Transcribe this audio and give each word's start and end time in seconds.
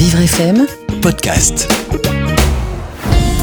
Vivre 0.00 0.20
FM 0.20 0.66
podcast. 1.02 1.68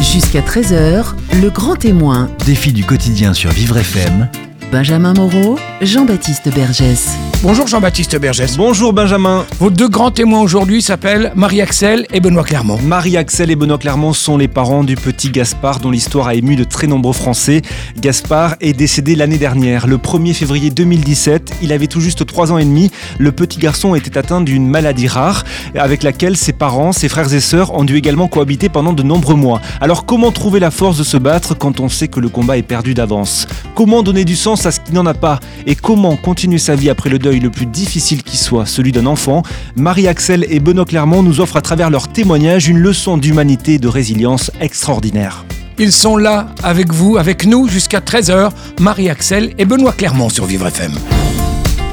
jusqu'à 0.02 0.42
13h, 0.42 1.14
le 1.40 1.52
grand 1.52 1.76
témoin. 1.76 2.32
Défi 2.48 2.74
du 2.74 2.83
quotidien 2.83 3.36
sur 3.36 3.52
Vivre 3.52 3.78
FM. 3.78 4.28
Benjamin 4.72 5.14
Moreau, 5.14 5.59
Jean-Baptiste 5.83 6.50
Bergès. 6.56 7.09
Bonjour 7.44 7.68
Jean-Baptiste 7.68 8.18
Bergès. 8.20 8.58
Bonjour 8.58 8.94
Benjamin. 8.94 9.46
Vos 9.60 9.70
deux 9.70 9.88
grands 9.88 10.10
témoins 10.10 10.42
aujourd'hui 10.42 10.82
s'appellent 10.82 11.32
Marie-Axel 11.36 12.08
et 12.12 12.20
Benoît 12.20 12.44
Clermont. 12.44 12.80
Marie-Axel 12.82 13.52
et 13.52 13.56
Benoît 13.56 13.78
Clermont 13.78 14.12
sont 14.12 14.38
les 14.38 14.48
parents 14.48 14.84
du 14.84 14.96
petit 14.96 15.30
Gaspard 15.30 15.80
dont 15.80 15.92
l'histoire 15.92 16.28
a 16.28 16.34
ému 16.34 16.56
de 16.56 16.64
très 16.64 16.88
nombreux 16.88 17.14
Français. 17.14 17.62
Gaspard 18.00 18.56
est 18.60 18.74
décédé 18.74 19.16
l'année 19.16 19.38
dernière, 19.38 19.86
le 19.86 19.98
1er 19.98 20.34
février 20.34 20.71
2017. 20.71 21.58
Il 21.62 21.71
avait 21.74 21.86
tout 21.86 22.02
juste 22.02 22.26
3 22.26 22.52
ans 22.52 22.58
et 22.58 22.66
demi. 22.66 22.89
Le 23.20 23.32
petit 23.32 23.60
garçon 23.60 23.94
était 23.94 24.18
atteint 24.18 24.42
d'une 24.42 24.68
maladie 24.68 25.08
rare 25.08 25.44
avec 25.76 26.02
laquelle 26.02 26.38
ses 26.38 26.54
parents, 26.54 26.92
ses 26.92 27.08
frères 27.08 27.32
et 27.32 27.40
sœurs 27.40 27.72
ont 27.75 27.83
dû 27.83 27.97
également 27.97 28.28
cohabiter 28.28 28.68
pendant 28.68 28.94
de 28.94 29.04
nombreux 29.04 29.36
mois. 29.36 29.61
Alors 29.80 30.08
comment 30.08 30.32
trouver 30.32 30.60
la 30.60 30.72
force 30.72 30.97
de 30.97 31.04
se 31.04 31.18
battre 31.18 31.56
quand 31.56 31.80
on 31.82 31.88
sait 31.88 32.08
que 32.08 32.19
le 32.19 32.30
combat 32.30 32.58
est 32.58 32.63
perdu 32.63 32.95
d'avance? 32.95 33.45
Comment 33.75 34.02
donner 34.02 34.25
du 34.25 34.35
sens 34.35 34.66
à 34.66 34.72
ce 34.72 34.80
qui 34.80 34.91
n'en 34.91 35.05
a 35.05 35.13
pas? 35.13 35.39
Et 35.67 35.75
comment 35.75 36.16
continuer 36.16 36.58
sa 36.58 36.73
vie 36.73 36.89
après 36.89 37.11
le 37.11 37.19
deuil 37.27 37.40
le 37.41 37.49
plus 37.49 37.66
difficile 37.66 38.23
qui 38.23 38.38
soit, 38.38 38.66
celui 38.66 38.94
d'un 38.94 39.05
enfant 39.05 39.44
Marie-Axel 39.76 40.45
et 40.49 40.62
Benoît 40.62 40.86
Clermont 40.86 41.23
nous 41.23 41.41
offrent 41.41 41.58
à 41.58 41.62
travers 41.62 41.90
leur 41.90 42.08
témoignage 42.08 42.70
une 42.70 42.77
leçon 42.77 43.17
d'humanité 43.17 43.73
et 43.73 43.80
de 43.80 43.90
résilience 43.90 44.50
extraordinaire. 44.62 45.44
Ils 45.77 45.91
sont 45.91 46.16
là 46.16 46.48
avec 46.63 46.94
vous, 46.94 47.17
avec 47.17 47.45
nous, 47.45 47.67
jusqu'à 47.67 48.00
13h. 48.00 48.52
Marie-Axel 48.80 49.53
et 49.58 49.66
Benoît 49.66 49.91
Clermont 49.91 50.30
sur 50.30 50.45
Vivre 50.45 50.67
FM. 50.67 50.94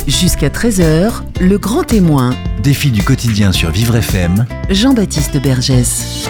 Jusqu'à 0.07 0.51
13h, 0.51 1.23
le 1.41 1.59
grand 1.59 1.83
témoin. 1.83 2.31
Défi 2.63 2.93
du 2.93 3.03
quotidien 3.03 3.51
sur 3.51 3.73
Vivre 3.73 3.97
FM. 3.97 4.47
Jean-Baptiste 4.71 5.43
Bergès. 5.43 6.29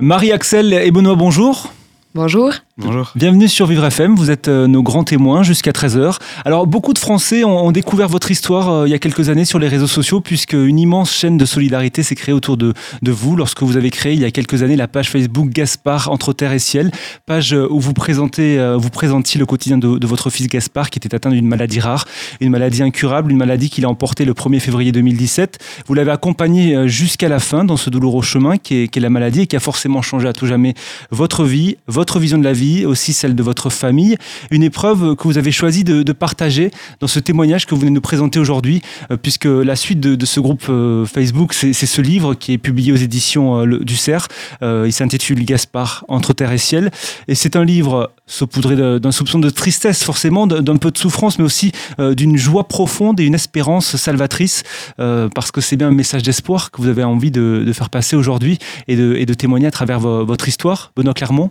Marie-Axel 0.00 0.74
et 0.74 0.90
Benoît, 0.90 1.14
bonjour. 1.14 1.72
Bonjour. 2.14 2.52
Bonjour. 2.76 3.12
Bienvenue 3.14 3.46
sur 3.46 3.68
Vivre 3.68 3.84
FM, 3.84 4.16
vous 4.16 4.32
êtes 4.32 4.48
euh, 4.48 4.66
nos 4.66 4.82
grands 4.82 5.04
témoins 5.04 5.44
jusqu'à 5.44 5.70
13h. 5.70 6.16
Alors 6.44 6.66
beaucoup 6.66 6.92
de 6.92 6.98
Français 6.98 7.44
ont, 7.44 7.70
découvert 7.70 8.08
votre 8.08 8.32
histoire 8.32 8.68
euh, 8.68 8.88
il 8.88 8.90
y 8.90 8.94
a 8.94 8.98
quelques 8.98 9.28
années 9.28 9.44
sur 9.44 9.60
les 9.60 9.68
réseaux 9.68 9.86
sociaux 9.86 10.20
puisque 10.20 10.54
une 10.54 10.80
immense 10.80 11.12
chaîne 11.12 11.38
de 11.38 11.44
solidarité 11.44 12.02
s'est 12.02 12.16
créée 12.16 12.34
autour 12.34 12.56
de, 12.56 12.74
de 13.00 13.12
vous 13.12 13.36
lorsque 13.36 13.62
vous 13.62 13.76
avez 13.76 13.90
créé 13.90 14.14
il 14.14 14.20
y 14.20 14.24
a 14.24 14.32
quelques 14.32 14.64
années 14.64 14.74
la 14.74 14.88
page 14.88 15.08
Facebook 15.08 15.50
Gaspard 15.50 16.10
entre 16.10 16.32
terre 16.32 16.52
et 16.52 16.58
ciel, 16.58 16.90
page 17.26 17.54
euh, 17.54 17.68
où 17.70 17.78
vous 17.78 17.92
présentez 17.92 18.58
vous 18.76 18.90
présentiez 18.90 19.38
le 19.38 19.46
quotidien 19.46 19.78
de, 19.78 20.04
votre 20.04 20.28
fils 20.28 20.48
Gaspard 20.48 20.90
qui 20.90 20.98
était 20.98 21.14
atteint 21.14 21.30
d'une 21.30 21.46
maladie 21.46 21.78
rare, 21.78 22.06
une 22.40 22.50
maladie 22.50 22.82
incurable, 22.82 23.30
une 23.30 23.38
maladie 23.38 23.70
qu'il 23.70 23.84
a 23.84 23.88
emportée 23.88 24.24
le 24.24 24.32
1er 24.32 24.58
février 24.58 24.90
2017. 24.90 25.58
Vous 25.86 25.94
l'avez 25.94 26.10
accompagné 26.10 26.88
jusqu'à 26.88 27.28
la 27.28 27.38
fin 27.38 27.64
dans 27.64 27.76
ce 27.76 27.88
douloureux 27.88 28.22
chemin 28.22 28.56
qui 28.56 28.82
est 28.82 28.96
la 28.96 29.10
maladie 29.10 29.42
et 29.42 29.46
qui 29.46 29.54
a 29.54 29.60
forcément 29.60 30.02
changé 30.02 30.26
à 30.26 30.32
tout 30.32 30.46
jamais 30.46 30.74
votre 31.12 31.44
vie, 31.44 31.76
votre 31.86 32.18
vision 32.18 32.38
de 32.38 32.44
la 32.44 32.52
vie, 32.52 32.63
aussi 32.86 33.12
celle 33.12 33.34
de 33.34 33.42
votre 33.42 33.70
famille. 33.70 34.16
Une 34.50 34.62
épreuve 34.62 35.16
que 35.16 35.24
vous 35.24 35.38
avez 35.38 35.52
choisi 35.52 35.84
de, 35.84 36.12
partager 36.12 36.70
dans 37.00 37.06
ce 37.06 37.18
témoignage 37.18 37.66
que 37.66 37.74
vous 37.74 37.80
venez 37.80 37.90
de 37.90 37.94
nous 37.96 38.00
présenter 38.00 38.38
aujourd'hui, 38.38 38.82
euh, 39.10 39.16
puisque 39.16 39.46
la 39.46 39.76
suite 39.76 40.00
de, 40.00 40.24
ce 40.24 40.40
groupe 40.40 40.64
euh, 40.68 41.04
Facebook, 41.04 41.52
c'est 41.54 41.72
ce 41.72 42.00
livre 42.00 42.34
qui 42.34 42.52
est 42.52 42.58
publié 42.58 42.92
aux 42.92 42.96
éditions 42.96 43.60
euh, 43.60 43.78
du 43.80 43.96
CERF. 43.96 44.28
Il 44.62 44.92
s'intitule 44.92 45.44
Gaspard, 45.44 46.04
entre 46.08 46.32
terre 46.32 46.52
et 46.52 46.58
ciel. 46.58 46.90
Et 47.28 47.34
c'est 47.34 47.56
un 47.56 47.64
livre 47.64 48.12
saupoudré 48.26 48.76
d'un 48.76 49.12
soupçon 49.12 49.38
de 49.38 49.50
tristesse, 49.50 50.02
forcément, 50.02 50.46
d'un 50.46 50.76
peu 50.76 50.90
de 50.90 50.98
souffrance, 50.98 51.38
mais 51.38 51.44
aussi 51.44 51.72
d'une 51.98 52.36
joie 52.36 52.66
profonde 52.68 53.20
et 53.20 53.24
une 53.24 53.34
espérance 53.34 53.96
salvatrice, 53.96 54.62
parce 54.96 55.50
que 55.50 55.60
c'est 55.60 55.76
bien 55.76 55.88
un 55.88 55.94
message 55.94 56.22
d'espoir 56.22 56.70
que 56.70 56.80
vous 56.80 56.88
avez 56.88 57.04
envie 57.04 57.30
de, 57.30 57.70
faire 57.74 57.90
passer 57.90 58.16
aujourd'hui 58.16 58.58
et 58.88 58.96
de, 58.96 59.34
témoigner 59.34 59.66
à 59.66 59.70
travers 59.70 60.00
vo- 60.00 60.24
votre 60.24 60.48
histoire. 60.48 60.92
Benoît 60.96 61.14
Clermont 61.14 61.50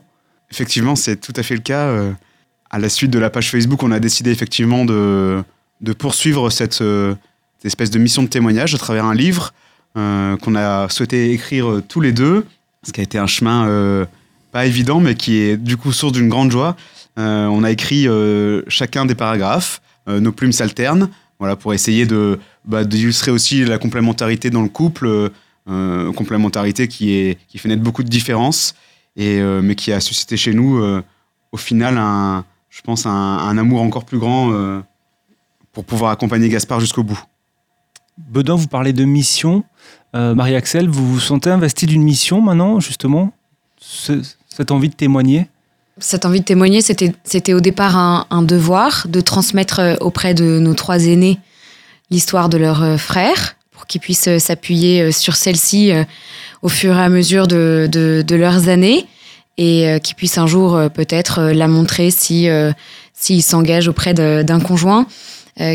Effectivement, 0.52 0.95
c'est 0.95 1.17
tout 1.17 1.33
à 1.36 1.44
fait 1.44 1.55
le 1.55 1.61
cas. 1.61 1.88
Euh, 1.88 2.11
À 2.69 2.80
la 2.80 2.89
suite 2.89 3.11
de 3.11 3.19
la 3.19 3.29
page 3.29 3.50
Facebook, 3.50 3.84
on 3.84 3.91
a 3.91 4.00
décidé 4.00 4.31
effectivement 4.31 4.85
de, 4.85 5.44
de 5.81 5.94
poursuivre 5.94 6.50
cette, 6.50 6.81
euh, 6.81 7.16
espèce 7.63 7.91
de 7.91 8.00
mission 8.00 8.23
de 8.23 8.28
témoignage 8.28 8.73
à 8.75 8.78
travers 8.78 9.06
un 9.06 9.16
livre 9.16 9.53
euh, 9.95 10.35
qu'on 10.38 10.56
a 10.56 10.90
souhaité 10.90 11.31
écrire 11.31 11.81
tous 11.88 12.01
les 12.01 12.12
deux, 12.12 12.45
ce 12.84 12.91
qui 12.91 13.00
a 13.00 13.03
été 13.03 13.17
un 13.17 13.28
chemin 13.28 14.06
pas 14.51 14.66
évident, 14.66 15.00
mais 15.00 15.16
qui 15.16 15.38
est 15.38 15.57
du 15.57 15.78
coup 15.78 15.91
source 15.91 16.13
d'une 16.13 16.29
grande 16.29 16.51
joie. 16.51 16.75
On 17.16 17.63
a 17.63 17.72
écrit 17.72 18.07
chacun 18.67 19.06
des 19.06 19.16
paragraphes, 19.16 19.81
nos 20.07 20.31
plumes 20.34 20.51
s'alternent, 20.51 21.09
voilà, 21.40 21.56
pour 21.56 21.73
essayer 21.73 22.06
de 22.06 22.40
bah, 22.66 22.84
d'illustrer 22.84 23.31
aussi 23.31 23.63
la 23.63 23.78
complémentarité 23.78 24.50
dans 24.50 24.62
le 24.62 24.69
couple, 24.69 25.31
complémentarité 25.66 26.88
qui, 26.90 27.13
est, 27.13 27.38
qui 27.47 27.57
fait 27.59 27.69
naître 27.69 27.84
beaucoup 27.84 28.03
de 28.03 28.09
différences 28.09 28.75
et, 29.16 29.40
euh, 29.40 29.62
mais 29.62 29.75
qui 29.75 29.91
a 29.91 30.00
suscité 30.00 30.38
chez 30.38 30.53
nous, 30.53 30.78
euh, 30.78 31.03
au 31.51 31.57
final, 31.57 31.97
un, 31.97 32.46
je 32.69 32.81
pense, 32.81 33.06
un, 33.06 33.12
un 33.12 33.57
amour 33.57 33.81
encore 33.81 34.06
plus 34.06 34.18
grand 34.19 34.51
euh, 34.51 34.81
pour 35.72 35.85
pouvoir 35.85 36.12
accompagner 36.12 36.50
Gaspard 36.50 36.79
jusqu'au 36.79 37.03
bout. 37.03 37.22
Bedin, 38.18 38.56
vous 38.56 38.68
parlez 38.68 38.94
de 38.94 39.06
mission. 39.06 39.63
Euh, 40.16 40.35
Marie-Axel, 40.35 40.88
vous 40.90 41.07
vous 41.13 41.19
sentez 41.19 41.50
investi 41.50 41.85
d'une 41.88 42.03
mission 42.03 42.41
maintenant, 42.41 42.79
justement 42.79 43.34
Ce- 43.79 44.22
Cette 44.50 44.72
envie 44.72 44.90
de 44.90 44.96
témoigner? 44.96 45.47
Cette 46.00 46.25
envie 46.25 46.40
de 46.40 46.46
témoigner, 46.46 46.81
c'était 46.81 47.13
c'était 47.23 47.53
au 47.53 47.59
départ 47.59 47.96
un, 47.97 48.25
un 48.31 48.41
devoir 48.41 49.06
de 49.07 49.22
transmettre 49.22 49.97
auprès 50.02 50.34
de 50.34 50.57
nos 50.59 50.73
trois 50.73 51.03
aînés 51.06 51.40
l'histoire 52.09 52.50
de 52.50 52.57
leurs 52.57 53.00
frères 53.00 53.56
pour 53.72 53.85
qu'ils 53.85 54.02
puissent 54.02 54.38
s'appuyer 54.40 55.12
sur 55.12 55.35
celle-ci 55.35 55.91
au 56.63 56.69
fur 56.69 56.97
et 56.97 57.01
à 57.01 57.09
mesure 57.09 57.46
de, 57.47 57.88
de, 57.91 58.24
de 58.25 58.35
leurs 58.35 58.68
années 58.69 59.06
et 59.59 59.88
euh, 59.88 60.00
qu'ils 60.00 60.16
puissent 60.16 60.40
un 60.40 60.47
jour 60.47 60.75
euh, 60.75 60.90
peut-être 60.90 61.40
euh, 61.40 61.53
la 61.53 61.68
montrer 61.68 62.09
si 62.09 62.50
euh, 62.50 62.72
s'ils 63.13 63.44
s'engagent 63.44 63.88
auprès 63.88 64.16
d'un 64.16 64.59
conjoint, 64.59 65.06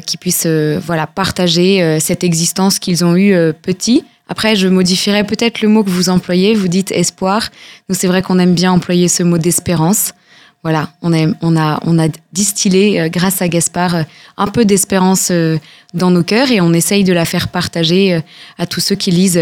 qu'ils 0.04 0.18
puissent 0.18 0.46
voilà 0.84 1.06
partager 1.06 1.98
cette 1.98 2.22
existence 2.22 2.78
qu'ils 2.78 3.04
ont 3.06 3.16
eue 3.16 3.32
petit. 3.62 4.04
Après, 4.28 4.54
je 4.56 4.68
modifierais 4.68 5.24
peut-être 5.24 5.62
le 5.62 5.68
mot 5.68 5.82
que 5.82 5.88
vous 5.88 6.10
employez. 6.10 6.54
Vous 6.54 6.68
dites 6.68 6.90
espoir. 6.90 7.48
Nous, 7.88 7.94
c'est 7.94 8.08
vrai 8.08 8.20
qu'on 8.20 8.38
aime 8.38 8.54
bien 8.54 8.72
employer 8.72 9.08
ce 9.08 9.22
mot 9.22 9.38
d'espérance. 9.38 10.12
Voilà, 10.62 10.90
on, 11.00 11.12
aime- 11.14 11.36
on, 11.40 11.56
a, 11.56 11.80
on 11.86 11.98
a 11.98 12.08
distillé, 12.34 13.08
grâce 13.08 13.40
à 13.40 13.48
Gaspard, 13.48 14.04
un 14.36 14.46
peu 14.48 14.66
d'espérance 14.66 15.32
dans 15.94 16.10
nos 16.10 16.24
cœurs 16.24 16.50
et 16.50 16.60
on 16.60 16.74
essaye 16.74 17.04
de 17.04 17.14
la 17.14 17.24
faire 17.24 17.48
partager 17.48 18.20
à 18.58 18.66
tous 18.66 18.80
ceux 18.80 18.96
qui 18.96 19.10
lisent 19.12 19.40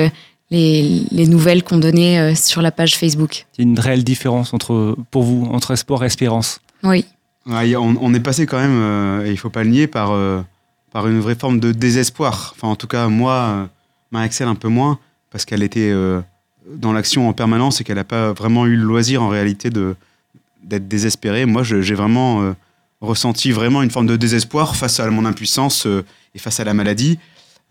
les, 0.50 1.02
les 1.10 1.26
nouvelles 1.26 1.62
qu'on 1.62 1.78
donnait 1.78 2.18
euh, 2.18 2.34
sur 2.34 2.62
la 2.62 2.70
page 2.70 2.96
Facebook. 2.96 3.46
Il 3.58 3.64
y 3.64 3.68
a 3.68 3.70
une 3.70 3.78
réelle 3.78 4.04
différence 4.04 4.54
entre, 4.54 4.96
pour 5.10 5.22
vous 5.24 5.46
entre 5.50 5.72
espoir 5.72 6.02
et 6.02 6.06
espérance. 6.06 6.60
Oui, 6.82 7.04
Ouais, 7.46 7.76
on, 7.76 7.96
on 8.00 8.12
est 8.12 8.20
passé 8.20 8.44
quand 8.44 8.58
même, 8.58 8.72
euh, 8.82 9.24
et 9.26 9.30
il 9.30 9.36
faut 9.36 9.50
pas 9.50 9.62
le 9.62 9.70
nier, 9.70 9.86
par, 9.86 10.10
euh, 10.10 10.42
par 10.92 11.06
une 11.06 11.20
vraie 11.20 11.36
forme 11.36 11.60
de 11.60 11.70
désespoir. 11.70 12.54
Enfin, 12.56 12.66
en 12.66 12.74
tout 12.74 12.88
cas, 12.88 13.06
moi, 13.06 13.32
euh, 13.32 13.64
Marie-Axel 14.10 14.48
un 14.48 14.56
peu 14.56 14.66
moins, 14.66 14.98
parce 15.30 15.44
qu'elle 15.44 15.62
était 15.62 15.90
euh, 15.92 16.20
dans 16.74 16.92
l'action 16.92 17.28
en 17.28 17.32
permanence 17.32 17.80
et 17.80 17.84
qu'elle 17.84 17.96
n'a 17.98 18.04
pas 18.04 18.32
vraiment 18.32 18.66
eu 18.66 18.74
le 18.76 18.82
loisir 18.82 19.22
en 19.22 19.28
réalité 19.28 19.70
de 19.70 19.94
d'être 20.64 20.88
désespérée. 20.88 21.46
Moi, 21.46 21.62
j'ai 21.62 21.94
vraiment 21.94 22.42
euh, 22.42 22.52
ressenti 23.00 23.52
vraiment 23.52 23.82
une 23.82 23.90
forme 23.92 24.08
de 24.08 24.16
désespoir 24.16 24.74
face 24.74 24.98
à 24.98 25.08
mon 25.08 25.24
impuissance 25.24 25.86
euh, 25.86 26.04
et 26.34 26.40
face 26.40 26.58
à 26.58 26.64
la 26.64 26.74
maladie. 26.74 27.20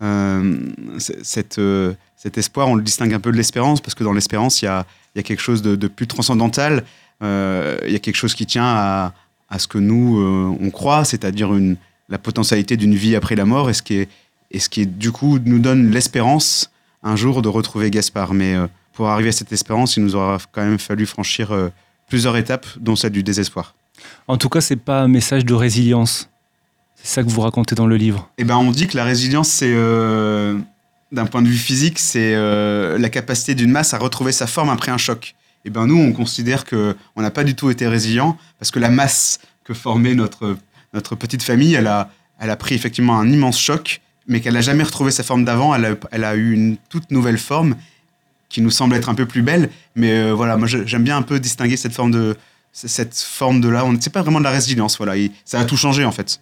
Euh, 0.02 0.58
cette, 0.98 1.58
euh, 1.58 1.94
cet 2.16 2.38
espoir, 2.38 2.68
on 2.68 2.74
le 2.74 2.82
distingue 2.82 3.14
un 3.14 3.20
peu 3.20 3.32
de 3.32 3.36
l'espérance, 3.36 3.80
parce 3.80 3.94
que 3.94 4.04
dans 4.04 4.12
l'espérance, 4.12 4.62
il 4.62 4.66
y 4.66 4.68
a, 4.68 4.86
y 5.14 5.20
a 5.20 5.22
quelque 5.22 5.40
chose 5.40 5.62
de, 5.62 5.88
plus 5.88 6.06
transcendantal. 6.06 6.84
Euh, 7.22 7.78
Il 7.86 7.92
y 7.92 7.96
a 7.96 7.98
quelque 7.98 8.16
chose 8.16 8.34
qui 8.34 8.46
tient 8.46 8.66
à, 8.66 9.14
à 9.48 9.58
ce 9.58 9.66
que 9.66 9.78
nous, 9.78 10.56
on 10.60 10.70
croit, 10.70 11.04
c'est-à-dire 11.04 11.54
une, 11.54 11.76
la 12.08 12.18
potentialité 12.18 12.76
d'une 12.76 12.94
vie 12.94 13.16
après 13.16 13.36
la 13.36 13.44
mort, 13.44 13.70
et 13.70 13.74
ce 13.74 13.82
qui, 13.82 14.06
et 14.50 14.58
ce 14.58 14.68
qui 14.68 14.86
du 14.86 15.12
coup, 15.12 15.38
nous 15.44 15.58
donne 15.58 15.90
l'espérance 15.90 16.70
un 17.02 17.16
jour 17.16 17.42
de 17.42 17.48
retrouver 17.48 17.90
Gaspard. 17.90 18.34
Mais 18.34 18.54
pour 18.92 19.08
arriver 19.08 19.30
à 19.30 19.32
cette 19.32 19.52
espérance, 19.52 19.96
il 19.96 20.02
nous 20.02 20.14
aura 20.14 20.38
quand 20.52 20.62
même 20.62 20.78
fallu 20.78 21.06
franchir 21.06 21.54
plusieurs 22.08 22.36
étapes, 22.36 22.66
dont 22.78 22.96
celle 22.96 23.12
du 23.12 23.22
désespoir. 23.22 23.74
En 24.28 24.36
tout 24.36 24.48
cas, 24.48 24.60
c'est 24.60 24.76
pas 24.76 25.00
un 25.02 25.08
message 25.08 25.44
de 25.44 25.54
résilience. 25.54 26.28
C'est 27.02 27.14
ça 27.14 27.22
que 27.22 27.28
vous 27.28 27.40
racontez 27.40 27.74
dans 27.74 27.86
le 27.86 27.96
livre. 27.96 28.30
Eh 28.38 28.44
ben, 28.44 28.56
on 28.56 28.70
dit 28.70 28.86
que 28.86 28.96
la 28.96 29.04
résilience, 29.04 29.48
c'est, 29.48 29.72
euh, 29.72 30.58
d'un 31.12 31.26
point 31.26 31.42
de 31.42 31.48
vue 31.48 31.56
physique, 31.56 31.98
c'est 31.98 32.34
euh, 32.34 32.98
la 32.98 33.08
capacité 33.08 33.54
d'une 33.54 33.70
masse 33.70 33.94
à 33.94 33.98
retrouver 33.98 34.32
sa 34.32 34.46
forme 34.46 34.70
après 34.70 34.90
un 34.90 34.98
choc. 34.98 35.34
Eh 35.64 35.70
ben, 35.70 35.86
nous, 35.86 35.98
on 35.98 36.12
considère 36.12 36.64
que 36.64 36.96
on 37.16 37.22
n'a 37.22 37.30
pas 37.30 37.44
du 37.44 37.54
tout 37.54 37.70
été 37.70 37.86
résilient 37.86 38.36
parce 38.58 38.70
que 38.70 38.78
la 38.78 38.90
masse 38.90 39.40
que 39.64 39.74
formait 39.74 40.14
notre, 40.14 40.56
notre 40.94 41.16
petite 41.16 41.42
famille, 41.42 41.74
elle 41.74 41.88
a, 41.88 42.10
elle 42.38 42.50
a 42.50 42.56
pris 42.56 42.74
effectivement 42.74 43.18
un 43.18 43.30
immense 43.30 43.58
choc, 43.58 44.00
mais 44.28 44.40
qu'elle 44.40 44.54
n'a 44.54 44.60
jamais 44.60 44.84
retrouvé 44.84 45.10
sa 45.10 45.22
forme 45.22 45.44
d'avant. 45.44 45.74
Elle 45.74 45.84
a, 45.84 45.94
elle 46.12 46.24
a 46.24 46.34
eu 46.34 46.52
une 46.52 46.76
toute 46.88 47.10
nouvelle 47.10 47.38
forme 47.38 47.74
qui 48.48 48.60
nous 48.60 48.70
semble 48.70 48.94
être 48.94 49.08
un 49.08 49.14
peu 49.14 49.26
plus 49.26 49.42
belle. 49.42 49.70
Mais 49.94 50.12
euh, 50.12 50.32
voilà, 50.32 50.56
moi, 50.56 50.68
j'aime 50.68 51.02
bien 51.02 51.16
un 51.16 51.22
peu 51.22 51.40
distinguer 51.40 51.76
cette 51.76 51.92
forme 51.92 52.10
de, 52.10 52.36
cette 52.72 53.16
forme 53.16 53.60
de 53.60 53.68
là. 53.68 53.84
On 53.84 53.92
ne 53.92 54.00
sait 54.00 54.10
pas 54.10 54.22
vraiment 54.22 54.38
de 54.38 54.44
la 54.44 54.50
résilience. 54.50 54.96
Voilà, 54.98 55.14
ça 55.44 55.60
a 55.60 55.64
tout 55.64 55.76
changé 55.76 56.04
en 56.04 56.12
fait. 56.12 56.40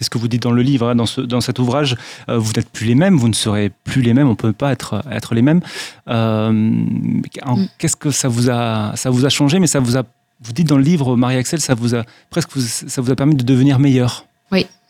C'est 0.00 0.06
ce 0.06 0.10
que 0.10 0.18
vous 0.18 0.28
dites 0.28 0.42
dans 0.42 0.50
le 0.50 0.62
livre, 0.62 0.88
hein, 0.88 0.96
dans, 0.96 1.06
ce, 1.06 1.20
dans 1.20 1.40
cet 1.40 1.58
ouvrage. 1.58 1.94
Euh, 2.28 2.38
vous 2.38 2.52
n'êtes 2.56 2.70
plus 2.70 2.86
les 2.86 2.94
mêmes, 2.94 3.16
vous 3.16 3.28
ne 3.28 3.34
serez 3.34 3.70
plus 3.84 4.00
les 4.00 4.14
mêmes, 4.14 4.26
on 4.26 4.30
ne 4.30 4.34
peut 4.34 4.52
pas 4.52 4.72
être, 4.72 5.04
être 5.12 5.34
les 5.34 5.42
mêmes. 5.42 5.60
Euh, 6.08 6.50
Mm. 7.56 7.66
Qu'est-ce 7.78 7.96
que 7.96 8.10
ça 8.10 8.28
vous, 8.28 8.50
a, 8.50 8.92
ça 8.96 9.10
vous 9.10 9.24
a 9.26 9.28
changé 9.28 9.58
Mais 9.58 9.66
ça 9.66 9.80
vous 9.80 9.96
a. 9.96 10.02
Vous 10.42 10.52
dites 10.52 10.68
dans 10.68 10.78
le 10.78 10.82
livre, 10.82 11.16
Marie-Axel, 11.16 11.60
ça 11.60 11.74
vous 11.74 11.94
a 11.94 12.04
presque 12.30 12.50
ça 12.58 13.02
vous 13.02 13.10
a 13.10 13.16
permis 13.16 13.34
de 13.34 13.44
devenir 13.44 13.78
meilleur. 13.78 14.24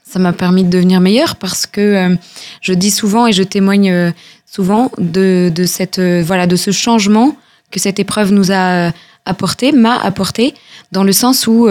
Ça 0.04 0.18
m'a 0.18 0.32
permis 0.32 0.64
de 0.64 0.70
devenir 0.70 0.98
meilleure 1.00 1.36
parce 1.36 1.66
que 1.66 1.80
euh, 1.80 2.16
je 2.62 2.72
dis 2.72 2.90
souvent 2.90 3.28
et 3.28 3.32
je 3.32 3.44
témoigne 3.44 3.92
euh, 3.92 4.10
souvent 4.44 4.90
de, 4.98 5.52
de, 5.54 5.64
cette, 5.66 6.00
euh, 6.00 6.24
voilà, 6.26 6.48
de 6.48 6.56
ce 6.56 6.72
changement 6.72 7.36
que 7.70 7.78
cette 7.78 8.00
épreuve 8.00 8.32
nous 8.32 8.50
a 8.50 8.90
apporté, 9.24 9.70
m'a 9.70 9.96
apporté, 9.98 10.52
dans 10.90 11.04
le 11.04 11.12
sens 11.12 11.46
où, 11.46 11.68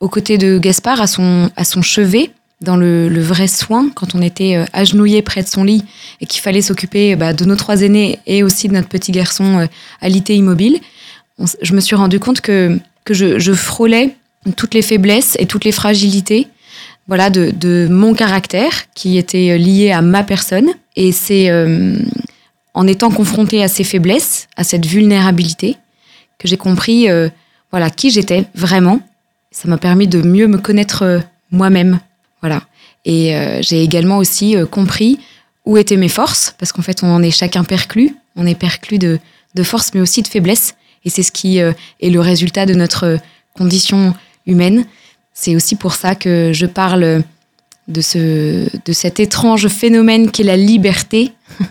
aux 0.00 0.08
côtés 0.08 0.38
de 0.38 0.58
Gaspard, 0.58 1.00
à 1.00 1.06
son, 1.06 1.52
à 1.54 1.62
son 1.62 1.80
chevet, 1.80 2.32
dans 2.60 2.76
le, 2.76 3.08
vrai 3.20 3.46
soin, 3.46 3.88
quand 3.94 4.14
on 4.14 4.22
était 4.22 4.56
euh, 4.56 4.64
agenouillé 4.72 5.22
près 5.22 5.42
de 5.42 5.48
son 5.48 5.62
lit 5.64 5.84
et 6.20 6.26
qu'il 6.26 6.40
fallait 6.40 6.62
s'occuper 6.62 7.14
bah, 7.14 7.32
de 7.32 7.44
nos 7.44 7.54
trois 7.56 7.82
aînés 7.82 8.18
et 8.26 8.42
aussi 8.42 8.68
de 8.68 8.72
notre 8.74 8.88
petit 8.88 9.12
garçon 9.12 9.60
euh, 9.60 9.66
alité 10.00 10.34
immobile, 10.34 10.80
on 11.38 11.44
s- 11.44 11.56
je 11.62 11.72
me 11.74 11.80
suis 11.80 11.94
rendu 11.94 12.18
compte 12.18 12.40
que, 12.40 12.78
je, 13.10 13.52
frôlais 13.52 14.16
toutes 14.56 14.74
les 14.74 14.82
faiblesses 14.82 15.36
et 15.38 15.46
toutes 15.46 15.64
les 15.64 15.72
fragilités 15.72 16.48
voilà, 17.06 17.30
de, 17.30 17.86
mon 17.88 18.12
caractère 18.12 18.72
qui 18.92 19.16
était 19.18 19.56
lié 19.56 19.92
à 19.92 20.02
ma 20.02 20.22
personne. 20.24 20.68
Et 20.96 21.12
c'est 21.12 21.48
euh, 21.50 21.96
en 22.74 22.86
étant 22.86 23.10
confrontée 23.10 23.62
à 23.62 23.68
ces 23.68 23.84
faiblesses, 23.84 24.48
à 24.56 24.64
cette 24.64 24.84
vulnérabilité, 24.84 25.76
que 26.38 26.48
j'ai 26.48 26.56
compris 26.58 27.08
euh, 27.08 27.28
voilà, 27.70 27.88
qui 27.88 28.10
j'étais 28.10 28.44
vraiment. 28.54 29.00
Ça 29.52 29.68
m'a 29.68 29.78
permis 29.78 30.06
de 30.06 30.20
mieux 30.22 30.48
me 30.48 30.58
connaître 30.58 31.02
euh, 31.02 31.20
moi-même. 31.50 32.00
Voilà. 32.40 32.62
Et 33.04 33.34
euh, 33.34 33.60
j'ai 33.62 33.82
également 33.82 34.18
aussi 34.18 34.56
euh, 34.56 34.66
compris 34.66 35.18
où 35.64 35.76
étaient 35.76 35.96
mes 35.96 36.08
forces, 36.08 36.54
parce 36.58 36.72
qu'en 36.72 36.82
fait, 36.82 37.02
on 37.02 37.08
en 37.08 37.22
est 37.22 37.30
chacun 37.30 37.64
perclus. 37.64 38.14
On 38.36 38.46
est 38.46 38.54
perclus 38.54 38.98
de, 38.98 39.18
de 39.54 39.62
force, 39.62 39.92
mais 39.94 40.00
aussi 40.00 40.22
de 40.22 40.28
faiblesse. 40.28 40.76
Et 41.04 41.10
c'est 41.10 41.22
ce 41.22 41.32
qui 41.32 41.60
euh, 41.60 41.72
est 42.00 42.10
le 42.10 42.20
résultat 42.20 42.66
de 42.66 42.74
notre 42.74 43.18
condition 43.54 44.14
humaine. 44.46 44.84
C'est 45.34 45.56
aussi 45.56 45.76
pour 45.76 45.94
ça 45.94 46.14
que 46.14 46.52
je 46.52 46.66
parle 46.66 47.22
de, 47.86 48.00
ce, 48.00 48.68
de 48.84 48.92
cet 48.92 49.20
étrange 49.20 49.68
phénomène 49.68 50.30
qu'est 50.30 50.42
la 50.42 50.56
liberté. 50.56 51.32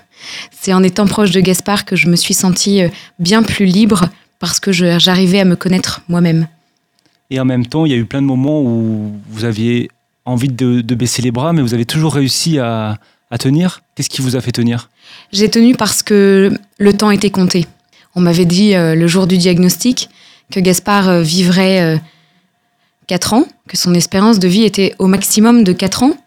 C'est 0.51 0.73
en 0.73 0.83
étant 0.83 1.05
proche 1.05 1.31
de 1.31 1.39
Gaspard 1.39 1.85
que 1.85 1.95
je 1.95 2.07
me 2.07 2.15
suis 2.15 2.33
sentie 2.33 2.81
bien 3.19 3.43
plus 3.43 3.65
libre 3.65 4.09
parce 4.39 4.59
que 4.59 4.71
j'arrivais 4.71 5.39
à 5.39 5.45
me 5.45 5.55
connaître 5.55 6.01
moi-même. 6.07 6.47
Et 7.29 7.39
en 7.39 7.45
même 7.45 7.65
temps, 7.65 7.85
il 7.85 7.91
y 7.91 7.95
a 7.95 7.97
eu 7.97 8.05
plein 8.05 8.21
de 8.21 8.27
moments 8.27 8.61
où 8.61 9.11
vous 9.29 9.43
aviez 9.43 9.89
envie 10.27 10.49
de, 10.49 10.81
baisser 10.95 11.21
les 11.21 11.31
bras, 11.31 11.53
mais 11.53 11.61
vous 11.61 11.73
avez 11.73 11.85
toujours 11.85 12.13
réussi 12.13 12.59
à, 12.59 12.97
tenir. 13.39 13.81
Qu'est-ce 13.95 14.09
qui 14.09 14.21
vous 14.21 14.35
a 14.35 14.41
fait 14.41 14.51
tenir? 14.51 14.89
J'ai 15.31 15.49
tenu 15.49 15.75
parce 15.75 16.01
que 16.01 16.51
le 16.77 16.93
temps 16.93 17.11
était 17.11 17.29
compté. 17.29 17.67
On 18.15 18.21
m'avait 18.21 18.45
dit 18.45 18.73
euh, 18.73 18.95
le 18.95 19.07
jour 19.07 19.27
du 19.27 19.37
diagnostic 19.37 20.09
que 20.49 20.59
Gaspard 20.59 21.09
euh, 21.09 21.21
vivrait 21.21 22.01
4 23.07 23.33
ans, 23.33 23.45
que 23.67 23.77
son 23.77 23.93
espérance 23.93 24.39
de 24.39 24.47
vie 24.47 24.63
était 24.63 24.95
au 24.99 25.07
maximum 25.07 25.63
de 25.63 25.73
4 25.73 26.03
ans. 26.03 26.17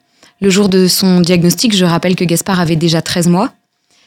Le 0.41 0.51
jour 0.51 0.69
de 0.69 0.89
son 0.89 1.21
diagnostic, 1.21 1.75
je 1.77 1.85
rappelle 1.85 2.17
que 2.17 2.25
Gaspard 2.25 2.61
avait 2.61 2.77
déjà 2.77 3.03
13 3.03 3.29
mois. 3.29 3.53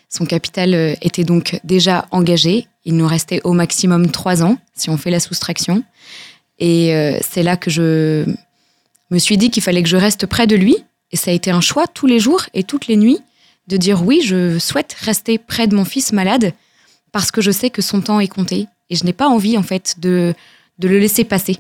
Son 0.10 0.26
capital 0.26 0.74
euh, 0.74 0.94
était 1.02 1.24
donc 1.24 1.60
déjà 1.64 2.06
engagé. 2.12 2.68
Il 2.86 2.96
nous 2.96 3.08
restait 3.08 3.42
au 3.44 3.54
maximum 3.54 4.12
3 4.12 4.44
ans, 4.44 4.58
si 4.76 4.90
on 4.90 4.98
fait 4.98 5.12
la 5.12 5.20
soustraction. 5.20 5.84
Et 6.60 6.94
euh, 6.94 7.18
c'est 7.28 7.44
là 7.44 7.58
que 7.58 7.70
je 7.72 8.26
me 9.10 9.20
suis 9.20 9.38
dit 9.38 9.52
qu'il 9.52 9.64
fallait 9.64 9.84
que 9.84 9.90
je 9.90 9.98
reste 9.98 10.26
près 10.26 10.48
de 10.48 10.56
lui. 10.56 10.78
Et 11.12 11.18
ça 11.18 11.32
a 11.32 11.34
été 11.34 11.52
un 11.52 11.62
choix 11.62 11.88
tous 11.88 12.08
les 12.08 12.20
jours 12.20 12.44
et 12.54 12.64
toutes 12.64 12.88
les 12.88 12.96
nuits 12.96 13.20
de 13.68 13.78
dire 13.78 14.04
oui, 14.04 14.22
je 14.24 14.60
souhaite 14.60 14.94
rester 14.94 15.38
près 15.38 15.68
de 15.68 15.76
mon 15.76 15.86
fils 15.86 16.12
malade 16.12 16.54
parce 17.12 17.32
que 17.32 17.42
je 17.42 17.52
sais 17.52 17.70
que 17.70 17.82
son 17.82 18.02
temps 18.02 18.20
est 18.20 18.28
compté 18.28 18.68
et 18.90 18.96
je 18.96 19.06
n'ai 19.06 19.14
pas 19.14 19.28
envie 19.28 19.58
en 19.58 19.64
fait 19.64 20.00
de, 20.00 20.34
de 20.80 20.88
le 20.88 21.00
laisser 21.00 21.24
passer. 21.24 21.60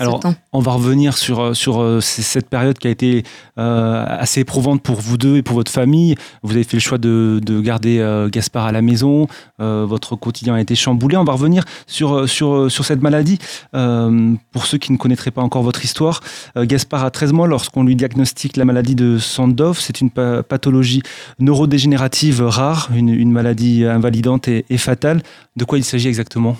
Alors. 0.00 0.20
On 0.52 0.60
va 0.60 0.72
revenir 0.72 1.16
sur, 1.18 1.40
euh, 1.40 1.54
sur 1.54 1.80
euh, 1.80 2.00
cette 2.00 2.48
période 2.48 2.78
qui 2.78 2.86
a 2.86 2.90
été 2.90 3.24
euh, 3.58 4.04
assez 4.08 4.40
éprouvante 4.40 4.82
pour 4.82 5.00
vous 5.00 5.16
deux 5.18 5.36
et 5.36 5.42
pour 5.42 5.54
votre 5.56 5.70
famille. 5.72 6.14
Vous 6.42 6.52
avez 6.52 6.64
fait 6.64 6.76
le 6.76 6.80
choix 6.80 6.98
de, 6.98 7.40
de 7.42 7.60
garder 7.60 7.98
euh, 7.98 8.28
Gaspard 8.28 8.66
à 8.66 8.72
la 8.72 8.80
maison. 8.82 9.26
Euh, 9.60 9.84
votre 9.88 10.14
quotidien 10.16 10.54
a 10.54 10.60
été 10.60 10.74
chamboulé. 10.74 11.16
On 11.16 11.24
va 11.24 11.32
revenir 11.32 11.64
sur, 11.86 12.28
sur, 12.28 12.70
sur 12.70 12.84
cette 12.84 13.02
maladie. 13.02 13.38
Euh, 13.74 14.34
pour 14.52 14.66
ceux 14.66 14.78
qui 14.78 14.92
ne 14.92 14.96
connaîtraient 14.96 15.30
pas 15.32 15.42
encore 15.42 15.62
votre 15.62 15.84
histoire, 15.84 16.20
euh, 16.56 16.64
Gaspard 16.64 17.04
a 17.04 17.10
13 17.10 17.32
mois 17.32 17.46
lorsqu'on 17.48 17.82
lui 17.82 17.96
diagnostique 17.96 18.56
la 18.56 18.64
maladie 18.64 18.94
de 18.94 19.18
Sandoff. 19.18 19.80
C'est 19.80 20.00
une 20.00 20.10
pa- 20.10 20.42
pathologie 20.42 21.02
neurodégénérative 21.40 22.42
rare, 22.42 22.88
une, 22.94 23.08
une 23.08 23.32
maladie 23.32 23.84
invalidante 23.84 24.48
et, 24.48 24.64
et 24.70 24.78
fatale. 24.78 25.22
De 25.56 25.64
quoi 25.64 25.78
il 25.78 25.84
s'agit 25.84 26.08
exactement? 26.08 26.56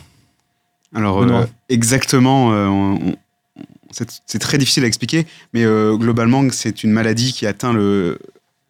Alors, 0.94 1.23
euh, 1.41 1.46
exactement, 1.69 2.52
euh, 2.52 2.67
on- 2.67 3.14
c'est 3.90 4.38
très 4.38 4.58
difficile 4.58 4.85
à 4.85 4.87
expliquer, 4.87 5.26
mais 5.52 5.64
euh, 5.64 5.96
globalement, 5.96 6.49
c'est 6.50 6.85
une 6.85 6.90
maladie 6.93 7.32
qui 7.32 7.46
atteint 7.46 7.73
le, 7.73 8.19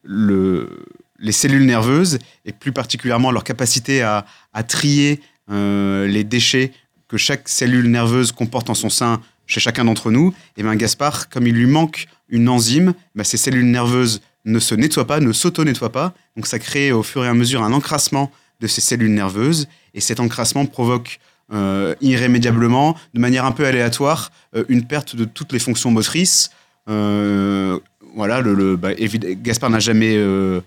le- 0.03 0.85
les 1.19 1.33
cellules 1.33 1.67
nerveuses 1.67 2.19
et 2.45 2.53
plus 2.53 2.73
particulièrement 2.73 3.33
leur 3.33 3.43
capacité 3.43 4.03
à, 4.03 4.25
à 4.53 4.63
trier 4.63 5.21
euh, 5.51 6.07
les 6.07 6.23
déchets 6.25 6.73
que 7.09 7.17
chaque 7.17 7.49
cellule 7.49 7.91
nerveuse 7.91 8.31
comporte 8.33 8.71
en 8.71 8.75
son 8.75 8.91
sein 8.91 9.21
chez 9.47 9.61
chacun 9.61 9.85
d'entre 9.87 10.11
nous. 10.11 10.35
Et 10.57 10.63
bien, 10.63 10.77
Gaspard, 10.77 11.29
comme 11.29 11.47
il 11.47 11.55
lui 11.55 11.67
manque 11.67 12.07
une 12.29 12.49
enzyme, 12.49 12.95
ben, 13.15 13.25
ces 13.25 13.39
cellules 13.39 13.71
nerveuses 13.71 14.21
ne 14.45 14.61
se 14.61 14.75
nettoient 14.75 15.07
pas, 15.07 15.19
ne 15.21 15.33
s'auto-nettoient 15.33 15.91
pas. 15.91 16.15
Donc, 16.37 16.47
ça 16.47 16.59
crée 16.59 16.93
au 16.93 17.03
fur 17.03 17.25
et 17.25 17.29
à 17.29 17.35
mesure 17.35 17.63
un 17.65 17.73
encrassement 17.73 18.31
de 18.61 18.67
ces 18.67 18.81
cellules 18.81 19.13
nerveuses. 19.13 19.67
Et 19.95 20.01
cet 20.01 20.21
encrassement 20.21 20.67
provoque 20.67 21.19
euh, 21.53 21.95
irrémédiablement, 22.01 22.97
de 23.15 23.21
manière 23.21 23.45
un 23.45 23.53
peu 23.53 23.67
aléatoire, 23.67 24.31
euh, 24.55 24.65
une 24.69 24.85
perte 24.85 25.17
de 25.17 25.25
toutes 25.25 25.53
les 25.53 25.59
fonctions 25.59 25.91
motrices. 25.91 26.51
Euh, 26.89 27.79
voilà, 28.15 28.41
le, 28.41 28.77
bah, 28.77 28.91
Gaspard 28.95 29.71
n'a 29.71 29.79
jamais 29.79 30.15
euh, 30.17 30.61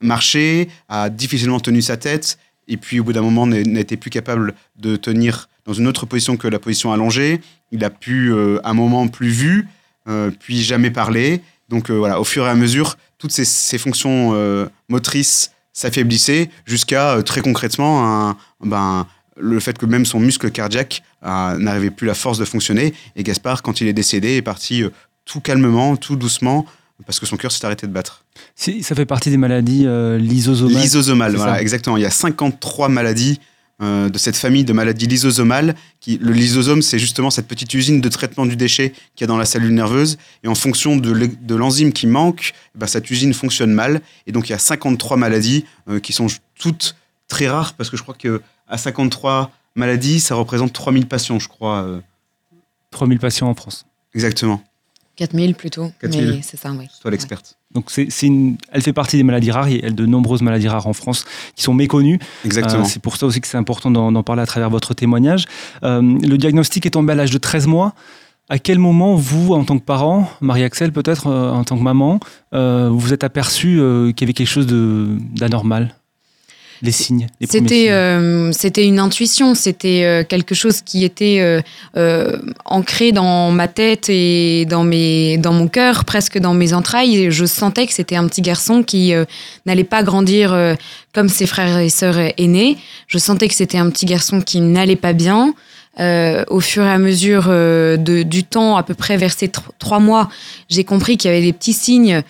marché, 0.00 0.68
a 0.88 1.08
difficilement 1.08 1.60
tenu 1.60 1.82
sa 1.82 1.96
tête, 1.96 2.38
et 2.68 2.76
puis 2.76 3.00
au 3.00 3.04
bout 3.04 3.12
d'un 3.12 3.22
moment 3.22 3.46
n'était 3.46 3.96
plus 3.96 4.10
capable 4.10 4.54
de 4.78 4.96
tenir 4.96 5.48
dans 5.64 5.72
une 5.72 5.86
autre 5.86 6.06
position 6.06 6.36
que 6.36 6.48
la 6.48 6.58
position 6.58 6.92
allongée. 6.92 7.40
Il 7.72 7.84
a 7.84 7.90
pu, 7.90 8.32
euh, 8.32 8.58
un 8.64 8.74
moment, 8.74 9.08
plus 9.08 9.28
vu, 9.28 9.68
puis 10.38 10.62
jamais 10.62 10.90
parler. 10.92 11.40
Donc 11.68 11.90
voilà, 11.90 12.20
au 12.20 12.24
fur 12.24 12.46
et 12.46 12.48
à 12.48 12.54
mesure, 12.54 12.96
toutes 13.18 13.32
ces, 13.32 13.44
ces 13.44 13.76
fonctions 13.76 14.68
motrices 14.88 15.50
s'affaiblissaient 15.72 16.48
jusqu'à 16.64 17.20
très 17.24 17.40
concrètement 17.40 18.28
un, 18.28 18.36
ben, 18.60 19.08
le 19.38 19.60
fait 19.60 19.76
que 19.78 19.86
même 19.86 20.04
son 20.06 20.20
muscle 20.20 20.50
cardiaque 20.50 21.02
euh, 21.24 21.56
n'avait 21.58 21.90
plus 21.90 22.06
la 22.06 22.14
force 22.14 22.38
de 22.38 22.44
fonctionner. 22.44 22.94
Et 23.16 23.22
Gaspard, 23.22 23.62
quand 23.62 23.80
il 23.80 23.86
est 23.88 23.92
décédé, 23.92 24.36
est 24.36 24.42
parti 24.42 24.82
euh, 24.82 24.90
tout 25.24 25.40
calmement, 25.40 25.96
tout 25.96 26.16
doucement, 26.16 26.64
parce 27.04 27.20
que 27.20 27.26
son 27.26 27.36
cœur 27.36 27.52
s'est 27.52 27.64
arrêté 27.66 27.86
de 27.86 27.92
battre. 27.92 28.24
Ça 28.54 28.94
fait 28.94 29.04
partie 29.06 29.28
des 29.30 29.36
maladies 29.36 29.84
euh, 29.86 30.16
lysosomales. 30.18 30.82
Lysosomale, 30.82 31.32
c'est 31.32 31.36
voilà, 31.38 31.60
exactement. 31.60 31.96
Il 31.96 32.02
y 32.02 32.06
a 32.06 32.10
53 32.10 32.88
maladies 32.88 33.38
euh, 33.82 34.08
de 34.08 34.16
cette 34.16 34.36
famille 34.36 34.64
de 34.64 34.72
maladies 34.72 35.06
lysosomales. 35.06 35.74
Qui, 36.00 36.16
le 36.22 36.32
lysosome, 36.32 36.80
c'est 36.80 36.98
justement 36.98 37.28
cette 37.30 37.46
petite 37.48 37.74
usine 37.74 38.00
de 38.00 38.08
traitement 38.08 38.46
du 38.46 38.56
déchet 38.56 38.90
qu'il 39.14 39.20
y 39.20 39.24
a 39.24 39.26
dans 39.26 39.36
la 39.36 39.44
cellule 39.44 39.74
nerveuse. 39.74 40.16
Et 40.44 40.48
en 40.48 40.54
fonction 40.54 40.96
de 40.96 41.10
l'e- 41.12 41.36
de 41.38 41.54
l'enzyme 41.54 41.92
qui 41.92 42.06
manque, 42.06 42.54
eh 42.74 42.78
ben, 42.78 42.86
cette 42.86 43.10
usine 43.10 43.34
fonctionne 43.34 43.72
mal. 43.72 44.00
Et 44.26 44.32
donc, 44.32 44.48
il 44.48 44.52
y 44.52 44.54
a 44.54 44.58
53 44.58 45.18
maladies 45.18 45.66
euh, 45.90 46.00
qui 46.00 46.14
sont 46.14 46.28
toutes 46.58 46.96
très 47.28 47.48
rares, 47.48 47.74
parce 47.74 47.90
que 47.90 47.96
je 47.98 48.02
crois 48.02 48.14
que 48.18 48.40
à 48.68 48.78
53 48.78 49.50
maladies, 49.74 50.20
ça 50.20 50.34
représente 50.34 50.72
3000 50.72 51.06
patients, 51.06 51.38
je 51.38 51.48
crois. 51.48 51.82
euh, 51.82 52.00
3000 52.90 53.18
patients 53.18 53.48
en 53.48 53.54
France. 53.54 53.86
exactement. 54.14 54.62
4000 55.16 55.54
plutôt. 55.54 55.90
4000. 56.02 56.30
Mais 56.36 56.42
c'est 56.42 56.58
ça, 56.58 56.70
oui. 56.72 56.88
Toi 57.00 57.10
l'experte. 57.10 57.56
Donc 57.72 57.90
c'est, 57.90 58.08
c'est 58.10 58.26
une- 58.26 58.58
elle 58.70 58.82
fait 58.82 58.92
partie 58.92 59.16
des 59.16 59.22
maladies 59.22 59.50
rares. 59.50 59.70
Il 59.70 59.82
y 59.82 59.86
a 59.86 59.90
de 59.90 60.04
nombreuses 60.04 60.42
maladies 60.42 60.68
rares 60.68 60.86
en 60.86 60.92
France 60.92 61.24
qui 61.54 61.62
sont 61.62 61.72
méconnues. 61.72 62.18
Exactement. 62.44 62.82
Euh, 62.82 62.86
c'est 62.86 63.00
pour 63.00 63.16
ça 63.16 63.24
aussi 63.24 63.40
que 63.40 63.46
c'est 63.46 63.56
important 63.56 63.90
d'en, 63.90 64.12
d'en 64.12 64.22
parler 64.22 64.42
à 64.42 64.46
travers 64.46 64.68
votre 64.68 64.92
témoignage. 64.92 65.46
Euh, 65.84 66.02
le 66.02 66.36
diagnostic 66.36 66.84
est 66.84 66.90
tombé 66.90 67.12
à 67.12 67.16
l'âge 67.16 67.30
de 67.30 67.38
13 67.38 67.66
mois. 67.66 67.94
À 68.50 68.58
quel 68.58 68.78
moment, 68.78 69.14
vous, 69.14 69.54
en 69.54 69.64
tant 69.64 69.78
que 69.78 69.84
parent, 69.84 70.30
Marie-Axel 70.42 70.92
peut-être, 70.92 71.28
euh, 71.28 71.50
en 71.50 71.64
tant 71.64 71.78
que 71.78 71.82
maman, 71.82 72.20
euh, 72.52 72.90
vous 72.90 72.98
vous 72.98 73.12
êtes 73.14 73.24
aperçu 73.24 73.80
euh, 73.80 74.12
qu'il 74.12 74.20
y 74.20 74.24
avait 74.26 74.34
quelque 74.34 74.46
chose 74.48 74.66
de, 74.66 75.16
d'anormal? 75.34 75.94
Les 76.82 76.92
signes 76.92 77.26
C'était 77.50 77.86
euh, 77.90 78.52
c'était 78.52 78.84
une 78.84 78.98
intuition, 78.98 79.54
c'était 79.54 80.02
euh, 80.04 80.24
quelque 80.24 80.54
chose 80.54 80.82
qui 80.82 81.04
était 81.04 81.60
euh, 81.96 82.36
ancré 82.64 83.12
dans 83.12 83.50
ma 83.50 83.68
tête 83.68 84.08
et 84.08 84.66
dans, 84.66 84.84
mes, 84.84 85.38
dans 85.38 85.52
mon 85.52 85.68
cœur, 85.68 86.04
presque 86.04 86.38
dans 86.38 86.54
mes 86.54 86.72
entrailles. 86.72 87.16
Et 87.16 87.30
je 87.30 87.44
sentais 87.46 87.86
que 87.86 87.92
c'était 87.94 88.16
un 88.16 88.26
petit 88.28 88.42
garçon 88.42 88.82
qui 88.82 89.14
euh, 89.14 89.24
n'allait 89.64 89.84
pas 89.84 90.02
grandir 90.02 90.54
comme 91.14 91.28
ses 91.28 91.46
frères 91.46 91.78
et 91.78 91.88
sœurs 91.88 92.18
aînés. 92.36 92.76
Je 93.06 93.18
sentais 93.18 93.48
que 93.48 93.54
c'était 93.54 93.78
un 93.78 93.88
petit 93.90 94.06
garçon 94.06 94.40
qui 94.40 94.60
n'allait 94.60 94.96
pas 94.96 95.12
bien. 95.12 95.54
euh, 95.98 96.44
au 96.48 96.60
fur 96.60 96.84
et 96.84 96.90
à 96.90 96.98
mesure 96.98 97.46
euh, 97.48 97.96
de, 97.96 98.22
du 98.22 98.44
temps, 98.44 98.76
à 98.76 98.82
peu 98.82 98.94
près 98.94 99.16
vers 99.16 99.32
ces 99.32 99.48
tr- 99.48 99.60
trois 99.78 99.98
mois, 99.98 100.28
j'ai 100.68 100.84
compris 100.84 101.16
qu'il 101.16 101.30
y 101.30 101.34
avait 101.34 101.42
des 101.42 101.52
petits 101.52 101.72
signes 101.72 102.22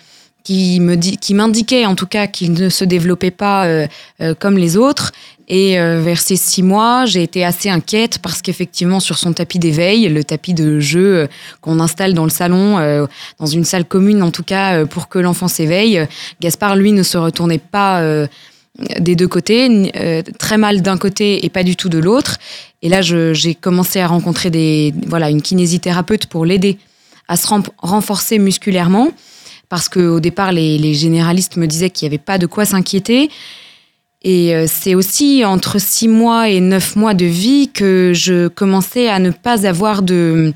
qui 0.47 0.79
me 0.79 0.95
di- 0.95 1.17
qui 1.17 1.33
m'indiquaient 1.33 1.85
en 1.85 1.95
tout 1.95 2.05
cas 2.07 2.25
qu'il 2.27 2.53
ne 2.53 2.69
se 2.69 2.85
développait 2.85 3.31
pas 3.31 3.65
euh, 3.65 3.85
euh, 4.21 4.33
comme 4.33 4.57
les 4.57 4.77
autres. 4.77 5.11
Et 5.49 5.77
euh, 5.77 5.99
vers 6.01 6.21
ces 6.21 6.37
six 6.37 6.63
mois, 6.63 7.05
j'ai 7.05 7.21
été 7.21 7.43
assez 7.43 7.69
inquiète 7.69 8.19
parce 8.19 8.41
qu'effectivement, 8.41 9.01
sur 9.01 9.17
son 9.17 9.33
tapis 9.33 9.59
d'éveil, 9.59 10.07
le 10.07 10.23
tapis 10.23 10.53
de 10.53 10.79
jeu 10.79 11.27
qu'on 11.59 11.81
installe 11.81 12.13
dans 12.13 12.23
le 12.23 12.29
salon, 12.29 12.77
dans 13.39 13.45
une 13.45 13.63
salle 13.65 13.83
commune 13.85 14.21
en 14.23 14.31
tout 14.31 14.43
cas, 14.43 14.85
pour 14.85 15.07
que 15.09 15.19
l'enfant 15.19 15.47
s'éveille, 15.49 16.05
Gaspard, 16.41 16.75
lui, 16.77 16.91
ne 16.93 17.03
se 17.03 17.17
retournait 17.17 17.59
pas 17.59 18.01
des 18.99 19.15
deux 19.15 19.27
côtés, 19.29 19.91
très 20.37 20.57
mal 20.57 20.81
d'un 20.81 20.97
côté 20.97 21.45
et 21.45 21.49
pas 21.49 21.63
du 21.63 21.75
tout 21.77 21.87
de 21.89 21.97
l'autre. 21.97 22.37
Et 22.81 22.89
là, 22.89 23.01
j'ai 23.01 23.55
commencé 23.55 23.99
à 24.01 24.07
rencontrer 24.07 24.49
des, 24.49 24.93
voilà, 25.07 25.29
une 25.29 25.41
kinésithérapeute 25.41 26.25
pour 26.27 26.45
l'aider 26.45 26.77
à 27.29 27.37
se 27.37 27.47
ren- 27.47 27.63
renforcer 27.77 28.37
musculairement. 28.37 29.11
Parce 29.69 29.89
qu'au 29.89 30.19
départ, 30.19 30.51
les, 30.51 30.93
généralistes 30.93 31.57
me 31.57 31.67
disaient 31.67 31.89
qu'il 31.89 32.07
n'y 32.07 32.15
avait 32.15 32.23
pas 32.23 32.37
de 32.37 32.45
quoi 32.45 32.65
s'inquiéter. 32.65 33.29
Et 34.23 34.55
euh, 34.55 34.65
c'est 34.67 34.95
aussi 34.95 35.43
entre 35.45 35.79
six 35.79 36.07
mois 36.07 36.49
et 36.49 36.59
neuf 36.59 36.95
mois 36.95 37.13
de 37.13 37.25
vie 37.25 37.69
que 37.73 38.11
je 38.13 38.47
commençais 38.47 39.09
à 39.09 39.19
ne 39.19 39.29
pas 39.29 39.67
avoir 39.67 40.01
de, 40.01 40.53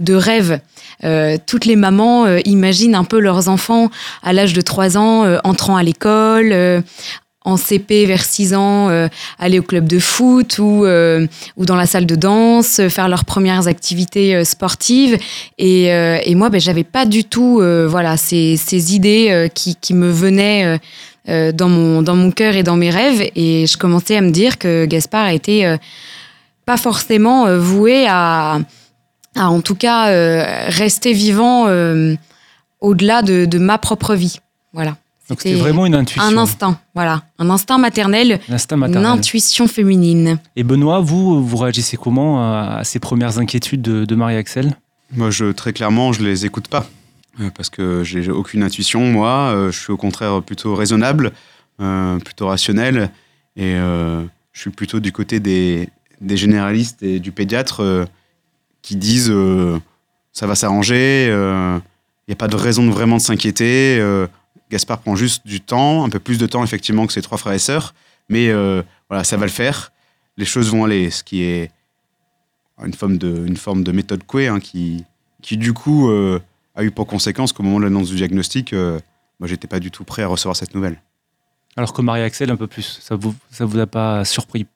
de 0.00 0.14
rêve. 0.14 0.60
Euh, 1.04 1.36
toutes 1.46 1.66
les 1.66 1.76
mamans 1.76 2.24
euh, 2.24 2.40
imaginent 2.46 2.94
un 2.94 3.04
peu 3.04 3.20
leurs 3.20 3.48
enfants 3.48 3.90
à 4.22 4.32
l'âge 4.32 4.54
de 4.54 4.60
3 4.60 4.96
ans 4.96 5.38
entrant 5.44 5.76
à 5.76 5.82
l'école, 5.82 6.82
en 7.46 7.56
CP 7.56 8.06
vers 8.06 8.24
6 8.24 8.54
ans, 8.54 8.90
euh, 8.90 9.08
aller 9.38 9.60
au 9.60 9.62
club 9.62 9.86
de 9.86 10.00
foot 10.00 10.58
ou, 10.58 10.84
euh, 10.84 11.26
ou 11.56 11.64
dans 11.64 11.76
la 11.76 11.86
salle 11.86 12.04
de 12.04 12.16
danse, 12.16 12.80
euh, 12.80 12.88
faire 12.88 13.08
leurs 13.08 13.24
premières 13.24 13.68
activités 13.68 14.44
sportives. 14.44 15.16
Et, 15.56 15.84
et 15.84 16.34
moi, 16.34 16.50
ben, 16.50 16.60
j'avais 16.60 16.84
pas 16.84 17.06
du 17.06 17.24
tout 17.24 17.62
voilà, 17.88 18.16
ces, 18.16 18.56
ces 18.56 18.94
idées 18.94 19.48
qui, 19.54 19.76
qui 19.76 19.94
me 19.94 20.10
venaient 20.10 20.78
dans, 21.28 21.68
mon, 21.68 22.02
dans 22.02 22.16
mon 22.16 22.30
cœur 22.30 22.56
et 22.56 22.62
dans 22.62 22.76
mes 22.76 22.90
rêves. 22.90 23.30
Et 23.36 23.66
je 23.66 23.76
commençais 23.76 24.16
à 24.16 24.20
me 24.20 24.30
dire 24.30 24.58
que 24.58 24.84
Gaspard 24.86 25.28
était 25.28 25.78
pas 26.64 26.76
forcément 26.76 27.56
voué 27.58 28.06
à, 28.08 28.58
à, 29.36 29.48
en 29.48 29.60
tout 29.60 29.76
cas, 29.76 30.06
rester 30.68 31.12
vivant 31.12 31.66
au-delà 32.80 33.22
de, 33.22 33.44
de 33.44 33.58
ma 33.58 33.78
propre 33.78 34.14
vie. 34.14 34.40
Voilà. 34.72 34.96
Donc 35.28 35.40
c'était 35.40 35.54
vraiment 35.56 35.86
une 35.86 35.94
intuition. 35.96 36.22
Un 36.22 36.36
instinct, 36.36 36.78
voilà. 36.94 37.24
Un 37.38 37.50
instinct 37.50 37.78
maternel, 37.78 38.38
L'instinct 38.48 38.76
une 38.76 38.80
maternel. 38.80 39.10
intuition 39.10 39.66
féminine. 39.66 40.38
Et 40.54 40.62
Benoît, 40.62 41.00
vous, 41.00 41.44
vous 41.44 41.56
réagissez 41.56 41.96
comment 41.96 42.40
à, 42.40 42.76
à 42.78 42.84
ces 42.84 43.00
premières 43.00 43.38
inquiétudes 43.38 43.82
de, 43.82 44.04
de 44.04 44.14
Marie-Axel? 44.14 44.76
Moi, 45.12 45.30
je, 45.30 45.46
très 45.52 45.72
clairement, 45.72 46.12
je 46.12 46.22
les 46.22 46.46
écoute 46.46 46.68
pas. 46.68 46.86
Euh, 47.40 47.50
parce 47.54 47.70
que 47.70 48.02
j'ai 48.04 48.30
aucune 48.30 48.62
intuition, 48.62 49.00
moi. 49.10 49.52
Euh, 49.52 49.70
je 49.72 49.78
suis 49.78 49.92
au 49.92 49.96
contraire 49.96 50.42
plutôt 50.42 50.74
raisonnable, 50.74 51.32
euh, 51.80 52.18
plutôt 52.18 52.46
rationnel. 52.46 53.10
Et 53.56 53.74
euh, 53.74 54.22
je 54.52 54.60
suis 54.60 54.70
plutôt 54.70 55.00
du 55.00 55.10
côté 55.12 55.40
des, 55.40 55.88
des 56.20 56.36
généralistes 56.36 57.02
et 57.02 57.18
du 57.18 57.32
pédiatre 57.32 57.82
euh, 57.82 58.04
qui 58.82 58.96
disent 58.96 59.30
euh, 59.30 59.78
ça 60.32 60.46
va 60.46 60.54
s'arranger, 60.54 61.26
il 61.26 62.28
n'y 62.28 62.32
a 62.32 62.36
pas 62.36 62.48
de 62.48 62.56
raison 62.56 62.84
de 62.86 62.90
vraiment 62.90 63.16
de 63.16 63.22
s'inquiéter. 63.22 63.98
Gaspard 64.70 65.00
prend 65.00 65.16
juste 65.16 65.46
du 65.46 65.60
temps, 65.60 66.04
un 66.04 66.08
peu 66.08 66.18
plus 66.18 66.38
de 66.38 66.46
temps 66.46 66.64
effectivement 66.64 67.06
que 67.06 67.12
ses 67.12 67.22
trois 67.22 67.38
frères 67.38 67.54
et 67.54 67.58
sœurs, 67.58 67.94
mais 68.28 68.48
euh, 68.48 68.82
voilà, 69.08 69.24
ça 69.24 69.36
va 69.36 69.46
le 69.46 69.52
faire. 69.52 69.92
Les 70.36 70.44
choses 70.44 70.70
vont 70.70 70.84
aller, 70.84 71.10
ce 71.10 71.22
qui 71.22 71.42
est 71.42 71.70
une 72.84 72.94
forme 72.94 73.16
de, 73.16 73.46
une 73.46 73.56
forme 73.56 73.84
de 73.84 73.92
méthode 73.92 74.24
Coué 74.24 74.48
hein, 74.48 74.60
qui, 74.60 75.04
qui 75.42 75.56
du 75.56 75.72
coup 75.72 76.10
euh, 76.10 76.40
a 76.74 76.84
eu 76.84 76.90
pour 76.90 77.06
conséquence 77.06 77.52
qu'au 77.52 77.62
moment 77.62 77.78
de 77.78 77.84
l'annonce 77.84 78.10
du 78.10 78.16
diagnostic, 78.16 78.72
euh, 78.72 78.98
moi 79.40 79.48
j'étais 79.48 79.68
pas 79.68 79.80
du 79.80 79.90
tout 79.90 80.04
prêt 80.04 80.22
à 80.22 80.26
recevoir 80.26 80.56
cette 80.56 80.74
nouvelle. 80.74 81.00
Alors 81.76 81.92
que 81.92 82.02
Marie-Axel, 82.02 82.50
un 82.50 82.56
peu 82.56 82.66
plus. 82.66 83.00
Ça 83.02 83.16
vous, 83.16 83.34
ça 83.50 83.64
vous 83.64 83.78
a 83.78 83.86
pas 83.86 84.24
surpris? 84.24 84.66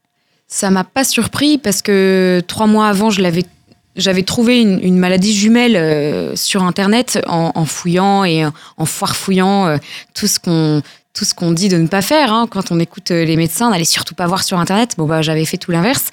Ça 0.46 0.70
m'a 0.70 0.84
pas 0.84 1.04
surpris 1.04 1.58
parce 1.58 1.80
que 1.80 2.42
trois 2.46 2.66
mois 2.66 2.88
avant, 2.88 3.10
je 3.10 3.22
l'avais, 3.22 3.44
j'avais 3.96 4.22
trouvé 4.22 4.60
une, 4.60 4.98
maladie 4.98 5.34
jumelle 5.34 5.76
euh, 5.76 6.36
sur 6.36 6.62
Internet 6.62 7.20
en, 7.26 7.64
fouillant 7.64 8.24
et 8.24 8.44
en, 8.44 8.84
farfouillant 8.86 9.66
euh, 9.66 9.76
tout 10.14 10.26
ce 10.26 10.38
qu'on 10.38 10.82
tout 11.12 11.54
dit 11.54 11.68
de 11.68 11.76
ne 11.76 11.88
pas 11.88 12.02
faire 12.02 12.32
hein. 12.32 12.46
quand 12.48 12.70
on 12.70 12.78
écoute 12.78 13.10
euh, 13.10 13.24
les 13.24 13.36
médecins, 13.36 13.70
n'allez 13.70 13.84
surtout 13.84 14.14
pas 14.14 14.26
voir 14.26 14.44
sur 14.44 14.58
Internet. 14.58 14.94
Bon 14.96 15.06
bah 15.06 15.22
j'avais 15.22 15.44
fait 15.44 15.56
tout 15.56 15.72
l'inverse 15.72 16.10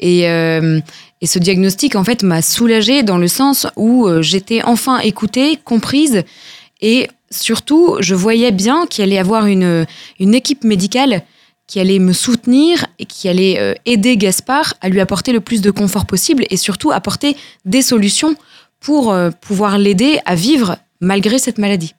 et 0.00 0.28
euh, 0.28 0.80
ce 1.22 1.38
diagnostic 1.38 1.94
en 1.94 2.04
fait 2.04 2.22
m'a 2.22 2.42
soulagée 2.42 3.02
dans 3.02 3.18
le 3.18 3.28
sens 3.28 3.66
où 3.76 4.08
j'étais 4.20 4.62
enfin 4.62 4.98
écoutée, 4.98 5.58
comprise 5.64 6.24
et 6.80 7.08
surtout 7.30 7.96
je 8.00 8.14
voyais 8.14 8.50
bien 8.50 8.86
qu'il 8.86 9.04
allait 9.04 9.16
y 9.16 9.18
avoir 9.18 9.46
une 9.46 9.86
une 10.18 10.34
équipe 10.34 10.64
médicale 10.64 11.22
qui 11.70 11.78
allait 11.78 12.00
me 12.00 12.12
soutenir 12.12 12.84
et 12.98 13.04
qui 13.04 13.28
allait 13.28 13.60
euh, 13.60 13.74
aider 13.86 14.16
Gaspard 14.16 14.74
à 14.80 14.88
lui 14.88 15.00
apporter 15.00 15.30
le 15.30 15.38
plus 15.38 15.60
de 15.60 15.70
confort 15.70 16.04
possible 16.04 16.44
et 16.50 16.56
surtout 16.56 16.90
apporter 16.90 17.36
des 17.64 17.80
solutions 17.80 18.34
pour 18.80 19.12
euh, 19.12 19.30
pouvoir 19.30 19.78
l'aider 19.78 20.18
à 20.24 20.34
vivre 20.34 20.78
malgré 21.00 21.38
cette 21.38 21.58
maladie. 21.58 21.94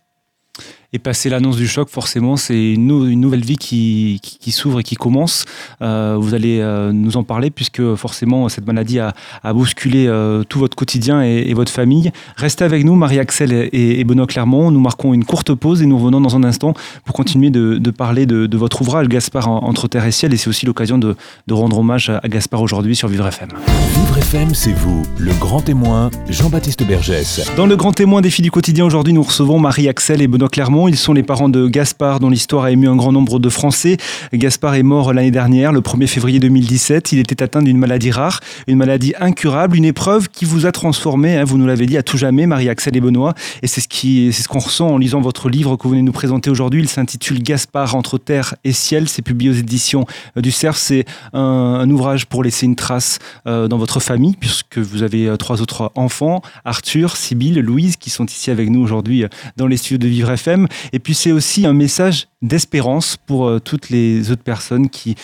Et 0.94 1.00
passer 1.00 1.30
l'annonce 1.30 1.56
du 1.56 1.70
choc, 1.70 1.88
forcément, 1.88 2.36
c'est 2.36 2.74
une, 2.74 2.88
nou- 2.88 3.06
une 3.06 3.22
nouvelle 3.22 3.46
vie 3.46 3.56
qui, 3.56 4.20
qui, 4.22 4.38
qui 4.40 4.52
s'ouvre 4.52 4.82
et 4.82 4.84
qui 4.84 4.96
commence. 4.96 5.46
Euh, 5.82 6.18
vous 6.20 6.34
allez 6.34 6.60
euh, 6.60 6.92
nous 6.92 7.16
en 7.16 7.24
parler 7.24 7.50
puisque 7.50 7.96
forcément 7.96 8.50
cette 8.50 8.68
maladie 8.68 9.00
a, 9.00 9.14
a 9.42 9.54
bousculé 9.54 10.08
euh, 10.08 10.44
tout 10.44 10.60
votre 10.60 10.76
quotidien 10.76 11.24
et, 11.24 11.46
et 11.48 11.54
votre 11.54 11.72
famille. 11.72 12.12
Restez 12.36 12.66
avec 12.66 12.84
nous, 12.84 12.96
Marie-Axel 12.96 13.54
et, 13.54 14.02
et 14.02 14.04
Benoît 14.04 14.28
Clermont. 14.28 14.70
Nous 14.70 14.82
marquons 14.82 15.14
une 15.14 15.24
courte 15.24 15.54
pause 15.54 15.82
et 15.82 15.86
nous 15.86 15.98
revenons 15.98 16.20
dans 16.20 16.36
un 16.36 16.44
instant 16.44 16.74
pour 17.06 17.16
continuer 17.16 17.52
de, 17.52 17.78
de 17.78 17.92
parler 17.92 18.26
de, 18.26 18.46
de 18.46 18.58
votre 18.58 18.82
ouvrage 18.82 19.08
Gaspard 19.08 19.48
en- 19.48 19.64
entre 19.64 19.88
terre 19.88 20.06
et 20.06 20.12
ciel. 20.12 20.34
Et 20.34 20.38
c'est 20.38 20.50
aussi 20.50 20.66
l'occasion 20.66 20.98
de, 20.98 21.16
de 21.48 21.54
rendre 21.54 21.80
hommage 21.80 22.10
à 22.10 22.28
Gaspard 22.28 22.62
aujourd'hui 22.62 22.98
sur 22.98 23.08
Vivre 23.08 23.28
FM. 23.28 23.48
Vivre 23.96 24.18
FM, 24.18 24.54
c'est 24.54 24.74
vous, 24.74 25.04
le 25.18 25.32
grand 25.40 25.62
témoin, 25.62 26.12
Jean-Baptiste 26.28 26.84
Bergès. 26.86 27.50
Dans 27.56 27.66
le 27.66 27.78
grand 27.78 27.94
témoin 27.94 28.20
défi 28.20 28.42
du 28.42 28.52
quotidien, 28.52 28.84
aujourd'hui, 28.84 29.14
nous 29.14 29.24
recevons 29.24 29.58
Marie-Axel 29.58 30.22
et 30.22 30.28
Benoît 30.28 30.50
Clermont. 30.50 30.81
Ils 30.88 30.98
sont 30.98 31.14
les 31.14 31.24
parents 31.24 31.50
de 31.50 31.68
Gaspard, 31.68 32.20
dont 32.20 32.30
l'histoire 32.30 32.66
a 32.66 32.72
ému 32.72 32.88
un 32.88 32.96
grand 32.96 33.12
nombre 33.12 33.40
de 33.40 33.50
Français. 33.50 33.98
Gaspard 34.34 34.76
est 34.76 34.84
mort 34.84 35.14
l'année 35.14 35.32
dernière, 35.32 35.72
le 35.72 35.82
1er 35.82 36.08
février 36.08 36.40
2017. 36.40 37.12
Il 37.12 37.20
était 37.20 37.44
atteint 37.44 37.62
d'une 37.62 37.78
maladie 37.78 38.12
rare, 38.12 38.40
une 38.68 38.78
maladie 38.78 39.14
incurable, 39.20 39.78
une 39.78 39.86
épreuve 39.86 40.30
qui 40.30 40.46
vous 40.46 40.66
a 40.66 40.72
transformé, 40.72 41.38
hein, 41.38 41.44
vous 41.44 41.58
nous 41.58 41.68
l'avez 41.68 41.86
dit, 41.86 41.98
à 41.98 42.04
tout 42.04 42.18
jamais, 42.18 42.46
Marie-Axel 42.46 42.96
et 42.96 43.02
Benoît. 43.02 43.34
Et 43.62 43.68
c'est 43.68 43.82
ce 43.82 43.88
c'est 43.92 44.32
ce 44.32 44.48
qu'on 44.48 44.60
ressent 44.60 44.88
en 44.88 44.98
lisant 44.98 45.22
votre 45.22 45.50
livre 45.50 45.76
que 45.76 45.84
vous 45.84 45.92
venez 45.92 46.02
nous 46.02 46.12
présenter 46.12 46.50
aujourd'hui. 46.50 46.82
Il 46.82 46.90
s'intitule 46.90 47.44
Gaspard 47.44 47.96
entre 47.96 48.18
terre 48.18 48.56
et 48.64 48.72
ciel. 48.72 49.10
C'est 49.10 49.22
publié 49.22 49.52
aux 49.52 49.56
éditions 49.56 50.06
euh, 50.38 50.42
du 50.42 50.52
Cerf. 50.52 50.78
C'est 50.78 51.06
un, 51.34 51.90
ouvrage 51.90 52.26
pour 52.26 52.44
laisser 52.44 52.66
une 52.66 52.76
trace 52.76 53.20
euh, 53.48 53.68
dans 53.68 53.78
votre 53.78 54.00
famille, 54.00 54.36
puisque 54.40 54.78
vous 54.78 55.04
avez 55.04 55.28
euh, 55.28 55.36
trois 55.36 55.62
autres 55.62 55.92
enfants, 55.96 56.42
Arthur, 56.64 57.18
Sybille, 57.18 57.62
Louise, 57.62 57.98
qui 57.98 58.10
sont 58.10 58.26
ici 58.26 58.50
avec 58.50 58.70
nous 58.70 58.82
aujourd'hui 58.82 59.26
dans 59.58 59.68
les 59.68 59.78
studios 59.78 59.98
de 59.98 60.08
Vivre 60.08 60.32
FM. 60.32 60.68
Et 60.94 61.00
puis 61.00 61.14
c'est 61.14 61.32
aussi 61.32 61.66
un 61.66 61.74
message 61.74 62.28
d'espérance 62.42 63.18
pour 63.18 63.48
euh, 63.48 63.60
toutes 63.60 63.90
les 63.90 64.32
autres 64.32 64.44
personnes 64.44 64.90
qui, 64.90 65.16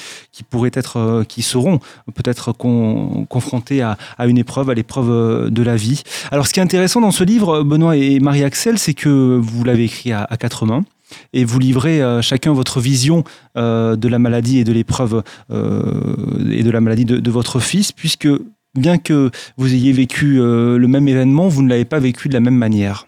pourraient 0.49 0.71
être, 0.73 0.97
euh, 0.97 1.23
qui 1.23 1.41
seront 1.41 1.79
peut-être 2.13 2.51
con- 2.51 3.25
confrontées 3.29 3.81
à, 3.81 3.97
une 4.25 4.37
épreuve, 4.37 4.69
à 4.69 4.73
l'épreuve 4.73 5.09
euh, 5.09 5.49
de 5.49 5.63
la 5.63 5.75
vie. 5.75 6.03
Alors 6.31 6.47
ce 6.47 6.53
qui 6.53 6.59
est 6.59 6.63
intéressant 6.63 7.01
dans 7.01 7.11
ce 7.11 7.23
livre, 7.23 7.63
Benoît 7.63 7.97
et 7.97 8.19
Marie-Axel, 8.19 8.77
c'est 8.77 8.93
que 8.93 9.39
vous 9.41 9.63
l'avez 9.63 9.85
écrit 9.85 10.11
à, 10.11 10.27
quatre 10.39 10.65
mains. 10.65 10.85
Et 11.31 11.45
vous 11.45 11.57
livrez 11.57 12.01
chacun 12.21 12.51
votre 12.51 12.81
vision 12.81 13.23
de 13.55 14.07
la 14.07 14.19
maladie 14.19 14.59
et 14.59 14.65
de 14.65 14.73
l'épreuve 14.73 15.23
et 15.49 16.63
de 16.63 16.69
la 16.69 16.81
maladie 16.81 17.05
de, 17.05 17.31
votre 17.31 17.61
fils, 17.61 17.93
puisque 17.93 18.27
bien 18.75 18.97
que 18.97 19.31
vous 19.55 19.73
ayez 19.73 19.93
vécu 19.93 20.35
le 20.35 20.85
même 20.85 21.07
événement, 21.07 21.47
vous 21.47 21.63
ne 21.63 21.69
l'avez 21.69 21.85
pas 21.85 21.99
vécu 21.99 22.27
de 22.27 22.33
la 22.33 22.41
même 22.41 22.57
manière. 22.57 23.07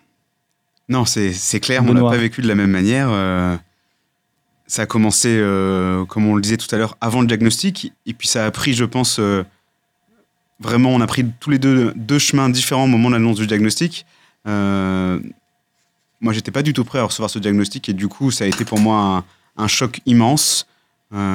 Non, 0.89 1.05
c'est 1.05 1.60
clair, 1.60 1.84
on 1.84 1.88
l'a 1.88 1.93
Benoît. 1.93 2.12
pas 2.12 2.17
vécu 2.17 2.41
de 2.41 2.48
la 2.48 2.55
même 2.55 2.72
manière. 2.72 3.10
euh, 3.12 3.55
ça 4.65 4.81
a 4.84 4.86
commencé, 4.86 5.29
euh, 5.29 6.03
comme 6.05 6.27
on 6.27 6.36
le 6.36 6.41
disait 6.41 6.58
tout 6.58 6.74
à 6.74 6.77
l'heure, 6.77 6.98
avant 7.00 7.22
le 7.22 7.27
diagnostic, 7.27 7.93
et 8.05 8.13
puis 8.13 8.27
ça 8.27 8.46
a 8.46 8.51
pris, 8.51 8.74
je 8.74 8.86
pense, 8.86 9.19
euh, 9.19 9.43
vraiment, 10.60 10.89
on 10.89 11.01
a 11.01 11.08
pris 11.08 11.25
tous 11.39 11.50
les 11.51 11.60
deux 11.60 11.93
deux 11.96 12.19
chemins 12.19 12.50
différents 12.50 12.84
au 12.84 12.88
moment 12.88 13.10
de 13.10 13.15
l'annonce 13.15 13.38
du 13.38 13.48
diagnostic. 13.48 14.05
Moi, 14.46 16.34
j'étais 16.34 16.51
pas 16.51 16.63
du 16.63 16.74
tout 16.74 16.84
prêt 16.84 17.00
à 17.00 17.03
recevoir 17.03 17.29
ce 17.29 17.39
diagnostic, 17.39 17.88
et 17.88 17.93
du 17.93 18.08
coup, 18.08 18.29
ça 18.31 18.43
a 18.43 18.48
été 18.48 18.65
pour 18.65 18.79
moi 18.79 19.24
un, 19.58 19.63
un 19.63 19.67
choc 19.67 20.01
immense. 20.05 20.67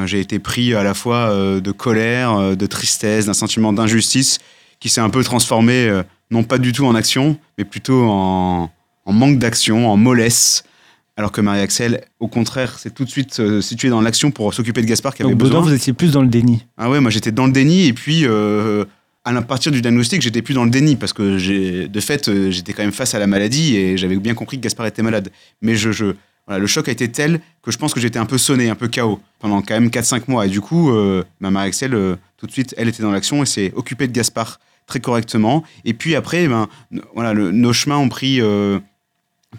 J'ai 0.05 0.21
été 0.21 0.39
pris 0.39 0.75
à 0.75 0.83
la 0.85 0.95
fois 0.95 1.31
de 1.61 1.73
colère, 1.73 2.57
de 2.57 2.67
tristesse, 2.67 3.27
d'un 3.27 3.35
sentiment 3.35 3.73
d'injustice 3.73 4.39
qui 4.79 4.89
s'est 4.89 5.01
un 5.01 5.11
peu 5.11 5.25
transformé, 5.25 6.03
non 6.31 6.45
pas 6.45 6.59
du 6.59 6.73
tout 6.73 6.87
en 6.87 6.95
action, 6.95 7.39
mais 7.57 7.65
plutôt 7.65 8.05
en, 8.05 8.71
en 9.05 9.13
manque 9.13 9.39
d'action, 9.39 9.91
en 9.91 9.97
mollesse. 9.97 10.65
Alors 11.17 11.31
que 11.31 11.41
Marie-Axel, 11.41 12.05
au 12.19 12.27
contraire, 12.27 12.79
s'est 12.79 12.91
tout 12.91 13.05
de 13.05 13.11
suite 13.11 13.39
euh, 13.39 13.61
située 13.61 13.89
dans 13.89 14.01
l'action 14.01 14.33
pour 14.33 14.53
s'occuper 14.53 14.83
de 14.83 14.87
Gaspard 14.87 15.15
qui 15.15 15.23
avait 15.23 15.31
Donc 15.31 15.41
besoin. 15.41 15.61
vous 15.61 15.73
étiez 15.73 15.93
plus 15.93 16.13
dans 16.13 16.23
le 16.23 16.29
déni. 16.29 16.67
Ah 16.77 16.91
ouais, 16.91 16.99
moi 16.99 17.13
j'étais 17.13 17.31
dans 17.31 17.47
le 17.47 17.53
déni 17.53 17.87
et 17.87 17.93
puis 17.93 18.23
euh, 18.25 18.85
à 19.25 19.43
partir 19.43 19.73
du 19.73 19.81
diagnostic, 19.81 20.21
j'étais 20.23 20.43
plus 20.43 20.55
dans 20.55 20.65
le 20.65 20.71
déni 20.71 20.97
parce 20.97 21.13
que 21.13 21.39
j'ai, 21.39 21.89
de 21.89 22.01
fait, 22.01 22.29
euh, 22.29 22.51
j'étais 22.51 22.73
quand 22.73 22.83
même 22.83 22.93
face 22.93 23.15
à 23.15 23.19
la 23.19 23.27
maladie 23.27 23.77
et 23.77 23.97
j'avais 23.97 24.17
bien 24.17 24.35
compris 24.35 24.59
que 24.59 24.63
Gaspard 24.63 24.87
était 24.87 25.03
malade. 25.03 25.31
Mais 25.63 25.77
je, 25.77 25.93
je 25.93 26.15
voilà, 26.47 26.61
le 26.61 26.67
choc 26.67 26.89
a 26.89 26.93
été 26.93 27.11
tel 27.11 27.41
que 27.63 27.71
je 27.71 27.79
pense 27.79 27.95
que 27.95 28.01
j'étais 28.01 28.19
un 28.19 28.27
peu 28.27 28.37
sonné, 28.37 28.69
un 28.69 28.75
peu 28.75 28.89
chaos 28.89 29.21
pendant 29.39 29.63
quand 29.63 29.75
même 29.75 29.89
4-5 29.89 30.25
mois. 30.29 30.45
Et 30.45 30.51
du 30.51 30.61
coup, 30.61 30.91
euh, 30.91 31.25
ma 31.41 31.51
mère 31.51 31.63
Axel, 31.63 31.95
euh, 31.95 32.17
tout 32.37 32.47
de 32.47 32.53
suite, 32.53 32.75
elle 32.77 32.89
était 32.89 33.03
dans 33.03 33.13
l'action 33.13 33.43
et 33.43 33.47
s'est 33.47 33.73
occupée 33.77 34.09
de 34.09 34.13
Gaspard 34.13 34.61
très 34.87 35.01
correctement. 35.01 35.65
Et 35.87 35.95
puis 35.95 36.15
après, 36.15 36.47
ben, 36.47 36.69
voilà, 37.15 37.33
nos 37.33 37.73
chemins 37.73 37.97
ont 37.97 38.11
pris 38.11 38.43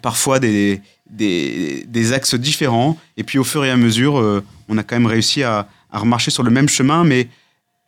parfois 0.02 0.38
des, 0.38 0.80
des, 1.10 2.12
axes 2.12 2.34
différents. 2.34 2.98
Et 3.16 3.24
puis 3.24 3.38
au 3.38 3.44
fur 3.44 3.64
et 3.64 3.70
à 3.70 3.76
mesure, 3.76 4.42
on 4.68 4.78
a 4.78 4.82
quand 4.82 4.96
même 4.96 5.06
réussi 5.06 5.42
à, 5.42 5.68
à 5.90 5.98
remarcher 5.98 6.30
sur 6.30 6.42
le 6.42 6.50
même 6.50 6.68
chemin, 6.68 7.04
mais 7.04 7.28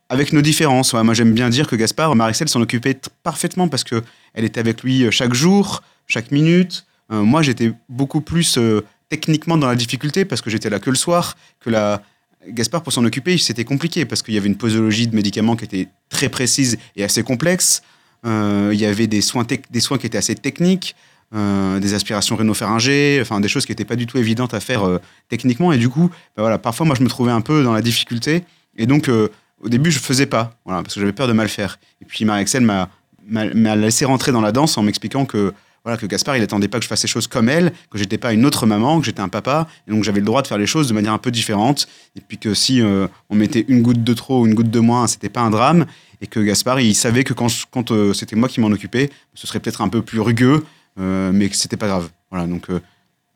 avec 0.08 0.32
nos 0.32 0.42
différences. 0.42 0.94
moi, 0.94 1.14
j'aime 1.14 1.32
bien 1.32 1.50
dire 1.50 1.66
que 1.66 1.76
Gaspard, 1.76 2.14
Marie-Excel 2.14 2.48
s'en 2.48 2.60
occupait 2.60 2.98
parfaitement 3.22 3.68
parce 3.68 3.84
qu'elle 3.84 4.02
était 4.34 4.60
avec 4.60 4.82
lui 4.82 5.10
chaque 5.10 5.34
jour, 5.34 5.82
chaque 6.06 6.30
minute. 6.32 6.86
Euh, 7.12 7.22
moi, 7.22 7.42
j'étais 7.42 7.72
beaucoup 7.88 8.20
plus 8.20 8.58
euh, 8.58 8.84
techniquement 9.08 9.56
dans 9.56 9.68
la 9.68 9.76
difficulté 9.76 10.24
parce 10.24 10.40
que 10.40 10.50
j'étais 10.50 10.70
là 10.70 10.78
que 10.78 10.90
le 10.90 10.96
soir, 10.96 11.36
que 11.60 11.70
la, 11.70 12.02
Gaspard, 12.48 12.82
pour 12.82 12.92
s'en 12.92 13.04
occuper, 13.04 13.36
c'était 13.38 13.64
compliqué 13.64 14.04
parce 14.04 14.22
qu'il 14.22 14.34
y 14.34 14.38
avait 14.38 14.48
une 14.48 14.56
posologie 14.56 15.08
de 15.08 15.14
médicaments 15.14 15.56
qui 15.56 15.64
était 15.64 15.88
très 16.08 16.28
précise 16.28 16.78
et 16.96 17.04
assez 17.04 17.22
complexe. 17.22 17.82
Euh, 18.26 18.70
il 18.72 18.80
y 18.80 18.86
avait 18.86 19.06
des 19.06 19.20
soins, 19.20 19.46
des 19.70 19.80
soins 19.80 19.98
qui 19.98 20.06
étaient 20.06 20.18
assez 20.18 20.34
techniques, 20.34 20.96
des 21.32 21.94
aspirations 21.94 22.36
rhinopharyngées, 22.36 23.18
enfin 23.20 23.40
des 23.40 23.48
choses 23.48 23.66
qui 23.66 23.72
n'étaient 23.72 23.84
pas 23.84 23.96
du 23.96 24.06
tout 24.06 24.18
évidentes 24.18 24.54
à 24.54 24.60
faire 24.60 24.82
techniquement. 25.28 25.72
Et 25.72 25.78
du 25.78 25.88
coup, 25.88 26.08
bah 26.36 26.42
voilà, 26.42 26.58
parfois, 26.58 26.86
moi, 26.86 26.96
je 26.98 27.02
me 27.02 27.08
trouvais 27.08 27.32
un 27.32 27.42
peu 27.42 27.62
dans 27.62 27.74
la 27.74 27.82
difficulté. 27.82 28.44
Et 28.76 28.86
donc, 28.86 29.08
au 29.08 29.68
début, 29.68 29.90
je 29.90 29.98
faisais 29.98 30.26
pas, 30.26 30.54
voilà, 30.64 30.82
parce 30.82 30.94
que 30.94 31.00
j'avais 31.00 31.12
peur 31.12 31.28
de 31.28 31.34
mal 31.34 31.48
faire. 31.48 31.78
Et 32.00 32.06
puis, 32.06 32.24
Marie-Excel 32.24 32.62
m'a 32.62 33.76
laissé 33.76 34.04
rentrer 34.04 34.32
dans 34.32 34.40
la 34.40 34.52
danse 34.52 34.78
en 34.78 34.82
m'expliquant 34.82 35.26
que 35.26 35.52
voilà, 35.84 35.96
que 35.96 36.06
Gaspard, 36.06 36.36
il 36.36 36.42
attendait 36.42 36.68
pas 36.68 36.78
que 36.78 36.84
je 36.84 36.88
fasse 36.88 37.02
les 37.02 37.08
choses 37.08 37.26
comme 37.26 37.48
elle, 37.48 37.72
que 37.90 37.98
j'étais 37.98 38.18
pas 38.18 38.32
une 38.32 38.44
autre 38.44 38.66
maman, 38.66 39.00
que 39.00 39.06
j'étais 39.06 39.20
un 39.20 39.28
papa, 39.28 39.68
et 39.86 39.90
donc 39.90 40.04
j'avais 40.04 40.20
le 40.20 40.26
droit 40.26 40.42
de 40.42 40.46
faire 40.46 40.58
les 40.58 40.66
choses 40.66 40.88
de 40.88 40.92
manière 40.92 41.12
un 41.12 41.18
peu 41.18 41.30
différente, 41.30 41.88
et 42.16 42.20
puis 42.20 42.36
que 42.36 42.52
si 42.52 42.82
euh, 42.82 43.06
on 43.30 43.36
mettait 43.36 43.64
une 43.68 43.82
goutte 43.82 44.02
de 44.02 44.14
trop 44.14 44.42
ou 44.42 44.46
une 44.46 44.54
goutte 44.54 44.70
de 44.70 44.80
moins, 44.80 45.06
c'était 45.06 45.28
pas 45.28 45.40
un 45.40 45.50
drame, 45.50 45.86
et 46.20 46.26
que 46.26 46.40
Gaspard, 46.40 46.80
il 46.80 46.94
savait 46.94 47.24
que 47.24 47.32
quand, 47.32 47.90
euh, 47.90 48.12
c'était 48.12 48.36
moi 48.36 48.48
qui 48.48 48.60
m'en 48.60 48.68
occupais, 48.68 49.08
ce 49.34 49.46
serait 49.46 49.60
peut-être 49.60 49.80
un 49.80 49.88
peu 49.88 50.02
plus 50.02 50.20
rugueux, 50.20 50.56
euh, 50.56 50.60
mais 50.98 51.48
que 51.48 51.56
c'était 51.56 51.76
pas 51.76 51.86
grave. 51.86 52.10
Voilà, 52.30 52.46
donc 52.46 52.66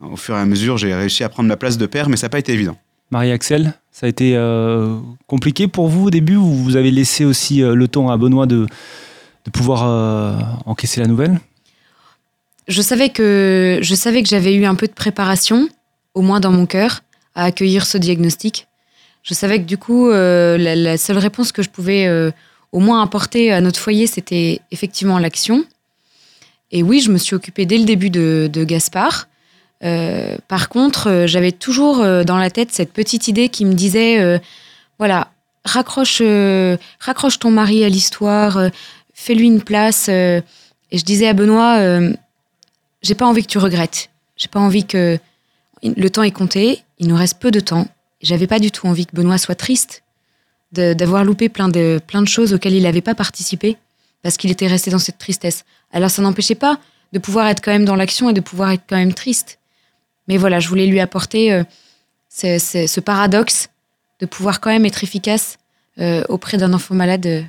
au 0.01 0.17
fur 0.17 0.35
et 0.35 0.39
à 0.39 0.45
mesure, 0.45 0.79
j'ai 0.79 0.95
réussi 0.95 1.25
à 1.25 1.29
prendre 1.29 1.49
ma 1.49 1.57
place 1.57 1.79
de 1.79 1.87
père, 1.87 2.09
mais 2.09 2.17
ça 2.17 2.27
n'a 2.27 2.31
pas 2.31 2.39
été 2.39 2.53
évident. 2.53 2.77
Marie-Axel, 3.11 3.75
ça 3.91 4.07
a 4.07 4.09
été 4.09 4.37
compliqué 5.27 5.69
pour 5.69 5.89
vous 5.89 6.07
au 6.07 6.11
début 6.11 6.37
ou 6.37 6.47
vous 6.47 6.77
avez 6.77 6.91
laissé 6.91 7.25
aussi 7.25 7.61
le 7.61 7.89
temps 7.89 8.11
à 8.11 8.17
Benoît 8.17 8.47
de, 8.47 8.67
de 9.45 9.51
pouvoir 9.51 10.63
encaisser 10.67 11.01
la 11.01 11.07
nouvelle? 11.07 11.39
Je 12.69 12.81
savais 12.81 13.09
que 13.09 13.81
je 13.83 13.95
savais 13.95 14.23
que 14.23 14.29
j'avais 14.29 14.55
eu 14.55 14.65
un 14.65 14.75
peu 14.75 14.87
de 14.87 14.93
préparation, 14.93 15.69
au 16.15 16.23
moins 16.23 16.41
dans 16.41 16.53
mon 16.53 16.67
cœur, 16.67 17.01
à 17.35 17.45
accueillir 17.45 17.87
ce 17.87 17.99
diagnostic. 17.99 18.69
Je 19.23 19.35
savais 19.35 19.59
que 19.59 19.67
du 19.67 19.79
coup, 19.79 20.11
euh, 20.11 20.57
la, 20.59 20.97
seule 20.97 21.19
réponse 21.19 21.53
que 21.53 21.63
je 21.63 21.71
pouvais 21.71 22.07
euh, 22.07 22.31
au 22.73 22.81
moins 22.81 23.03
apporter 23.03 23.53
à 23.53 23.61
notre 23.61 23.79
foyer, 23.79 24.07
c'était 24.07 24.61
effectivement 24.71 25.19
l'action. 25.19 25.65
Et 26.73 26.83
oui, 26.83 27.01
je 27.01 27.11
me 27.11 27.19
suis 27.19 27.37
occupée 27.37 27.67
dès 27.67 27.79
le 27.79 27.85
début 27.85 28.11
de, 28.11 28.65
Gaspard. 28.65 29.29
Euh, 29.85 30.37
par 30.49 30.69
contre, 30.69 31.25
j'avais 31.27 31.53
toujours 31.53 31.99
dans 31.99 32.39
la 32.39 32.51
tête 32.51 32.73
cette 32.73 32.93
petite 32.93 33.29
idée 33.29 33.49
qui 33.49 33.65
me 33.65 33.75
disait, 33.75 34.41
voilà, 34.99 35.31
raccroche, 35.65 36.23
raccroche 36.99 37.39
ton 37.39 37.51
mari 37.51 37.85
à 37.85 37.89
l'histoire, 37.89 38.71
fais-lui 39.13 39.47
une 39.47 39.61
place. 39.61 40.09
et 40.09 40.43
je 40.91 41.05
disais 41.05 41.29
à 41.29 41.35
Benoît, 41.35 41.79
j'ai 43.03 43.15
pas 43.15 43.27
envie 43.27 43.43
que 43.43 43.49
tu 43.49 43.59
regrettes. 43.59 44.11
J'ai 44.37 44.49
pas 44.49 44.61
envie 44.61 44.85
que 44.85 45.19
le 45.83 46.11
temps 46.11 46.23
est 46.23 46.31
compté. 46.31 46.83
Il 46.99 47.09
nous 47.09 47.17
reste 47.17 47.39
peu 47.39 47.51
de 47.51 47.61
temps. 47.61 47.87
J'avais 48.23 48.47
pas 48.47 48.59
du 48.59 48.71
tout 48.71 48.87
envie 48.87 49.07
que 49.07 49.15
Benoît 49.15 49.39
soit 49.39 49.55
triste 49.55 50.03
d'avoir 50.73 51.25
loupé 51.25 51.51
plein 51.51 51.69
de, 51.69 52.01
plein 52.07 52.23
de 52.23 52.29
choses 52.29 52.55
auxquelles 52.55 52.73
il 52.73 52.85
n'avait 52.85 53.03
pas 53.03 53.15
participé 53.15 53.77
parce 54.23 54.39
qu'il 54.39 54.51
était 54.51 54.69
resté 54.69 54.91
dans 54.91 54.99
cette 54.99 55.19
tristesse. 55.19 55.65
Alors 55.93 56.11
ça 56.11 56.23
n'empêchait 56.23 56.55
pas 56.55 56.79
de 57.13 57.19
pouvoir 57.19 57.47
être 57.49 57.61
quand 57.63 57.71
même 57.71 57.85
dans 57.85 57.97
l'action 57.97 58.31
et 58.31 58.33
de 58.33 58.41
pouvoir 58.41 58.71
être 58.71 58.85
quand 58.89 58.97
même 58.97 59.15
triste. 59.15 59.59
Mais 60.29 60.37
voilà, 60.37 60.61
je 60.61 60.69
voulais 60.69 60.87
lui 60.87 61.01
apporter 61.01 61.53
euh, 61.53 61.65
ce, 62.31 63.01
paradoxe 63.01 63.69
de 64.21 64.27
pouvoir 64.27 64.61
quand 64.61 64.71
même 64.71 64.87
être 64.87 65.05
efficace 65.05 65.59
euh, 65.99 66.23
auprès 66.29 66.57
d'un 66.57 66.73
enfant 66.73 66.95
malade 66.95 67.27
euh, 67.27 67.43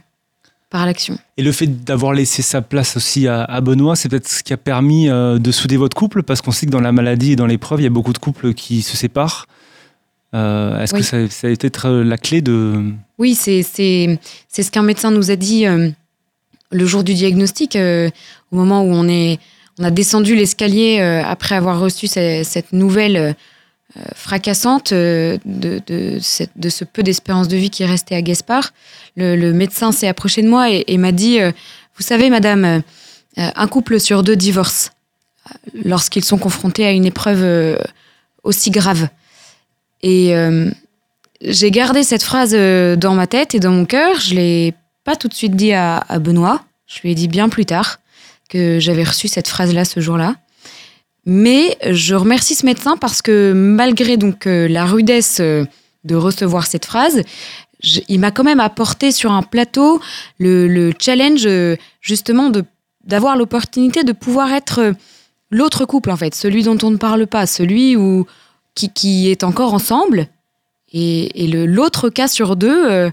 l'action. 0.73 1.19
Et 1.37 1.43
le 1.43 1.51
fait 1.51 1.67
d'avoir 1.67 2.13
laissé 2.13 2.41
sa 2.41 2.63
place 2.63 2.97
aussi 2.97 3.27
à, 3.27 3.61
Benoît, 3.61 3.95
c'est 3.95 4.09
peut-être 4.09 4.27
ce 4.27 4.41
qui 4.41 4.53
a 4.53 4.57
permis 4.57 5.07
de 5.07 5.51
souder 5.51 5.77
votre 5.77 5.95
couple, 5.95 6.23
parce 6.23 6.41
qu'on 6.41 6.49
sait 6.49 6.65
que 6.65 6.71
dans 6.71 6.81
la 6.81 6.91
maladie 6.91 7.33
et 7.33 7.35
dans 7.35 7.45
l'épreuve, 7.45 7.81
il 7.81 7.83
y 7.83 7.85
a 7.85 7.91
beaucoup 7.91 8.11
de 8.11 8.17
couples 8.17 8.55
qui 8.55 8.81
se 8.81 8.97
séparent. 8.97 9.45
Est-ce 10.33 10.95
que 10.95 11.03
ça, 11.03 11.29
ça, 11.29 11.45
a 11.45 11.51
été 11.51 11.69
la 11.85 12.17
clé 12.17 12.41
de... 12.41 12.91
Oui, 13.19 13.35
c'est 13.35 13.61
ce 13.61 14.71
qu'un 14.71 14.81
médecin 14.81 15.11
nous 15.11 15.29
a 15.29 15.35
dit 15.35 15.67
le 16.73 16.85
jour 16.85 17.03
du 17.03 17.13
diagnostic, 17.13 17.77
au 17.77 18.55
moment 18.55 18.83
où 18.83 18.91
on, 18.91 19.07
est, 19.07 19.39
on 19.79 19.83
a 19.83 19.91
descendu 19.91 20.35
l'escalier 20.35 20.99
après 20.99 21.55
avoir 21.55 21.79
reçu 21.79 22.07
cette 22.07 22.73
nouvelle 22.73 23.35
euh, 23.95 24.01
fracassante 24.15 24.91
euh, 24.91 25.37
de, 25.45 25.79
de, 25.85 26.17
ce 26.19 26.83
peu 26.83 27.03
d'espérance 27.03 27.47
de 27.47 27.57
vie 27.57 27.69
qui 27.69 27.85
restait 27.85 28.15
à 28.15 28.23
Gaspard. 28.23 28.73
Le, 29.15 29.51
médecin 29.51 29.91
s'est 29.91 30.07
approché 30.07 30.41
de 30.41 30.47
moi 30.47 30.67
et, 30.71 30.97
m'a 30.97 31.11
dit, 31.11 31.39
euh, 31.39 31.51
vous 31.95 32.01
savez, 32.01 32.31
madame, 32.31 32.81
un 33.37 33.67
couple 33.67 33.99
sur 33.99 34.23
deux 34.23 34.35
divorce 34.35 34.93
lorsqu'ils 35.85 36.25
sont 36.25 36.39
confrontés 36.39 36.87
à 36.87 36.91
une 36.91 37.05
épreuve 37.05 37.77
aussi 38.43 38.71
grave. 38.71 39.09
Et 40.01 40.33
j'ai 41.41 41.69
gardé 41.69 42.01
cette 42.01 42.23
phrase 42.23 42.53
dans 42.53 43.13
ma 43.13 43.27
tête 43.27 43.53
et 43.53 43.59
dans 43.59 43.71
mon 43.71 43.85
cœur. 43.85 44.19
Je 44.19 44.33
l'ai 44.33 44.73
pas 45.03 45.15
tout 45.15 45.27
de 45.27 45.33
suite 45.33 45.55
dit 45.55 45.73
à, 45.73 46.05
Benoît. 46.19 46.63
Je 46.87 47.01
lui 47.01 47.11
ai 47.11 47.15
dit 47.15 47.27
bien 47.27 47.49
plus 47.49 47.65
tard 47.65 47.99
que 48.49 48.79
j'avais 48.79 49.03
reçu 49.03 49.27
cette 49.27 49.47
phrase-là 49.47 49.85
ce 49.85 49.99
jour-là. 49.99 50.35
Mais 51.25 51.77
je 51.89 52.15
remercie 52.15 52.55
ce 52.55 52.65
médecin 52.65 52.97
parce 52.97 53.21
que 53.21 53.53
malgré 53.53 54.17
donc 54.17 54.45
euh, 54.45 54.67
la 54.67 54.85
rudesse 54.85 55.37
euh, 55.39 55.65
de 56.03 56.15
recevoir 56.15 56.67
cette 56.67 56.85
phrase, 56.85 57.23
il 58.09 58.19
m'a 58.19 58.31
quand 58.31 58.43
même 58.43 58.59
apporté 58.59 59.11
sur 59.11 59.31
un 59.31 59.41
plateau 59.41 60.01
le, 60.39 60.91
challenge 60.99 61.45
euh, 61.45 61.77
justement 62.01 62.51
d'avoir 63.05 63.37
l'opportunité 63.37 64.03
de 64.03 64.11
pouvoir 64.11 64.51
être 64.51 64.93
l'autre 65.49 65.85
couple 65.85 66.11
en 66.11 66.17
fait, 66.17 66.35
celui 66.35 66.63
dont 66.63 66.77
on 66.83 66.91
ne 66.91 66.97
parle 66.97 67.25
pas, 67.25 67.45
celui 67.45 67.95
où 67.95 68.25
qui, 68.75 68.89
qui 68.89 69.29
est 69.29 69.43
encore 69.43 69.73
ensemble 69.73 70.27
et, 70.91 71.43
et 71.43 71.47
l'autre 71.47 72.09
cas 72.09 72.27
sur 72.27 72.57
deux 72.57 73.11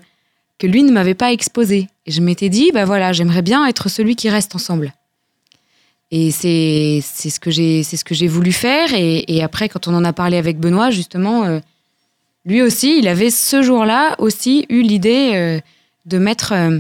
que 0.61 0.67
lui 0.67 0.85
ne 0.85 0.93
m'avait 0.93 1.15
pas 1.15 1.33
exposé. 1.33 1.89
Et 2.07 2.13
je 2.13 2.21
m'étais 2.21 2.51
dit 2.51 2.71
bah 2.73 2.85
voilà, 2.85 3.13
j'aimerais 3.13 3.43
bien 3.43 3.67
être 3.67 3.89
celui 3.89 4.15
qui 4.15 4.29
reste 4.29 4.55
ensemble. 4.55 4.93
Et 6.13 6.31
c'est 6.31 7.01
ce 7.01 7.41
que 7.41 7.51
j'ai 7.51 7.83
c'est 7.83 7.97
ce 7.97 8.05
que 8.05 8.15
j'ai 8.15 8.29
voulu 8.29 8.53
faire. 8.53 8.93
Et, 8.95 9.43
après, 9.43 9.69
quand 9.69 9.89
on 9.89 9.95
en 9.95 10.05
a 10.05 10.13
parlé 10.13 10.37
avec 10.37 10.59
Benoît, 10.59 10.91
justement, 10.91 11.45
euh, 11.45 11.61
lui 12.45 12.63
aussi, 12.63 12.99
il 12.99 13.09
avait 13.09 13.31
ce 13.31 13.63
jour-là 13.63 14.17
aussi 14.19 14.67
eu 14.69 14.83
l'idée 14.83 15.33
euh, 15.35 15.61
de 16.05 16.19
mettre 16.19 16.53
euh, 16.53 16.79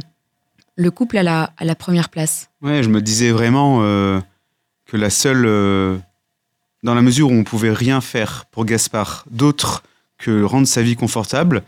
le 0.76 0.90
couple 0.90 1.16
à 1.18 1.22
la, 1.22 1.52
à 1.56 1.64
la 1.64 1.74
première 1.74 2.08
place. 2.10 2.50
Ouais, 2.60 2.82
je 2.82 2.88
me 2.88 3.00
disais 3.00 3.30
vraiment 3.30 3.80
que 3.80 4.96
la 4.96 5.10
seule, 5.10 5.44
dans 6.82 6.94
la 6.94 7.02
mesure 7.02 7.28
où 7.28 7.32
on 7.32 7.44
pouvait 7.44 7.72
rien 7.72 8.00
faire 8.00 8.46
pour 8.50 8.64
Gaspard 8.64 9.24
d'autre 9.30 9.82
que 10.18 10.42
rendre 10.42 10.66
sa 10.66 10.82
vie 10.82 10.96
confortable, 10.96 11.62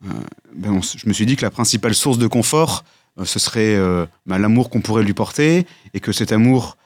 ben 0.00 0.80
je 0.82 1.06
me 1.06 1.12
suis 1.12 1.26
dit 1.26 1.36
que 1.36 1.42
la 1.42 1.50
principale 1.50 1.94
source 1.94 2.18
de 2.18 2.26
confort, 2.26 2.84
ce 3.22 3.38
serait 3.38 3.76
ben, 4.26 4.38
l'amour 4.38 4.70
qu'on 4.70 4.80
pourrait 4.80 5.02
lui 5.02 5.12
porter 5.12 5.66
et 5.92 6.00
que 6.00 6.12
cet 6.12 6.32
amour 6.32 6.76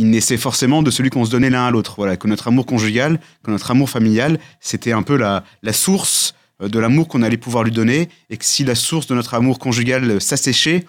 il 0.00 0.08
naissait 0.08 0.38
forcément 0.38 0.82
de 0.82 0.90
celui 0.90 1.10
qu'on 1.10 1.26
se 1.26 1.30
donnait 1.30 1.50
l'un 1.50 1.66
à 1.66 1.70
l'autre. 1.70 1.94
Voilà, 1.98 2.16
que 2.16 2.26
notre 2.26 2.48
amour 2.48 2.64
conjugal, 2.64 3.20
que 3.42 3.50
notre 3.50 3.70
amour 3.70 3.90
familial, 3.90 4.38
c'était 4.58 4.92
un 4.92 5.02
peu 5.02 5.16
la, 5.16 5.44
la 5.62 5.74
source 5.74 6.34
euh, 6.62 6.68
de 6.68 6.78
l'amour 6.78 7.06
qu'on 7.06 7.22
allait 7.22 7.36
pouvoir 7.36 7.64
lui 7.64 7.70
donner, 7.70 8.08
et 8.30 8.38
que 8.38 8.44
si 8.44 8.64
la 8.64 8.74
source 8.74 9.06
de 9.06 9.14
notre 9.14 9.34
amour 9.34 9.58
conjugal 9.58 10.20
s'asséchait, 10.20 10.86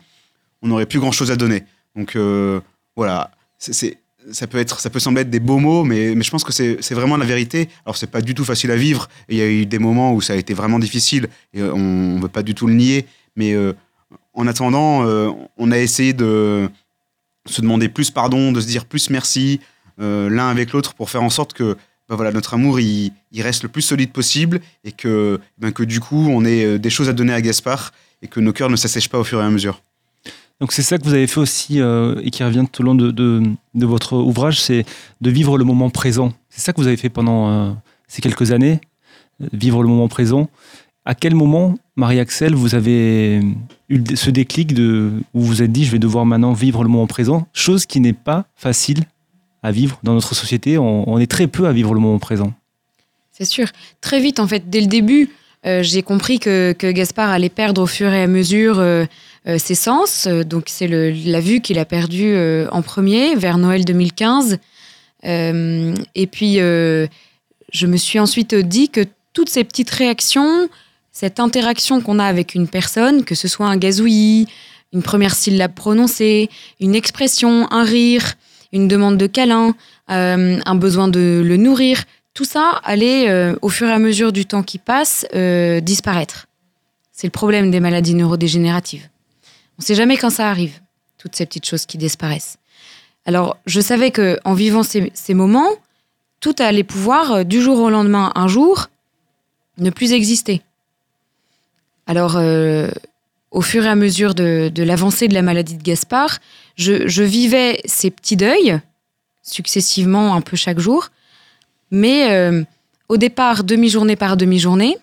on 0.62 0.70
n'aurait 0.70 0.86
plus 0.86 1.00
grand-chose 1.00 1.30
à 1.30 1.36
donner. 1.36 1.64
Donc 1.96 2.16
euh, 2.16 2.62
voilà, 2.96 3.32
c'est, 3.58 3.98
ça 4.32 4.48
peut 4.48 4.58
être, 4.58 4.80
ça 4.80 4.90
peut 4.90 5.00
sembler 5.00 5.22
être 5.22 5.30
des 5.30 5.40
beaux 5.40 5.58
mots, 5.58 5.84
mais, 5.84 6.22
je 6.22 6.30
pense 6.30 6.44
que 6.44 6.52
c'est, 6.52 6.94
vraiment 6.94 7.18
la 7.18 7.26
vérité. 7.26 7.70
Alors 7.86 7.98
c'est 7.98 8.12
pas 8.12 8.22
du 8.22 8.36
tout 8.36 8.46
facile 8.46 8.72
à 8.72 8.76
vivre. 8.76 9.08
Il 9.30 9.38
y 9.38 9.42
a 9.42 9.48
eu 9.48 9.66
des 9.66 9.80
moments 9.80 10.14
où 10.14 10.22
ça 10.22 10.34
a 10.34 10.36
été 10.36 10.54
vraiment 10.54 10.80
difficile, 10.80 11.28
et 11.54 11.64
on 11.64 12.16
ne 12.16 12.22
veut 12.22 12.28
pas 12.28 12.44
du 12.44 12.54
tout 12.54 12.68
le 12.68 12.74
nier. 12.74 13.06
Mais 13.36 13.54
euh, 13.54 13.74
en 14.34 14.48
attendant, 14.48 15.06
on 15.58 15.72
a 15.72 15.78
essayé 15.78 16.14
de 16.14 16.70
se 17.46 17.62
demander 17.62 17.90
plus 17.90 18.12
pardon, 18.12 18.52
de 18.52 18.62
se 18.62 18.68
dire 18.68 18.86
plus 18.86 19.10
merci 19.10 19.60
euh, 20.00 20.30
l'un 20.30 20.50
avec 20.50 20.72
l'autre 20.72 20.94
pour 20.94 21.10
faire 21.10 21.24
en 21.24 21.30
sorte 21.30 21.54
que 21.54 21.78
bah 22.10 22.16
voilà, 22.16 22.32
notre 22.32 22.54
amour 22.54 22.80
il, 22.80 23.14
reste 23.38 23.64
le 23.64 23.70
plus 23.70 23.82
solide 23.82 24.12
possible 24.12 24.60
et 24.84 24.92
que, 24.92 25.40
ben 25.58 25.72
que 25.72 25.84
du 25.84 26.00
coup 26.00 26.28
on 26.30 26.46
ait 26.46 26.66
euh, 26.66 26.80
des 26.80 26.90
choses 26.90 27.10
à 27.10 27.14
donner 27.14 27.34
à 27.34 27.42
Gaspard 27.42 27.92
et 28.22 28.28
que 28.28 28.40
nos 28.40 28.54
cœurs 28.54 28.70
ne 28.70 28.76
s'assèchent 28.76 29.10
pas 29.10 29.20
au 29.20 29.24
fur 29.24 29.40
et 29.42 29.44
à 29.44 29.50
mesure. 29.50 29.82
Donc 30.62 30.74
c'est 30.74 30.84
ça 30.84 31.00
que 31.00 31.04
vous 31.04 31.16
avez 31.16 31.26
fait 31.26 31.40
aussi 31.40 31.82
euh, 31.82 32.22
et 32.24 32.30
qui 32.30 32.44
revient 32.44 32.66
tout 32.72 32.84
au 32.84 32.86
long 32.86 32.94
de, 32.94 33.10
de, 33.10 33.86
votre 33.86 34.16
ouvrage, 34.16 34.62
c'est 34.62 34.86
de 35.20 35.30
vivre 35.32 35.58
le 35.58 35.66
moment 35.66 35.90
présent. 35.90 36.34
C'est 36.50 36.62
ça 36.62 36.72
que 36.72 36.80
vous 36.80 36.86
avez 36.86 36.98
fait 36.98 37.10
pendant 37.10 37.50
euh, 37.50 37.72
ces 38.08 38.22
quelques 38.22 38.52
années, 38.52 38.80
vivre 39.54 39.82
le 39.82 39.90
moment 39.90 40.08
présent. 40.08 40.50
À 41.04 41.16
quel 41.16 41.34
moment, 41.34 41.74
Marie-Axel, 41.96 42.54
vous 42.54 42.76
avez 42.76 43.42
eu 43.90 44.04
ce 44.14 44.30
déclic 44.30 44.76
de, 44.76 45.12
où 45.34 45.42
vous 45.42 45.48
vous 45.48 45.64
êtes 45.64 45.72
dit, 45.72 45.84
je 45.84 45.92
vais 45.92 46.00
devoir 46.00 46.28
maintenant 46.28 46.54
vivre 46.54 46.84
le 46.84 46.90
moment 46.90 47.08
présent, 47.08 47.48
chose 47.54 47.88
qui 47.88 48.00
n'est 48.00 48.14
pas 48.14 48.46
facile 48.56 49.06
à 49.64 49.72
vivre 49.72 50.00
dans 50.04 50.14
notre 50.14 50.36
société. 50.36 50.78
On 50.78 51.18
est 51.18 51.30
très 51.30 51.48
peu 51.48 51.66
à 51.66 51.74
vivre 51.74 51.96
le 51.96 52.00
moment 52.00 52.20
présent. 52.20 52.54
C'est 53.32 53.46
sûr. 53.46 53.68
Très 54.00 54.22
vite, 54.22 54.40
en 54.40 54.48
fait, 54.48 54.70
dès 54.70 54.82
le 54.82 54.88
début, 54.88 55.32
euh, 55.66 55.84
j'ai 55.84 56.02
compris 56.02 56.40
que, 56.40 56.74
que 56.78 56.92
Gaspard 56.92 57.30
allait 57.30 57.50
perdre 57.50 57.84
au 57.84 57.86
fur 57.86 58.12
et 58.12 58.24
à 58.24 58.28
mesure 58.28 58.80
euh, 58.80 59.06
euh, 59.48 59.58
ses 59.58 59.76
sens. 59.76 60.28
Donc, 60.28 60.66
c'est 60.68 60.88
la 60.88 61.40
vue 61.40 61.62
qu'il 61.62 61.78
a 61.80 61.86
perdue 61.86 62.36
en 62.72 62.82
premier, 62.82 63.36
vers 63.36 63.58
Noël 63.58 63.86
2015. 63.86 64.58
Euh, 65.26 65.94
et 66.16 66.28
puis, 66.28 66.56
je 66.56 67.88
me 67.88 67.98
suis 67.98 68.20
ensuite 68.20 68.56
dit 68.56 68.90
que 68.90 69.02
toutes 69.34 69.50
ces 69.50 69.64
petites 69.64 69.92
réactions, 69.92 70.68
cette 71.12 71.40
interaction 71.40 72.02
qu'on 72.02 72.20
a 72.20 72.26
avec 72.26 72.56
une 72.56 72.68
personne, 72.68 73.24
que 73.24 73.36
ce 73.36 73.48
soit 73.48 73.68
un 73.68 73.78
gazouillis, 73.78 74.48
une 74.94 75.04
première 75.04 75.36
syllabe 75.36 75.74
prononcée, 75.74 76.50
une 76.80 76.96
expression, 76.96 77.72
un 77.72 77.84
rire, 77.84 78.34
une 78.74 78.88
demande 78.88 79.18
de 79.18 79.28
câlin, 79.28 79.76
un 80.08 80.76
besoin 80.76 81.08
de 81.08 81.42
le 81.46 81.56
nourrir, 81.58 82.04
tout 82.34 82.46
ça 82.46 82.80
allait, 82.84 83.30
euh, 83.30 83.56
au 83.62 83.70
fur 83.70 83.88
et 83.88 83.92
à 83.92 84.00
mesure 84.00 84.32
du 84.32 84.46
temps 84.46 84.64
qui 84.64 84.78
passe, 84.78 85.26
euh, 85.36 85.82
disparaître. 85.82 86.48
C'est 87.12 87.28
le 87.28 87.32
problème 87.32 87.72
des 87.72 87.80
maladies 87.80 88.14
neurodégénératives. 88.16 89.10
On 89.78 89.82
ne 89.82 89.84
sait 89.84 89.96
jamais 89.96 90.18
quand 90.18 90.30
ça 90.30 90.50
arrive, 90.50 90.80
toutes 91.18 91.36
ces 91.36 91.46
petites 91.46 91.66
choses 91.66 91.86
qui 91.86 91.98
disparaissent. 91.98 92.58
Alors, 93.26 93.58
je 93.66 93.82
savais 93.82 94.12
que 94.12 94.40
en 94.46 94.54
vivant 94.54 94.84
ces, 94.84 95.34
moments, 95.34 95.70
tout 96.40 96.56
allait 96.60 96.84
pouvoir, 96.84 97.32
euh, 97.32 97.44
du 97.44 97.62
jour 97.62 97.80
au 97.80 97.90
lendemain, 97.90 98.32
un 98.36 98.48
jour, 98.48 98.88
ne 99.78 99.90
plus 99.90 100.14
exister. 100.14 100.62
Alors, 102.08 102.36
au 103.52 103.62
fur 103.62 103.86
et 103.86 103.88
à 103.88 103.96
mesure 103.96 104.36
de, 104.36 104.72
l'avancée 104.76 105.28
de 105.28 105.34
la 105.34 105.42
maladie 105.42 105.78
de 105.78 105.84
Gaspard, 105.84 106.40
je 106.76 107.24
vivais 107.24 107.80
ces 107.86 108.12
petits 108.12 108.36
deuils, 108.36 108.80
successivement, 109.44 110.36
un 110.36 110.42
peu 110.42 110.58
chaque 110.58 110.80
jour, 110.80 111.10
mais 111.92 112.32
euh, 112.32 112.64
au 113.10 113.18
départ, 113.18 113.64
demi-journée 113.64 114.16
par 114.16 114.38
demi-journée. 114.38 114.98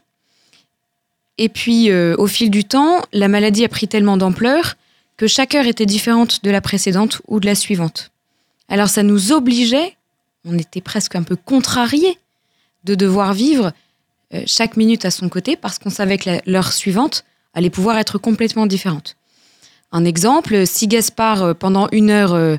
Et 1.36 1.48
puis, 1.48 1.90
euh, 1.90 2.16
au 2.18 2.26
fil 2.26 2.50
du 2.50 2.64
temps, 2.64 3.02
la 3.12 3.28
maladie 3.28 3.64
a 3.64 3.68
pris 3.68 3.86
tellement 3.86 4.16
d'ampleur 4.16 4.74
que 5.16 5.26
chaque 5.26 5.54
heure 5.54 5.66
était 5.66 5.86
différente 5.86 6.42
de 6.42 6.50
la 6.50 6.60
précédente 6.60 7.20
ou 7.28 7.38
de 7.38 7.46
la 7.46 7.54
suivante. 7.54 8.10
Alors, 8.68 8.88
ça 8.88 9.02
nous 9.02 9.32
obligeait, 9.32 9.96
on 10.44 10.58
était 10.58 10.80
presque 10.80 11.14
un 11.14 11.22
peu 11.22 11.36
contrariés 11.36 12.18
de 12.84 12.94
devoir 12.94 13.34
vivre 13.34 13.72
euh, 14.34 14.42
chaque 14.46 14.76
minute 14.76 15.04
à 15.04 15.10
son 15.10 15.28
côté 15.28 15.56
parce 15.56 15.78
qu'on 15.78 15.90
savait 15.90 16.18
que 16.18 16.30
l'heure 16.46 16.72
suivante 16.72 17.24
allait 17.54 17.70
pouvoir 17.70 17.98
être 17.98 18.18
complètement 18.18 18.66
différente. 18.66 19.16
Un 19.90 20.04
exemple, 20.04 20.66
si 20.66 20.86
Gaspard, 20.86 21.54
pendant 21.56 21.88
une 21.92 22.10
heure, 22.10 22.58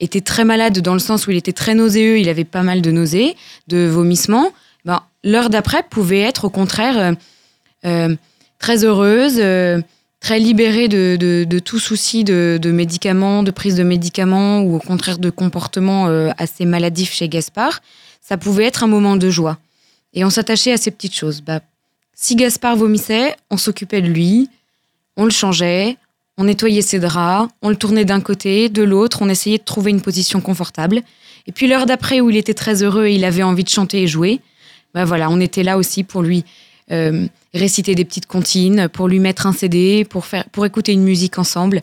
était 0.00 0.20
très 0.20 0.44
malade 0.44 0.80
dans 0.80 0.94
le 0.94 0.98
sens 0.98 1.26
où 1.26 1.30
il 1.30 1.36
était 1.36 1.52
très 1.52 1.74
nauséeux, 1.74 2.18
il 2.18 2.28
avait 2.28 2.44
pas 2.44 2.62
mal 2.62 2.82
de 2.82 2.90
nausées, 2.90 3.36
de 3.68 3.86
vomissements, 3.86 4.52
ben, 4.84 5.02
l'heure 5.24 5.50
d'après 5.50 5.82
pouvait 5.82 6.20
être 6.20 6.46
au 6.46 6.50
contraire 6.50 6.98
euh, 6.98 7.12
euh, 7.84 8.16
très 8.58 8.84
heureuse, 8.84 9.36
euh, 9.38 9.80
très 10.20 10.38
libérée 10.38 10.88
de, 10.88 11.58
tout 11.64 11.78
souci 11.78 12.24
de, 12.24 12.58
médicaments, 12.64 13.42
de 13.42 13.50
prise 13.50 13.76
de 13.76 13.82
médicaments 13.82 14.60
ou 14.60 14.76
au 14.76 14.78
contraire 14.78 15.18
de 15.18 15.30
comportements 15.30 16.06
assez 16.36 16.66
maladifs 16.66 17.14
chez 17.14 17.26
Gaspard. 17.26 17.80
Ça 18.20 18.36
pouvait 18.36 18.64
être 18.64 18.84
un 18.84 18.86
moment 18.86 19.16
de 19.16 19.30
joie. 19.30 19.58
Et 20.12 20.22
on 20.24 20.30
s'attachait 20.30 20.72
à 20.72 20.76
ces 20.76 20.90
petites 20.90 21.14
choses. 21.14 21.40
Bah, 21.40 21.60
si 22.14 22.36
Gaspard 22.36 22.76
vomissait, 22.76 23.34
on 23.48 23.56
s'occupait 23.56 24.02
de 24.02 24.08
lui, 24.08 24.50
on 25.16 25.24
le 25.24 25.30
changeait, 25.30 25.96
on 26.40 26.44
nettoyait 26.44 26.80
ses 26.80 26.98
draps, 26.98 27.52
on 27.60 27.68
le 27.68 27.76
tournait 27.76 28.06
d'un 28.06 28.20
côté, 28.22 28.70
de 28.70 28.82
l'autre, 28.82 29.18
on 29.20 29.28
essayait 29.28 29.58
de 29.58 29.62
trouver 29.64 29.90
une 29.90 30.00
position 30.00 30.40
confortable. 30.40 31.02
Et 31.46 31.52
puis 31.52 31.66
l'heure 31.68 31.84
d'après 31.84 32.20
où 32.22 32.30
il 32.30 32.36
était 32.38 32.54
très 32.54 32.82
heureux 32.82 33.06
et 33.06 33.14
il 33.14 33.24
avait 33.26 33.42
envie 33.42 33.62
de 33.64 33.68
chanter 33.68 34.02
et 34.02 34.06
jouer, 34.06 34.40
bah 34.94 35.04
voilà, 35.04 35.28
on 35.30 35.38
était 35.38 35.62
là 35.62 35.76
aussi 35.76 36.02
pour 36.02 36.22
lui 36.22 36.44
euh, 36.90 37.26
réciter 37.52 37.94
des 37.94 38.06
petites 38.06 38.24
comptines, 38.26 38.88
pour 38.88 39.06
lui 39.06 39.18
mettre 39.20 39.46
un 39.46 39.52
CD, 39.52 40.06
pour, 40.08 40.24
faire, 40.24 40.44
pour 40.50 40.64
écouter 40.64 40.92
une 40.92 41.02
musique 41.04 41.38
ensemble. 41.38 41.82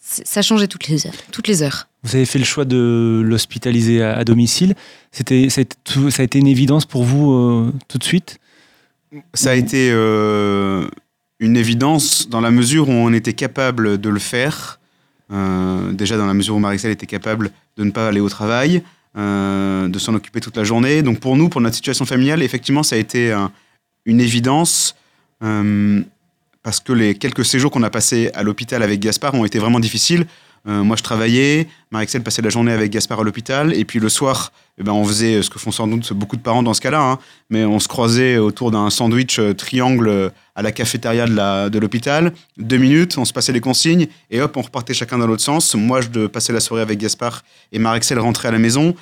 Ça 0.00 0.40
changeait 0.40 0.66
toutes 0.66 0.88
les 0.88 1.06
heures. 1.06 1.12
Toutes 1.30 1.46
les 1.46 1.62
heures. 1.62 1.86
Vous 2.02 2.16
avez 2.16 2.24
fait 2.24 2.38
le 2.38 2.44
choix 2.46 2.64
de 2.64 3.20
l'hospitaliser 3.22 4.02
à, 4.02 4.16
à 4.16 4.24
domicile. 4.24 4.74
C'était, 5.12 5.50
ça, 5.50 5.60
a 5.60 5.62
été 5.62 5.76
tout- 5.84 6.10
ça 6.10 6.22
a 6.22 6.24
été 6.24 6.38
une 6.38 6.46
évidence 6.46 6.86
pour 6.86 7.04
vous 7.04 7.32
euh, 7.32 7.72
tout 7.86 7.98
de 7.98 8.04
suite? 8.04 8.38
Ça 9.34 9.50
a 9.50 9.54
été 9.54 9.90
euh, 9.92 10.88
une 11.40 11.56
évidence 11.56 12.28
dans 12.28 12.40
la 12.40 12.50
mesure 12.50 12.88
où 12.88 12.92
on 12.92 13.12
était 13.12 13.32
capable 13.32 13.98
de 13.98 14.08
le 14.08 14.18
faire. 14.20 14.78
Euh, 15.32 15.92
déjà 15.92 16.16
dans 16.16 16.26
la 16.26 16.34
mesure 16.34 16.54
où 16.56 16.58
Maricel 16.58 16.90
était 16.90 17.06
capable 17.06 17.50
de 17.76 17.84
ne 17.84 17.90
pas 17.90 18.08
aller 18.08 18.20
au 18.20 18.28
travail, 18.28 18.82
euh, 19.16 19.88
de 19.88 19.98
s'en 19.98 20.14
occuper 20.14 20.40
toute 20.40 20.56
la 20.56 20.64
journée. 20.64 21.02
Donc 21.02 21.18
pour 21.20 21.36
nous, 21.36 21.48
pour 21.48 21.60
notre 21.60 21.74
situation 21.76 22.04
familiale, 22.04 22.42
effectivement, 22.42 22.82
ça 22.82 22.96
a 22.96 22.98
été 22.98 23.32
un- 23.32 23.50
une 24.06 24.20
évidence 24.20 24.94
euh, 25.42 26.02
parce 26.62 26.80
que 26.80 26.92
les 26.92 27.14
quelques 27.14 27.44
séjours 27.44 27.70
qu'on 27.70 27.82
a 27.82 27.90
passés 27.90 28.30
à 28.34 28.42
l'hôpital 28.42 28.82
avec 28.82 29.00
Gaspard 29.00 29.34
ont 29.34 29.44
été 29.46 29.58
vraiment 29.58 29.80
difficiles. 29.80 30.26
Euh, 30.68 30.82
moi, 30.82 30.94
je 30.96 31.02
travaillais, 31.02 31.68
Marixel 31.90 32.22
passait 32.22 32.42
la 32.42 32.50
journée 32.50 32.72
avec 32.72 32.90
Gaspard 32.92 33.20
à 33.20 33.24
l'hôpital, 33.24 33.72
et 33.72 33.84
puis 33.86 33.98
le 33.98 34.10
soir, 34.10 34.52
eh 34.78 34.82
ben, 34.82 34.92
on 34.92 35.04
faisait 35.04 35.42
ce 35.42 35.48
que 35.48 35.58
font 35.58 35.70
sans 35.72 35.86
doute 35.86 36.12
beaucoup 36.12 36.36
de 36.36 36.42
parents 36.42 36.62
dans 36.62 36.74
ce 36.74 36.82
cas-là, 36.82 37.00
hein, 37.02 37.18
mais 37.48 37.64
on 37.64 37.78
se 37.80 37.88
croisait 37.88 38.36
autour 38.36 38.70
d'un 38.70 38.90
sandwich 38.90 39.38
euh, 39.38 39.54
triangle 39.54 40.08
euh, 40.08 40.28
à 40.54 40.62
la 40.62 40.70
cafétéria 40.72 41.26
de 41.26 41.68
de 41.70 41.78
l'hôpital. 41.78 42.32
Deux 42.58 42.76
minutes, 42.76 43.16
on 43.16 43.24
se 43.24 43.32
passait 43.32 43.52
les 43.52 43.60
consignes, 43.60 44.08
et 44.30 44.42
hop, 44.42 44.54
on 44.58 44.62
repartait 44.62 44.92
chacun 44.92 45.16
dans 45.16 45.26
l'autre 45.26 45.42
sens. 45.42 45.74
Moi, 45.74 46.02
je 46.02 46.08
de- 46.08 46.26
passais 46.26 46.52
la 46.52 46.60
soirée 46.60 46.82
avec 46.82 46.98
Gaspard, 46.98 47.42
et 47.72 47.78
Marixel 47.78 48.18
rentrait 48.18 48.48
à 48.48 48.52
la 48.52 48.58
maison. 48.58 48.94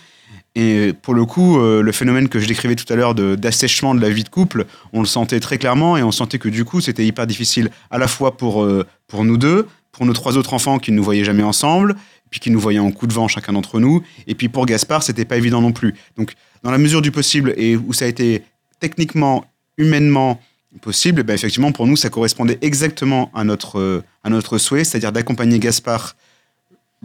Et 0.54 0.92
pour 1.02 1.14
le 1.14 1.24
coup, 1.24 1.60
le 1.60 1.92
phénomène 1.92 2.28
que 2.28 2.40
je 2.40 2.46
décrivais 2.48 2.74
tout 2.74 2.90
à 2.92 2.96
l'heure 2.96 3.14
de- 3.14 3.34
d'assèchement 3.36 3.94
de 3.94 4.00
la 4.00 4.08
vie 4.10 4.24
de 4.24 4.28
couple, 4.28 4.66
on 4.92 5.00
le 5.00 5.06
sentait 5.06 5.38
très 5.40 5.56
clairement 5.58 5.96
et 5.96 6.02
on 6.02 6.10
sentait 6.10 6.38
que 6.38 6.48
du 6.48 6.64
coup, 6.64 6.80
c'était 6.80 7.06
hyper 7.06 7.26
difficile 7.26 7.70
à 7.90 7.98
la 7.98 8.08
fois 8.08 8.36
pour, 8.36 8.66
pour 9.06 9.24
nous 9.24 9.36
deux, 9.36 9.66
pour 9.98 10.06
nos 10.06 10.12
trois 10.12 10.36
autres 10.36 10.54
enfants 10.54 10.78
qui 10.78 10.92
ne 10.92 10.96
nous 10.96 11.02
voyaient 11.02 11.24
jamais 11.24 11.42
ensemble, 11.42 11.96
puis 12.30 12.38
qui 12.38 12.52
nous 12.52 12.60
voyaient 12.60 12.78
en 12.78 12.92
coup 12.92 13.08
de 13.08 13.12
vent 13.12 13.26
chacun 13.26 13.52
d'entre 13.52 13.80
nous, 13.80 14.00
et 14.28 14.36
puis 14.36 14.48
pour 14.48 14.64
Gaspard, 14.64 15.02
c'était 15.02 15.24
pas 15.24 15.36
évident 15.36 15.60
non 15.60 15.72
plus. 15.72 15.92
Donc, 16.16 16.34
dans 16.62 16.70
la 16.70 16.78
mesure 16.78 17.02
du 17.02 17.10
possible 17.10 17.52
et 17.56 17.74
où 17.76 17.92
ça 17.92 18.04
a 18.04 18.08
été 18.08 18.44
techniquement, 18.78 19.44
humainement 19.76 20.40
possible, 20.80 21.24
ben 21.24 21.34
effectivement, 21.34 21.72
pour 21.72 21.88
nous, 21.88 21.96
ça 21.96 22.10
correspondait 22.10 22.58
exactement 22.62 23.32
à 23.34 23.42
notre, 23.42 23.80
euh, 23.80 24.04
à 24.22 24.30
notre 24.30 24.58
souhait, 24.58 24.84
c'est-à-dire 24.84 25.10
d'accompagner 25.10 25.58
Gaspard 25.58 26.14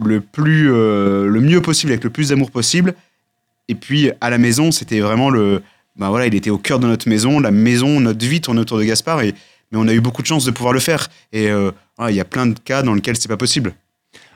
le, 0.00 0.20
plus, 0.20 0.72
euh, 0.72 1.26
le 1.26 1.40
mieux 1.40 1.60
possible, 1.60 1.90
avec 1.90 2.04
le 2.04 2.10
plus 2.10 2.28
d'amour 2.28 2.52
possible. 2.52 2.94
Et 3.66 3.74
puis, 3.74 4.12
à 4.20 4.30
la 4.30 4.38
maison, 4.38 4.70
c'était 4.70 5.00
vraiment 5.00 5.30
le. 5.30 5.62
Ben 5.96 6.10
voilà, 6.10 6.26
il 6.26 6.34
était 6.36 6.50
au 6.50 6.58
cœur 6.58 6.78
de 6.78 6.86
notre 6.86 7.08
maison, 7.08 7.40
la 7.40 7.50
maison, 7.50 7.98
notre 7.98 8.24
vie 8.24 8.40
tournait 8.40 8.60
autour 8.60 8.78
de 8.78 8.84
Gaspard, 8.84 9.22
et, 9.22 9.34
mais 9.72 9.78
on 9.78 9.88
a 9.88 9.94
eu 9.94 10.00
beaucoup 10.00 10.22
de 10.22 10.26
chance 10.28 10.44
de 10.44 10.52
pouvoir 10.52 10.72
le 10.72 10.80
faire. 10.80 11.08
Et 11.32 11.50
euh, 11.50 11.72
voilà, 11.96 12.10
il 12.12 12.16
y 12.16 12.20
a 12.20 12.24
plein 12.24 12.46
de 12.46 12.58
cas 12.58 12.82
dans 12.82 12.94
lesquels 12.94 13.16
c'est 13.16 13.28
pas 13.28 13.36
possible. 13.36 13.74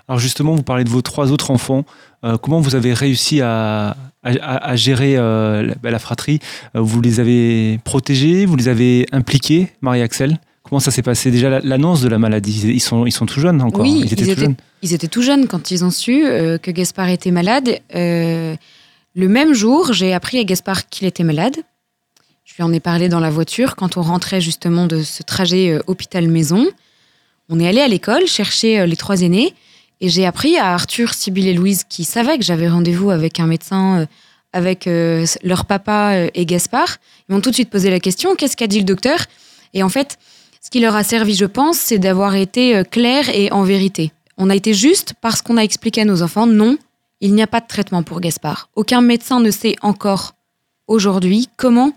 Alors 0.07 0.19
justement, 0.19 0.55
vous 0.55 0.63
parlez 0.63 0.85
de 0.85 0.89
vos 0.89 1.03
trois 1.03 1.33
autres 1.33 1.51
enfants. 1.51 1.85
Euh, 2.25 2.39
comment 2.39 2.61
vous 2.61 2.75
avez 2.75 2.95
réussi 2.95 3.41
à, 3.43 3.91
à- 4.23 4.71
à- 4.71 4.77
gérer 4.77 5.17
euh, 5.19 5.63
la, 5.63 5.75
bah, 5.75 5.91
la 5.91 5.99
fratrie? 5.99 6.41
Euh, 6.77 6.81
Vous 6.81 7.01
les 7.03 7.21
avez 7.21 7.79
protégés? 7.85 8.47
Vous 8.47 8.57
les 8.57 8.69
avez 8.69 9.07
impliqués, 9.13 9.69
Marie-Axel? 9.83 10.39
Comment 10.63 10.81
ça 10.81 10.91
s'est 10.91 11.03
passé? 11.03 11.31
Déjà, 11.31 11.51
la- 11.51 11.61
l'annonce 11.61 12.01
de 12.01 12.09
la 12.09 12.19
maladie, 12.19 12.63
ils 12.73 12.81
sont, 12.81 13.05
ils 13.07 13.13
sont 13.13 13.27
tout 13.27 13.41
jeunes 13.41 13.61
encore. 13.61 13.83
Oui, 13.83 14.01
ils 14.05 14.13
étaient 14.13 14.23
ils 14.23 14.27
tout 14.27 14.33
étaient- 14.33 14.41
jeunes. 14.41 14.55
Ils 14.83 14.95
étaient 14.95 15.09
tout 15.09 15.23
jeunes 15.23 15.47
quand 15.47 15.71
ils 15.71 15.85
ont 15.85 15.91
su 15.91 16.25
euh, 16.27 16.57
que 16.59 16.71
Gaspard 16.71 17.09
était 17.11 17.31
malade. 17.31 17.79
Euh, 17.95 18.57
le 19.15 19.29
même 19.29 19.53
jour, 19.53 19.93
j'ai 19.93 20.15
appris 20.15 20.39
à 20.39 20.45
Gaspard 20.45 20.89
qu'il 20.89 21.07
était 21.07 21.25
malade. 21.25 21.57
Je 22.45 22.55
lui 22.57 22.63
en 22.63 22.73
ai 22.73 22.81
parlé 22.81 23.09
dans 23.11 23.21
la 23.21 23.31
voiture 23.31 23.77
quand 23.77 23.97
on 23.99 24.03
rentrait 24.03 24.41
justement 24.41 24.87
de 24.87 25.03
ce 25.03 25.23
trajet 25.23 25.71
euh, 25.71 25.81
hôpital-maison. 25.87 26.67
On 27.49 27.61
est 27.61 27.67
allé 27.67 27.81
à 27.81 27.89
l'école 27.89 28.27
chercher 28.27 28.81
euh, 28.81 28.87
les 28.87 28.97
trois 28.97 29.23
aînés 29.23 29.55
et 30.01 30.09
j'ai 30.11 30.27
appris 30.27 30.59
à 30.59 30.75
Arthur, 30.75 31.15
Sybille 31.15 31.49
et 31.49 31.55
Louise 31.55 31.85
qui 31.89 32.05
savaient 32.05 32.39
que 32.39 32.45
j'avais 32.45 32.69
rendez-vous 32.69 33.11
avec 33.11 33.41
un 33.41 33.47
médecin, 33.47 34.01
euh, 34.01 34.07
avec 34.53 34.87
euh, 34.87 35.25
leur 35.43 35.65
papa 35.65 36.27
et 36.35 36.45
Gaspard. 36.45 36.99
Ils 37.29 37.35
m'ont 37.35 37.41
tout 37.41 37.51
de 37.51 37.55
suite 37.55 37.71
posé 37.71 37.91
la 37.91 38.01
question 38.01 38.35
qu'est-ce 38.35 38.57
qu'a 38.57 38.67
dit 38.67 38.79
le 38.79 38.85
docteur? 38.85 39.19
Et 39.73 39.83
en 39.83 39.89
fait, 39.89 40.19
ce 40.61 40.69
qui 40.71 40.81
leur 40.81 40.95
a 40.95 41.05
servi, 41.05 41.35
je 41.35 41.47
pense, 41.47 41.79
c'est 41.79 41.99
d'avoir 41.99 42.35
été 42.35 42.83
clair 42.91 43.29
et 43.31 43.51
en 43.51 43.63
vérité. 43.63 44.13
On 44.37 44.51
a 44.51 44.55
été 44.55 44.75
juste 44.75 45.15
parce 45.21 45.43
qu'on 45.43 45.57
a 45.57 45.63
expliqué 45.63 46.03
à 46.03 46.05
nos 46.05 46.23
enfants 46.23 46.47
non, 46.47 46.77
il 47.21 47.35
n'y 47.35 47.43
a 47.43 47.47
pas 47.47 47.61
de 47.61 47.67
traitement 47.67 48.03
pour 48.03 48.21
Gaspard. 48.21 48.69
Aucun 48.77 49.01
médecin 49.01 49.41
ne 49.41 49.51
sait 49.51 49.77
encore 49.83 50.35
aujourd'hui 50.87 51.49
comment 51.57 51.93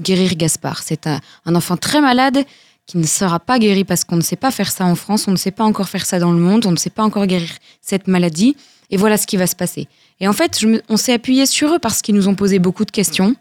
guérir 0.00 0.34
Gaspard. 0.36 0.82
C'est 0.82 1.06
un 1.06 1.54
enfant 1.54 1.76
très 1.76 2.00
malade 2.00 2.44
qui 2.86 2.98
ne 2.98 3.06
sera 3.06 3.40
pas 3.40 3.58
guéri 3.58 3.84
parce 3.84 4.04
qu'on 4.04 4.16
ne 4.16 4.22
sait 4.22 4.36
pas 4.36 4.50
faire 4.50 4.70
ça 4.70 4.84
en 4.84 4.94
France, 4.94 5.26
on 5.26 5.30
ne 5.30 5.36
sait 5.36 5.50
pas 5.50 5.64
encore 5.64 5.88
faire 5.88 6.04
ça 6.04 6.18
dans 6.18 6.32
le 6.32 6.38
monde, 6.38 6.66
on 6.66 6.70
ne 6.70 6.76
sait 6.76 6.90
pas 6.90 7.02
encore 7.02 7.26
guérir 7.26 7.50
cette 7.80 8.08
maladie. 8.08 8.56
Et 8.90 8.96
voilà 8.96 9.16
ce 9.16 9.26
qui 9.26 9.36
va 9.36 9.46
se 9.46 9.56
passer. 9.56 9.88
Et 10.20 10.28
en 10.28 10.32
fait, 10.32 10.64
on 10.88 10.96
s'est 10.96 11.12
appuyé 11.12 11.46
sur 11.46 11.74
eux 11.74 11.78
parce 11.78 12.02
qu'ils 12.02 12.14
nous 12.14 12.28
ont 12.28 12.34
posé 12.34 12.58
beaucoup 12.58 12.84
de 12.84 12.90
questions. 12.90 13.34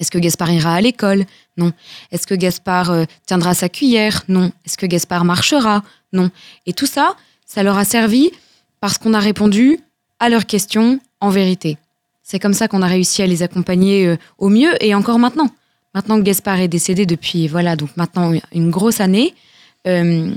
Est-ce 0.00 0.10
que 0.10 0.18
Gaspard 0.18 0.50
ira 0.50 0.74
à 0.74 0.80
l'école? 0.80 1.24
Non. 1.56 1.72
Est-ce 2.10 2.26
que 2.26 2.34
Gaspard 2.34 2.90
euh, 2.90 3.04
tiendra 3.26 3.54
sa 3.54 3.68
cuillère? 3.68 4.24
Non. 4.28 4.50
Est-ce 4.64 4.76
que 4.76 4.86
Gaspard 4.86 5.24
marchera? 5.24 5.84
Non. 6.12 6.30
Et 6.66 6.72
tout 6.72 6.86
ça, 6.86 7.14
ça 7.46 7.62
leur 7.62 7.78
a 7.78 7.84
servi 7.84 8.30
parce 8.80 8.98
qu'on 8.98 9.14
a 9.14 9.20
répondu 9.20 9.78
à 10.18 10.28
leurs 10.28 10.46
questions 10.46 10.98
en 11.20 11.30
vérité. 11.30 11.78
C'est 12.22 12.38
comme 12.38 12.54
ça 12.54 12.68
qu'on 12.68 12.82
a 12.82 12.86
réussi 12.86 13.22
à 13.22 13.26
les 13.26 13.42
accompagner 13.42 14.06
euh, 14.06 14.16
au 14.38 14.48
mieux 14.48 14.72
et 14.82 14.94
encore 14.94 15.18
maintenant. 15.18 15.50
Maintenant 15.94 16.18
que 16.18 16.22
Gaspard 16.24 16.60
est 16.60 16.68
décédé 16.68 17.06
depuis, 17.06 17.46
voilà, 17.48 17.76
donc 17.76 17.96
maintenant 17.96 18.32
une 18.52 18.70
grosse 18.70 19.00
année, 19.00 19.34
euh, 19.86 20.34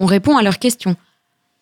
on 0.00 0.06
répond 0.06 0.36
à 0.36 0.42
leurs 0.42 0.58
questions. 0.58 0.96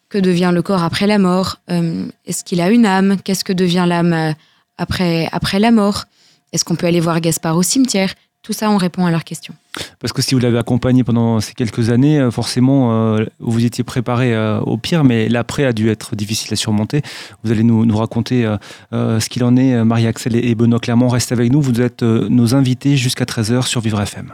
Que 0.09 0.19
devient 0.19 0.51
le 0.55 0.63
corps 0.63 0.83
après 0.83 1.07
la 1.07 1.19
mort? 1.19 1.57
Euh, 1.71 2.07
Est-ce 2.27 2.45
qu'il 2.45 2.61
a 2.61 2.71
une 2.71 2.87
âme? 2.87 3.17
Qu'est-ce 3.23 3.45
que 3.45 3.53
devient 3.53 3.87
l'âme 3.89 4.13
euh, 4.13 4.33
après, 4.77 5.29
après 5.33 5.59
la 5.59 5.71
mort? 5.71 6.05
Est-ce 6.53 6.65
qu'on 6.65 6.77
peut 6.77 6.87
aller 6.87 7.01
voir 7.01 7.21
Gaspard 7.21 7.57
au 7.57 7.63
cimetière? 7.63 8.15
Tout 8.43 8.53
ça, 8.53 8.71
on 8.71 8.77
répond 8.77 9.07
à 9.07 9.11
leurs 9.11 9.25
questions. 9.25 9.55
Parce 10.01 10.13
que 10.13 10.21
si 10.21 10.35
vous 10.35 10.41
l'avez 10.41 10.59
accompagné 10.59 11.05
pendant 11.05 11.41
ces 11.41 11.55
quelques 11.55 11.91
années, 11.91 12.19
euh, 12.19 12.31
forcément, 12.31 12.93
euh, 12.93 13.25
vous 13.41 13.65
étiez 13.65 13.85
préparé 13.85 14.35
euh, 14.35 14.61
au 14.61 14.77
pire, 14.77 15.05
mais 15.05 15.29
l'après 15.29 15.65
a 15.65 15.73
dû 15.73 15.89
être 15.91 16.15
difficile 16.17 16.53
à 16.53 16.57
surmonter. 16.57 17.03
Vous 17.45 17.53
allez 17.53 17.63
nous, 17.63 17.87
nous 17.87 17.97
raconter 17.97 18.45
euh, 18.45 18.57
euh, 18.93 19.21
ce 19.21 19.29
qu'il 19.29 19.45
en 19.45 19.57
est. 19.57 19.75
Euh, 19.75 19.85
Marie-Axel 19.85 20.37
et 20.37 20.55
Benoît 20.55 20.79
Clermont 20.79 21.09
restent 21.09 21.33
avec 21.33 21.51
nous. 21.51 21.63
Vous 21.63 21.81
êtes 21.81 22.03
euh, 22.03 22.29
nos 22.29 22.55
invités 22.55 22.97
jusqu'à 22.97 23.25
13h 23.25 23.67
sur 23.67 23.81
Vivre 23.81 24.01
FM. 24.01 24.31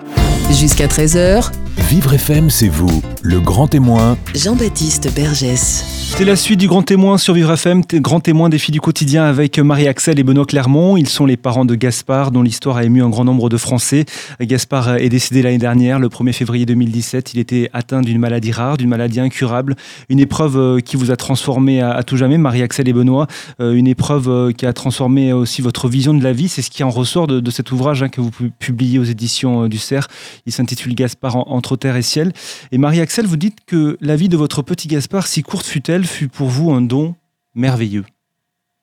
Jusqu'à 0.50 0.86
13h, 0.86 1.50
Vivre 1.88 2.14
FM, 2.14 2.50
c'est 2.50 2.68
vous, 2.68 3.02
le 3.22 3.38
grand 3.38 3.68
témoin, 3.68 4.16
Jean-Baptiste 4.34 5.14
Bergès. 5.14 5.84
C'est 6.16 6.24
la 6.24 6.36
suite 6.36 6.58
du 6.58 6.66
Grand 6.66 6.82
Témoin 6.82 7.18
sur 7.18 7.34
Vivre 7.34 7.52
FM, 7.52 7.82
grand 7.94 8.20
témoin 8.20 8.48
des 8.48 8.58
filles 8.58 8.72
du 8.72 8.80
quotidien 8.80 9.24
avec 9.24 9.58
Marie-Axel 9.58 10.18
et 10.18 10.22
Benoît 10.22 10.46
Clermont. 10.46 10.96
Ils 10.96 11.08
sont 11.08 11.26
les 11.26 11.36
parents 11.36 11.66
de 11.66 11.74
Gaspard, 11.74 12.30
dont 12.30 12.42
l'histoire 12.42 12.78
a 12.78 12.84
ému 12.84 13.02
un 13.02 13.10
grand 13.10 13.24
nombre 13.24 13.50
de 13.50 13.58
Français. 13.58 14.06
Gaspard 14.40 14.96
est 14.96 15.10
décédé 15.10 15.27
l'année 15.30 15.58
dernière, 15.58 15.98
le 15.98 16.08
1er 16.08 16.32
février 16.32 16.66
2017. 16.66 17.34
Il 17.34 17.40
était 17.40 17.70
atteint 17.72 18.00
d'une 18.02 18.18
maladie 18.18 18.52
rare, 18.52 18.76
d'une 18.76 18.88
maladie 18.88 19.20
incurable. 19.20 19.76
Une 20.08 20.20
épreuve 20.20 20.56
euh, 20.56 20.80
qui 20.80 20.96
vous 20.96 21.10
a 21.10 21.16
transformé 21.16 21.80
à, 21.82 22.02
tout 22.02 22.16
jamais, 22.16 22.38
Marie-Axel 22.38 22.88
et 22.88 22.92
Benoît. 22.92 23.26
Euh, 23.60 23.72
Une 23.74 23.86
épreuve 23.86 24.28
euh, 24.28 24.52
qui 24.52 24.66
a 24.66 24.72
transformé 24.72 25.32
aussi 25.32 25.62
votre 25.62 25.88
vision 25.88 26.14
de 26.14 26.22
la 26.22 26.32
vie. 26.32 26.48
C'est 26.48 26.62
ce 26.62 26.70
qui 26.70 26.82
en 26.84 26.90
ressort 26.90 27.26
de, 27.26 27.50
cet 27.50 27.72
ouvrage 27.72 28.02
hein, 28.02 28.08
que 28.08 28.20
vous 28.20 28.30
pu- 28.30 28.50
publiez 28.50 28.98
aux 28.98 29.04
éditions 29.04 29.68
du 29.68 29.78
CERF. 29.78 30.06
Il 30.46 30.52
s'intitule 30.52 30.94
Gaspard 30.94 31.36
en- 31.36 31.44
entre 31.48 31.76
terre 31.76 31.96
et 31.96 32.02
ciel. 32.02 32.32
Et 32.72 32.78
Marie-Axel, 32.78 33.26
vous 33.26 33.36
dites 33.36 33.58
que 33.66 33.96
la 34.00 34.16
vie 34.16 34.28
de 34.28 34.36
votre 34.36 34.62
petit 34.62 34.88
Gaspard, 34.88 35.26
si 35.26 35.42
courte 35.42 35.66
fut-elle, 35.66 36.04
fut 36.04 36.28
pour 36.28 36.48
vous 36.48 36.70
un 36.72 36.80
don 36.82 37.14
merveilleux. 37.54 38.04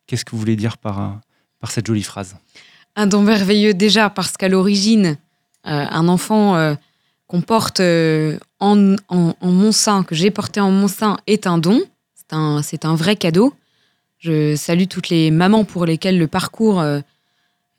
Qu'est-ce 0.07 0.25
que 0.25 0.31
vous 0.31 0.37
voulez 0.39 0.55
dire 0.55 0.77
par, 0.77 1.19
par 1.59 1.71
cette 1.71 1.87
jolie 1.87 2.03
phrase? 2.03 2.35
Un 2.95 3.07
don 3.07 3.21
merveilleux 3.21 3.73
déjà 3.73 4.09
parce 4.09 4.37
qu'à 4.37 4.47
l'origine, 4.47 5.17
un 5.65 6.07
enfant 6.07 6.55
euh, 6.55 6.75
qu'on 7.27 7.41
porte 7.41 7.79
euh, 7.79 8.37
en, 8.59 8.95
en- 9.09 9.33
mon 9.41 9.71
sein, 9.71 10.03
que 10.03 10.15
j'ai 10.15 10.31
porté 10.31 10.59
en 10.59 10.71
mon 10.71 10.87
sein, 10.87 11.17
est 11.27 11.47
un 11.47 11.57
don. 11.57 11.81
C'est 12.15 12.33
un, 12.33 12.61
c'est 12.61 12.85
un 12.85 12.95
vrai 12.95 13.15
cadeau. 13.15 13.53
Je 14.19 14.55
salue 14.55 14.85
toutes 14.89 15.09
les 15.09 15.31
mamans 15.31 15.63
pour 15.65 15.85
lesquelles 15.85 16.17
le 16.17 16.27
parcours 16.27 16.79
euh, 16.79 16.99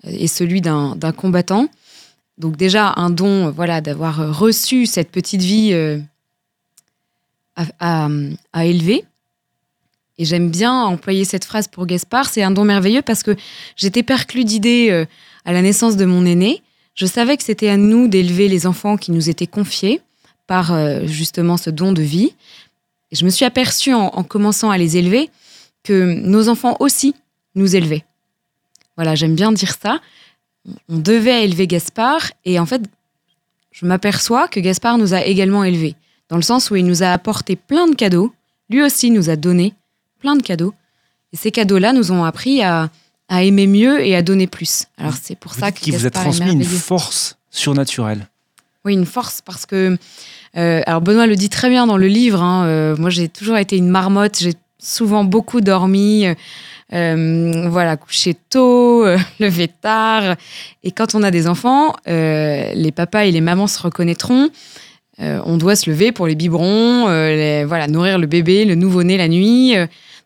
est 0.05 0.27
celui 0.29 0.61
d'un 0.61 0.95
d'un 0.97 1.13
combattant. 1.13 1.69
Donc 2.39 2.57
déjà 2.57 2.93
un 2.97 3.11
don, 3.11 3.47
euh, 3.47 3.51
voilà, 3.51 3.81
d'avoir 3.81 4.37
reçu 4.39 4.87
cette 4.87 5.11
petite 5.11 5.43
vie 5.43 5.71
euh, 5.73 5.99
à, 7.57 7.65
à- 7.81 8.09
à 8.53 8.65
élever. 8.67 9.05
Et 10.19 10.25
j'aime 10.25 10.51
bien 10.51 10.83
employer 10.85 11.25
cette 11.25 11.45
phrase 11.45 11.69
pour 11.69 11.87
Gaspard. 11.87 12.27
C'est 12.31 12.43
un 12.43 12.51
don 12.51 12.65
merveilleux 12.65 13.03
parce 13.03 13.23
que 13.23 13.37
j'étais 13.77 14.03
perclue 14.03 14.45
d'idées 14.45 14.89
euh, 14.91 15.05
à 15.45 15.53
la 15.53 15.63
naissance 15.63 15.97
de 15.97 16.05
mon 16.05 16.25
aîné. 16.25 16.63
Je 16.97 17.07
savais 17.07 17.37
que 17.37 17.45
c'était 17.45 17.69
à 17.69 17.77
nous 17.77 18.09
d'élever 18.09 18.49
les 18.49 18.67
enfants 18.67 18.97
qui 18.97 19.13
nous 19.13 19.31
étaient 19.31 19.47
confiés 19.47 20.01
par 20.47 20.73
euh, 20.73 21.07
justement 21.07 21.59
ce 21.59 21.71
don 21.71 21.93
de 21.93 22.03
vie. 22.03 22.33
Et 23.13 23.17
je 23.17 23.25
me 23.25 23.31
suis 23.31 23.45
aperçue 23.45 23.93
en, 23.93 24.07
en 24.07 24.25
commençant 24.25 24.71
à 24.71 24.79
les 24.79 24.97
élever 24.97 25.31
que 25.85 26.15
nos 26.15 26.49
enfants 26.49 26.77
aussi 26.81 27.15
nous 27.55 27.77
élevaient. 27.77 28.05
Voilà, 28.97 29.15
j'aime 29.15 29.35
bien 29.35 29.53
dire 29.53 29.75
ça. 29.81 30.01
On 30.89 30.97
devait 30.97 31.45
élever 31.45 31.67
Gaspard 31.67 32.33
et 32.45 32.59
en 32.59 32.67
fait, 32.67 32.83
je 33.73 33.85
m'aperçois 33.85 34.49
que 34.49 34.59
Gaspard 34.59 34.97
nous 34.97 35.13
a 35.13 35.23
également 35.23 35.65
élevés, 35.65 35.95
dans 36.31 36.37
le 36.37 36.43
sens 36.43 36.71
où 36.71 36.77
il 36.77 36.87
nous 36.87 37.03
a 37.03 37.09
apporté 37.09 37.57
plein 37.57 37.87
de 37.87 37.95
cadeaux. 37.95 38.33
Lui 38.71 38.83
aussi 38.83 39.11
nous 39.11 39.29
a 39.29 39.37
donné 39.37 39.75
plein 40.19 40.35
de 40.35 40.43
cadeaux. 40.43 40.73
Et 41.35 41.37
ces 41.37 41.51
cadeaux-là 41.51 41.93
nous 41.93 42.11
ont 42.11 42.25
appris 42.25 42.63
à, 42.63 42.91
à 43.29 43.43
aimer 43.43 43.67
mieux 43.67 44.05
et 44.07 44.15
à 44.17 44.23
donner 44.23 44.47
plus. 44.47 44.85
Alors 44.99 45.15
c'est 45.21 45.37
pour 45.37 45.53
Vous 45.53 45.61
ça 45.61 45.73
que 45.73 45.81
qu'il 45.81 45.97
vous 45.97 46.07
a 46.07 46.11
transmis 46.11 46.53
une 46.53 46.65
force 46.65 47.37
surnaturelle. 47.51 48.27
Oui, 48.85 48.93
une 48.95 49.07
force 49.07 49.41
parce 49.45 49.67
que. 49.67 49.97
euh, 50.57 50.81
alors, 50.87 51.01
Benoît 51.01 51.27
le 51.27 51.35
dit 51.35 51.49
très 51.49 51.69
bien 51.69 51.87
dans 51.89 51.97
le 51.97 52.07
livre. 52.07 52.41
hein, 52.43 52.67
euh, 52.67 52.97
moi, 52.97 53.11
j'ai 53.11 53.29
toujours 53.29 53.57
été 53.57 53.77
une 53.77 53.89
marmotte. 53.89 54.39
J'ai 54.39 54.55
souvent 54.79 55.25
beaucoup 55.25 55.61
dormi. 55.61 56.27
euh, 56.93 57.69
voilà, 57.69 57.97
couché 57.97 58.37
tôt, 58.49 59.05
levé 59.41 59.67
tard. 59.69 60.37
Et 60.85 60.93
quand 60.93 61.17
on 61.17 61.25
a 61.25 61.33
des 61.33 61.49
enfants, 61.49 61.95
les 62.07 62.93
papas 62.95 63.25
et 63.25 63.33
les 63.33 63.41
mamans 63.41 63.67
se 63.67 63.83
reconnaîtront. 63.83 64.51
On 65.19 65.57
doit 65.57 65.75
se 65.77 65.91
lever 65.91 66.13
pour 66.13 66.27
les 66.29 66.35
biberons, 66.37 67.09
les- 67.09 67.65
voilà, 67.65 67.89
nourrir 67.89 68.19
le 68.19 68.27
bébé, 68.29 68.65
le 68.67 68.77
nouveau-né 68.77 69.17
la 69.17 69.27
nuit. 69.29 69.75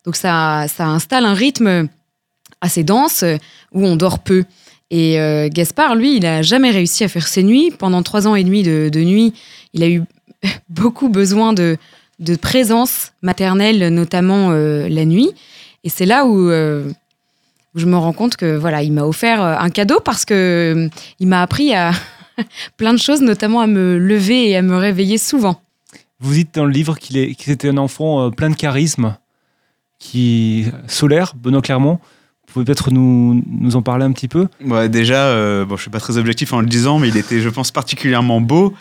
donc, 0.05 0.15
ça, 0.15 0.65
ça 0.67 0.85
installe 0.85 1.25
un 1.25 1.33
rythme 1.33 1.87
assez 2.61 2.83
dense 2.83 3.23
euh, 3.23 3.37
où 3.73 3.85
on 3.85 3.95
dort 3.95 4.19
peu. 4.19 4.45
Et 4.89 5.19
euh, 5.19 5.49
Gaspard, 5.51 5.95
lui, 5.95 6.17
il 6.17 6.25
a 6.25 6.41
jamais 6.41 6.71
réussi 6.71 7.03
à 7.03 7.07
faire 7.07 7.27
ses 7.27 7.43
nuits. 7.43 7.71
Pendant 7.77 8.03
trois 8.03 8.27
ans 8.27 8.35
et 8.35 8.43
demi 8.43 8.63
de, 8.63 8.89
de 8.91 8.99
nuit, 9.01 9.33
il 9.73 9.83
a 9.83 9.89
eu 9.89 10.03
beaucoup 10.69 11.09
besoin 11.09 11.53
de, 11.53 11.77
de 12.19 12.35
présence 12.35 13.11
maternelle, 13.21 13.93
notamment 13.93 14.51
euh, 14.51 14.87
la 14.87 15.05
nuit. 15.05 15.31
Et 15.83 15.89
c'est 15.89 16.05
là 16.05 16.25
où, 16.25 16.49
je 16.49 17.85
me 17.85 17.95
rends 17.95 18.13
compte 18.13 18.35
que 18.37 18.55
voilà, 18.55 18.83
il 18.83 18.91
m'a 18.93 19.03
offert 19.03 19.41
un 19.41 19.69
cadeau 19.71 19.99
parce 19.99 20.25
que 20.25 20.87
il 21.19 21.27
m'a 21.27 21.41
appris 21.41 21.73
à 21.73 21.91
plein 22.77 22.93
de 22.93 22.99
choses, 22.99 23.21
notamment 23.21 23.61
à 23.61 23.67
me 23.67 23.97
lever 23.97 24.49
et 24.49 24.57
à 24.57 24.61
me 24.61 24.75
réveiller 24.75 25.17
souvent. 25.17 25.59
Vous 26.19 26.35
dites 26.35 26.53
dans 26.53 26.65
le 26.65 26.71
livre 26.71 26.99
qu'il 26.99 27.17
était 27.17 27.69
un 27.69 27.77
enfant 27.77 28.29
plein 28.29 28.51
de 28.51 28.55
charisme, 28.55 29.15
qui 29.97 30.65
solaire, 30.87 31.33
Benoît 31.35 31.61
Clermont. 31.61 31.99
Vous 32.51 32.55
pouvez 32.55 32.65
peut-être 32.65 32.91
nous, 32.91 33.41
en 33.75 33.81
parler 33.81 34.03
un 34.03 34.11
petit 34.11 34.27
peu 34.27 34.49
Ouais, 34.59 34.89
déjà, 34.89 35.27
euh, 35.27 35.63
bon, 35.63 35.77
je 35.77 35.83
suis 35.83 35.89
pas 35.89 36.01
très 36.01 36.17
objectif 36.17 36.51
en 36.51 36.59
le 36.59 36.65
disant, 36.65 36.99
mais 36.99 37.07
il 37.07 37.15
était, 37.15 37.39
je 37.39 37.47
pense, 37.47 37.71
particulièrement 37.71 38.41
beau. 38.41 38.73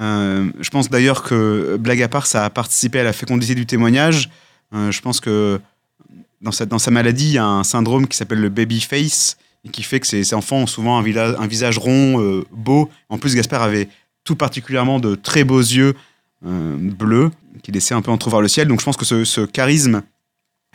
Euh, 0.00 0.48
je 0.60 0.70
pense 0.70 0.90
d'ailleurs 0.90 1.24
que, 1.24 1.76
blague 1.76 2.02
à 2.02 2.08
part, 2.08 2.28
ça 2.28 2.44
a 2.44 2.50
participé 2.50 3.00
à 3.00 3.02
la 3.02 3.12
fécondité 3.12 3.56
du 3.56 3.66
témoignage. 3.66 4.30
Euh, 4.72 4.92
je 4.92 5.00
pense 5.00 5.18
que 5.18 5.60
dans 6.40 6.52
sa, 6.52 6.90
maladie, 6.92 7.30
il 7.30 7.32
y 7.32 7.38
a 7.38 7.44
un 7.44 7.64
syndrome 7.64 8.06
qui 8.06 8.16
s'appelle 8.16 8.38
le 8.38 8.48
baby 8.48 8.80
face, 8.80 9.38
et 9.64 9.70
qui 9.70 9.82
fait 9.82 9.98
que 9.98 10.06
ces, 10.06 10.32
enfants 10.32 10.58
ont 10.58 10.66
souvent 10.68 10.96
un, 10.96 11.46
visage 11.48 11.78
rond, 11.78 12.44
beau. 12.52 12.88
En 13.08 13.18
plus, 13.18 13.34
Gaspard 13.34 13.62
avait 13.62 13.88
tout 14.22 14.36
particulièrement 14.36 15.00
de 15.00 15.16
très 15.16 15.42
beaux 15.42 15.58
yeux 15.58 15.96
bleus, 16.42 17.32
qui 17.64 17.72
laissaient 17.72 17.94
un 17.94 18.02
peu 18.02 18.12
entrevoir 18.12 18.40
le 18.40 18.46
ciel. 18.46 18.68
Donc 18.68 18.78
je 18.78 18.84
pense 18.84 18.96
que 18.96 19.04
ce 19.04 19.40
charisme 19.46 20.02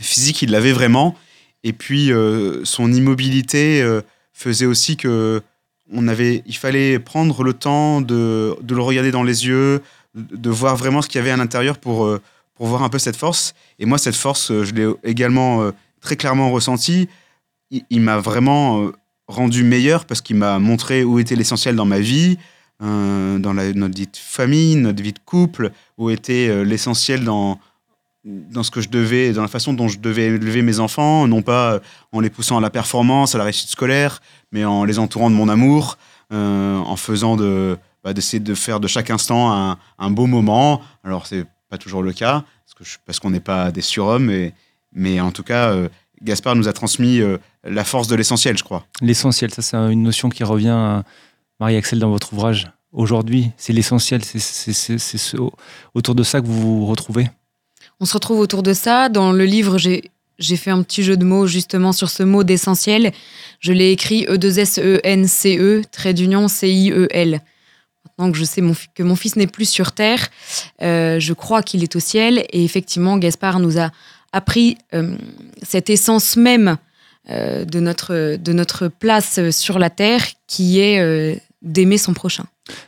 physique, 0.02 0.42
il 0.42 0.52
l'avait 0.52 0.74
vraiment. 0.74 1.16
Et 1.64 1.74
puis, 1.74 2.12
euh, 2.12 2.66
son 2.66 2.92
immobilité 2.92 3.82
euh, 3.82 4.02
faisait 4.34 4.66
aussi 4.66 4.98
que 4.98 5.42
on 5.94 6.08
avait, 6.08 6.42
il 6.46 6.56
fallait 6.56 7.00
prendre 7.00 7.44
le 7.44 7.54
temps 7.54 8.00
de, 8.00 8.56
de 8.62 8.76
le 8.76 8.82
regarder 8.82 9.12
dans 9.12 9.24
les 9.24 9.46
yeux, 9.46 9.82
de, 10.16 10.50
voir 10.50 10.78
vraiment 10.78 11.02
ce 11.02 11.10
qu'il 11.10 11.20
y 11.20 11.22
avait 11.22 11.32
à 11.32 11.38
l'intérieur 11.38 11.78
pour, 11.78 12.06
euh, 12.06 12.22
pour 12.56 12.68
voir 12.68 12.82
un 12.84 12.90
peu 12.90 12.98
cette 12.98 13.18
force. 13.18 13.54
Et 13.78 13.86
moi, 13.86 13.98
cette 13.98 14.16
force, 14.16 14.54
je 14.64 14.74
l'ai 14.74 14.90
également 15.04 15.70
très 16.00 16.16
clairement 16.16 16.50
ressentie. 16.50 17.10
Il, 17.72 18.00
m'a 18.00 18.20
vraiment 18.20 18.90
rendu 19.28 19.66
meilleur 19.66 20.06
parce 20.06 20.22
qu'il 20.22 20.38
m'a 20.38 20.60
montré 20.60 21.04
où 21.04 21.20
était 21.20 21.36
l'essentiel 21.36 21.76
dans 21.76 21.86
ma 21.86 22.00
vie, 22.00 22.38
dans 22.80 23.54
notre 23.54 23.98
vie 23.98 24.08
de 24.08 24.18
famille, 24.18 24.78
notre 24.78 25.04
vie 25.04 25.14
de 25.14 25.20
couple, 25.26 25.72
où 25.98 26.10
était 26.10 26.64
l'essentiel 26.64 27.26
dans, 27.26 27.60
dans 28.24 28.62
ce 28.64 28.70
que 28.72 28.82
je 28.82 28.90
devais, 28.90 29.32
dans 29.34 29.42
la 29.42 29.48
façon 29.48 29.74
dont 29.74 29.88
je 29.88 29.98
devais 30.00 30.26
élever 30.26 30.62
mes 30.62 30.80
enfants, 30.80 31.28
non 31.28 31.42
pas 31.42 31.74
euh, 31.74 31.80
en 32.12 32.20
les 32.20 32.30
poussant 32.30 32.58
à 32.58 32.62
la 32.62 32.70
performance, 32.70 33.34
à 33.34 33.38
la 33.40 33.46
réussite 33.46 33.70
scolaire, 33.70 34.22
mais 34.52 34.64
en 34.64 34.84
les 34.84 35.00
entourant 35.00 35.30
de 35.32 35.36
mon 35.36 35.50
amour, 35.50 35.98
euh, 36.32 36.78
en 36.78 36.96
faisant 36.96 37.36
de, 37.36 37.78
bah, 38.04 38.14
d'essayer 38.14 38.40
de 38.40 38.54
faire 38.54 38.80
de 38.80 38.88
chaque 38.88 39.10
instant 39.10 39.76
un, 39.98 40.12
beau 40.12 40.28
moment. 40.28 40.82
Alors 41.04 41.26
c'est 41.26 41.46
pas 41.70 41.78
toujours 41.80 42.04
le 42.04 42.14
cas, 42.14 42.44
parce, 42.66 42.74
que 42.94 42.98
parce 43.06 43.20
qu'on 43.20 43.32
n'est 43.32 43.40
pas 43.40 43.72
des 43.72 43.82
surhommes, 43.82 44.26
mais, 44.26 44.54
mais 44.94 45.20
en 45.20 45.32
tout 45.32 45.44
cas, 45.44 45.72
euh, 45.72 45.90
Gaspard 46.22 46.56
nous 46.56 46.68
a 46.68 46.74
transmis 46.74 47.20
la 47.64 47.84
force 47.84 48.08
de 48.08 48.14
l'essentiel, 48.16 48.56
je 48.56 48.64
crois. 48.64 48.86
L'essentiel, 49.02 49.52
ça 49.52 49.64
c'est 49.64 49.76
une 49.78 50.04
notion 50.04 50.30
qui 50.30 50.44
revient 50.44 51.02
Marie-Axel 51.60 51.98
dans 51.98 52.12
votre 52.12 52.34
ouvrage. 52.34 52.72
aujourd'hui 52.92 53.52
C'est 53.58 53.74
l'essentiel, 53.74 54.24
c'est 54.24 54.38
c'est- 54.38 54.74
c'est- 54.74 54.98
c'est 55.00 55.18
ce- 55.18 55.38
autour 55.96 56.14
de 56.14 56.22
ça 56.24 56.40
que 56.42 56.46
vous 56.46 56.82
vous 56.82 56.86
retrouvez? 56.86 57.28
On 58.02 58.06
se 58.06 58.14
retrouve 58.14 58.40
autour 58.40 58.64
de 58.64 58.74
ça. 58.74 59.10
Dans 59.10 59.32
le 59.32 59.46
livre, 59.46 59.78
j'ai 59.78 60.12
j'ai 60.40 60.58
fait 60.58 60.72
un 60.72 60.82
petit 60.82 61.04
jeu 61.04 61.18
de 61.18 61.24
mots 61.24 61.46
justement 61.46 61.94
sur 61.94 62.10
ce 62.10 62.24
mot 62.24 62.44
d'essentiel. 62.44 63.12
Je 63.60 63.74
l'ai 63.74 63.92
écrit 63.92 64.26
E 64.28 64.34
E-2-S-E-N-C-E, 64.34 65.84
trait 65.92 66.16
d'union 66.16 66.48
C-I-E-L. 66.48 67.42
Maintenant 68.04 68.32
que 68.32 68.38
je 68.40 68.44
sais 68.44 68.64
que 68.96 69.04
mon 69.04 69.16
fils 69.16 69.36
n'est 69.36 69.46
plus 69.46 69.70
sur 69.70 69.92
Terre, 69.92 70.30
euh, 70.82 71.20
je 71.20 71.34
crois 71.34 71.62
qu'il 71.62 71.84
est 71.84 71.96
au 71.96 72.00
ciel. 72.00 72.44
Et 72.52 72.64
effectivement, 72.64 73.20
Gaspard 73.20 73.60
nous 73.60 73.80
a 73.80 73.92
appris 74.34 74.80
euh, 74.96 75.16
cette 75.62 75.92
essence 75.92 76.38
même 76.38 76.78
euh, 77.30 77.66
de, 77.66 77.80
notre, 77.80 78.36
de 78.36 78.52
notre 78.52 78.88
place 78.88 79.52
sur 79.52 79.78
la 79.78 79.92
Terre, 79.92 80.24
qui 80.48 80.80
est 80.80 81.40
d'aimer 81.62 81.98
son 81.98 82.14
prochain. 82.14 82.46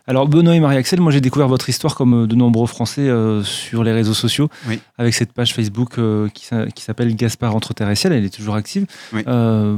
Alors 0.08 0.28
Benoît 0.28 0.56
et 0.56 0.60
Marie-Axel, 0.60 1.00
moi 1.00 1.12
j'ai 1.12 1.22
découvert 1.22 1.48
votre 1.48 1.70
histoire 1.70 1.96
comme 1.96 2.24
euh, 2.24 2.28
de 2.28 2.36
nombreux 2.36 2.68
Français 2.68 3.02
euh, 3.08 3.44
sur 3.44 3.84
les 3.84 3.92
réseaux 3.92 4.14
sociaux, 4.14 4.50
Oui. 4.68 4.80
avec 4.98 5.14
cette 5.14 5.32
page 5.32 5.54
Facebook 5.54 5.98
euh, 6.00 6.28
qui 6.30 6.46
s'a- 6.46 6.68
qui 6.68 6.84
s'appelle 6.84 7.16
Gaspard 7.16 7.56
entre 7.56 7.74
terre 7.74 7.90
et 7.90 7.96
ciel, 7.96 8.14
elle 8.14 8.26
est 8.26 8.34
toujours 8.36 8.56
active. 8.56 8.86
Oui. 9.14 9.22
Euh, 9.28 9.78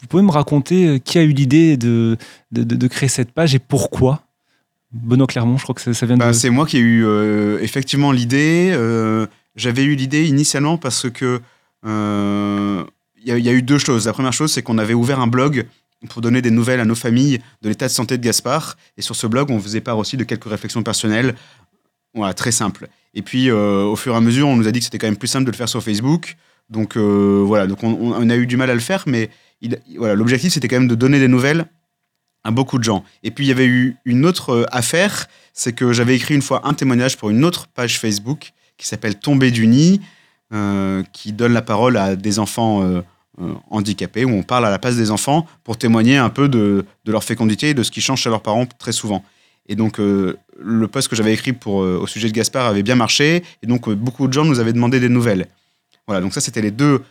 vous 0.00 0.06
pouvez 0.06 0.22
me 0.22 0.30
raconter 0.30 1.00
qui 1.00 1.18
a 1.18 1.22
eu 1.22 1.32
l'idée 1.32 1.76
de, 1.76 2.16
de, 2.52 2.62
de- 2.62 2.76
de 2.76 2.86
créer 2.86 3.08
cette 3.08 3.32
page 3.32 3.54
et 3.56 3.58
pourquoi? 3.58 4.22
Benoît 4.92 5.26
Clermont, 5.26 5.56
je 5.58 5.64
crois 5.64 5.74
que 5.74 5.80
ça, 5.80 5.92
ça 5.92 6.06
vient 6.06 6.14
de... 6.16 6.20
Bah, 6.20 6.32
c'est 6.32 6.50
moi 6.50 6.64
qui 6.66 6.76
ai 6.76 6.80
eu 6.80 7.04
euh, 7.04 7.58
effectivement 7.60 8.12
l'idée. 8.12 8.70
euh, 8.72 9.26
J'avais 9.56 9.82
eu 9.82 9.96
l'idée 9.96 10.26
initialement 10.28 10.78
parce 10.78 11.10
que 11.10 11.40
euh, 11.84 12.84
il 13.20 13.28
y, 13.28 13.32
a- 13.32 13.38
il 13.38 13.44
y 13.44 13.48
a 13.48 13.52
eu 13.52 13.62
deux 13.62 13.78
choses. 13.78 14.06
La 14.06 14.12
première 14.12 14.32
chose, 14.32 14.52
c'est 14.52 14.62
qu'on 14.62 14.78
avait 14.78 14.94
ouvert 14.94 15.20
un 15.20 15.26
blog 15.26 15.66
pour 16.08 16.22
donner 16.22 16.42
des 16.42 16.50
nouvelles 16.50 16.80
à 16.80 16.84
nos 16.84 16.94
familles 16.94 17.40
de 17.62 17.68
l'état 17.68 17.86
de 17.86 17.92
santé 17.92 18.18
de 18.18 18.22
Gaspard. 18.22 18.76
Et 18.96 19.02
sur 19.02 19.16
ce 19.16 19.26
blog, 19.26 19.50
on 19.50 19.60
faisait 19.60 19.80
part 19.80 19.98
aussi 19.98 20.16
de 20.16 20.24
quelques 20.24 20.44
réflexions 20.44 20.82
personnelles, 20.82 21.34
voilà, 22.14 22.34
très 22.34 22.52
simples. 22.52 22.88
Et 23.14 23.22
puis, 23.22 23.50
euh, 23.50 23.82
au 23.84 23.96
fur 23.96 24.14
et 24.14 24.16
à 24.16 24.20
mesure, 24.20 24.48
on 24.48 24.56
nous 24.56 24.68
a 24.68 24.72
dit 24.72 24.78
que 24.78 24.84
c'était 24.84 24.98
quand 24.98 25.06
même 25.06 25.16
plus 25.16 25.28
simple 25.28 25.44
de 25.44 25.50
le 25.50 25.56
faire 25.56 25.68
sur 25.68 25.82
Facebook. 25.82 26.36
Donc 26.70 26.96
euh, 26.96 27.42
voilà, 27.46 27.66
donc 27.66 27.82
on, 27.82 28.28
a 28.28 28.36
eu 28.36 28.46
du 28.46 28.58
mal 28.58 28.68
à 28.68 28.74
le 28.74 28.80
faire, 28.80 29.04
mais 29.06 29.30
il- 29.62 29.78
voilà, 29.96 30.14
l'objectif 30.14 30.52
c'était 30.52 30.68
quand 30.68 30.76
même 30.76 30.88
de 30.88 30.94
donner 30.94 31.18
des 31.18 31.28
nouvelles 31.28 31.64
à 32.44 32.50
beaucoup 32.50 32.78
de 32.78 32.84
gens. 32.84 33.04
Et 33.22 33.30
puis 33.30 33.46
il 33.46 33.48
y 33.48 33.52
avait 33.52 33.64
eu 33.66 33.96
une 34.04 34.26
autre 34.26 34.50
euh, 34.50 34.64
affaire, 34.70 35.28
c'est 35.54 35.72
que 35.72 35.94
j'avais 35.94 36.14
écrit 36.14 36.34
une 36.34 36.42
fois 36.42 36.68
un 36.68 36.74
témoignage 36.74 37.16
pour 37.16 37.30
une 37.30 37.42
autre 37.42 37.68
page 37.68 37.98
Facebook 37.98 38.52
qui 38.76 38.86
s'appelle 38.86 39.18
Tomber 39.18 39.50
du 39.50 39.66
nid, 39.66 40.00
qui 41.12 41.32
donne 41.32 41.52
la 41.52 41.62
parole 41.62 41.96
à 41.96 42.16
des 42.16 42.38
enfants 42.38 43.02
handicapés, 43.70 44.24
où 44.24 44.30
on 44.30 44.42
parle 44.42 44.66
à 44.66 44.70
la 44.70 44.78
place 44.78 44.96
des 44.96 45.10
enfants 45.10 45.46
pour 45.64 45.76
témoigner 45.76 46.16
un 46.16 46.30
peu 46.30 46.48
de, 46.48 46.84
leur 47.06 47.24
fécondité 47.24 47.70
et 47.70 47.74
de 47.74 47.82
ce 47.82 47.90
qui 47.90 48.00
change 48.00 48.22
chez 48.22 48.30
leurs 48.30 48.42
parents 48.42 48.66
très 48.66 48.92
souvent. 48.92 49.24
Et 49.66 49.76
donc 49.76 50.00
euh, 50.00 50.36
le 50.58 50.88
post 50.88 51.08
que 51.08 51.16
j'avais 51.16 51.34
écrit 51.34 51.52
pour, 51.52 51.82
euh, 51.82 51.98
au 52.00 52.06
sujet 52.06 52.28
de 52.28 52.32
Gaspard 52.32 52.66
avait 52.66 52.82
bien 52.82 52.94
marché, 52.94 53.42
et 53.62 53.66
donc 53.66 53.88
euh, 53.88 53.94
beaucoup 53.94 54.26
de 54.26 54.32
gens 54.32 54.44
nous 54.44 54.60
avaient 54.60 54.72
demandé 54.72 54.98
des 54.98 55.08
nouvelles. 55.08 55.46
Voilà, 56.06 56.22
donc 56.22 56.32
ça 56.32 56.40
c'était 56.40 56.62
les 56.62 56.70
deux 56.70 57.02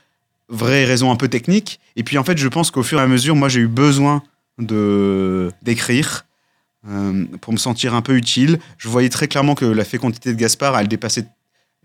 vraies 0.50 0.86
raisons 0.86 1.12
un 1.12 1.16
peu 1.16 1.28
techniques. 1.28 1.80
Et 1.96 2.04
puis 2.04 2.18
en 2.18 2.24
fait, 2.24 2.38
je 2.38 2.48
pense 2.48 2.72
qu'au 2.72 2.84
fur 2.84 3.00
et 3.00 3.04
à 3.04 3.08
mesure, 3.08 3.36
moi 3.36 3.50
j'ai 3.50 3.60
eu 3.60 3.68
besoin 3.68 4.24
de 4.58 5.52
d'écrire 5.62 6.26
euh, 6.88 7.26
pour 7.42 7.54
me 7.54 7.58
sentir 7.58 7.96
un 7.96 8.02
peu 8.02 8.16
utile. 8.16 8.60
Je 8.78 8.88
voyais 8.88 9.10
très 9.10 9.28
clairement 9.28 9.56
que 9.56 9.66
la 9.66 9.84
fécondité 9.84 10.32
de 10.32 10.38
Gaspard, 10.38 10.78
elle 10.78 10.88
dépassait 10.88 11.26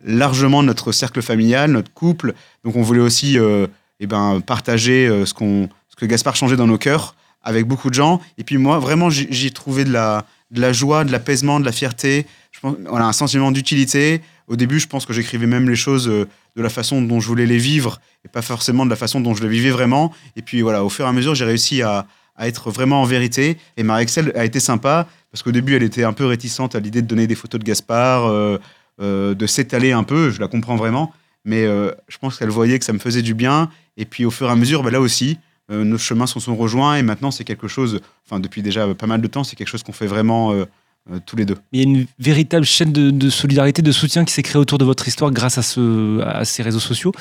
largement 0.05 0.63
notre 0.63 0.93
cercle 0.93 1.23
familial, 1.23 1.73
notre 1.73 1.93
couple. 1.93 2.35
Donc 2.65 2.77
on 2.77 2.83
voulait 2.83 3.01
aussi 3.01 3.39
euh, 3.39 3.67
eh 4.03 4.07
ben, 4.07 4.41
partager 4.41 5.07
euh, 5.07 5.25
ce, 5.25 5.35
ce 5.35 5.97
que 5.97 6.07
Gaspard 6.07 6.37
changeait 6.37 6.57
dans 6.57 6.67
nos 6.67 6.79
cœurs 6.79 7.15
avec 7.43 7.67
beaucoup 7.67 7.89
de 7.89 7.95
gens. 7.95 8.21
Et 8.39 8.45
puis 8.45 8.59
moi, 8.59 8.79
vraiment, 8.79 9.11
j'y 9.11 9.47
ai 9.47 9.51
trouvé 9.51 9.85
de 9.85 9.93
la, 9.93 10.25
de 10.51 10.61
la 10.61 10.73
joie, 10.73 11.05
de 11.05 11.13
l'apaisement, 11.13 11.61
de 11.61 11.65
la 11.65 11.73
fierté. 11.73 12.27
Je 12.51 12.61
voilà, 12.89 13.07
un 13.07 13.13
sentiment 13.13 13.51
d'utilité. 13.51 14.21
Au 14.49 14.57
début, 14.57 14.79
je 14.79 14.87
pense 14.87 15.07
que 15.07 15.13
j'écrivais 15.13 15.47
même 15.47 15.69
les 15.69 15.77
choses 15.77 16.09
euh, 16.09 16.29
de 16.57 16.63
la 16.63 16.69
façon 16.69 17.01
dont 17.03 17.21
je 17.21 17.27
voulais 17.27 17.47
les 17.47 17.59
vivre 17.59 18.01
et 18.25 18.29
pas 18.29 18.43
forcément 18.43 18.85
de 18.85 18.91
la 18.91 18.97
façon 18.97 19.21
dont 19.21 19.35
je 19.35 19.43
les 19.43 19.49
vivais 19.49 19.71
vraiment. 19.71 20.13
Et 20.37 20.43
puis 20.43 20.63
voilà, 20.63 20.85
au 20.85 20.89
fur 20.89 21.05
et 21.05 21.09
à 21.09 21.13
mesure, 21.13 21.35
j'ai 21.35 21.45
réussi 21.45 21.83
à, 21.83 22.07
être 22.41 22.71
vraiment 22.71 23.03
en 23.03 23.05
vérité. 23.05 23.57
Et 23.77 23.85
Marie-Excel 23.85 24.33
a 24.35 24.45
été 24.45 24.59
sympa 24.59 25.07
parce 25.31 25.45
qu'au 25.45 25.53
début, 25.53 25.77
elle 25.77 25.85
était 25.85 26.03
un 26.03 26.13
peu 26.13 26.27
réticente 26.27 26.75
à 26.75 26.81
l'idée 26.81 27.01
de 27.01 27.07
donner 27.07 27.29
des 27.29 27.37
photos 27.37 27.61
de 27.61 27.65
Gaspard, 27.65 28.27
euh, 28.27 28.59
de 28.99 29.47
s'étaler 29.47 29.93
un 29.93 30.03
peu. 30.03 30.31
Je 30.31 30.41
la 30.41 30.49
comprends 30.49 30.75
vraiment. 30.75 31.13
Mais 31.45 31.65
euh, 31.65 31.91
je 32.09 32.19
pense 32.19 32.39
qu'elle 32.39 32.51
voyait 32.51 32.79
que 32.79 32.85
ça 32.85 32.93
me 32.93 32.99
faisait 32.99 33.23
du 33.23 33.35
bien. 33.35 33.69
Et 33.97 34.05
puis 34.05 34.25
au 34.25 34.31
fur 34.31 34.47
et 34.49 34.51
à 34.51 34.57
mesure, 34.57 34.83
bah, 34.83 34.91
là 34.91 35.01
aussi, 35.01 35.39
euh, 35.71 35.85
nos 35.85 35.99
chemins 35.99 36.27
se 36.27 36.39
sont 36.41 36.57
rejoints. 36.57 36.97
Et 36.97 37.03
maintenant, 37.03 37.31
c'est 37.31 37.45
quelque 37.45 37.69
chose, 37.69 38.01
enfin 38.27 38.41
depuis 38.41 38.63
déjà 38.63 38.95
pas 38.95 39.07
mal 39.07 39.21
de 39.21 39.27
temps, 39.27 39.45
c'est 39.45 39.57
quelque 39.57 39.69
chose 39.69 39.83
qu'on 39.83 39.93
fait 39.93 40.07
vraiment 40.07 40.53
euh, 40.53 40.65
euh, 41.11 41.19
tous 41.27 41.35
les 41.37 41.45
deux. 41.45 41.57
Il 41.73 41.81
y 41.81 41.83
a 41.83 41.89
une 41.89 42.07
véritable 42.19 42.65
chaîne 42.65 42.93
de, 42.93 43.11
de 43.11 43.29
solidarité, 43.31 43.83
de 43.83 43.91
soutien 43.93 44.25
qui 44.25 44.33
s'est 44.33 44.43
créée 44.45 44.61
autour 44.61 44.79
de 44.79 44.85
votre 44.85 45.09
histoire 45.09 45.31
grâce 45.33 45.59
à, 45.59 45.63
ce, 45.63 46.21
à 46.21 46.45
ces 46.45 46.63
réseaux 46.63 46.79
sociaux. 46.81 47.13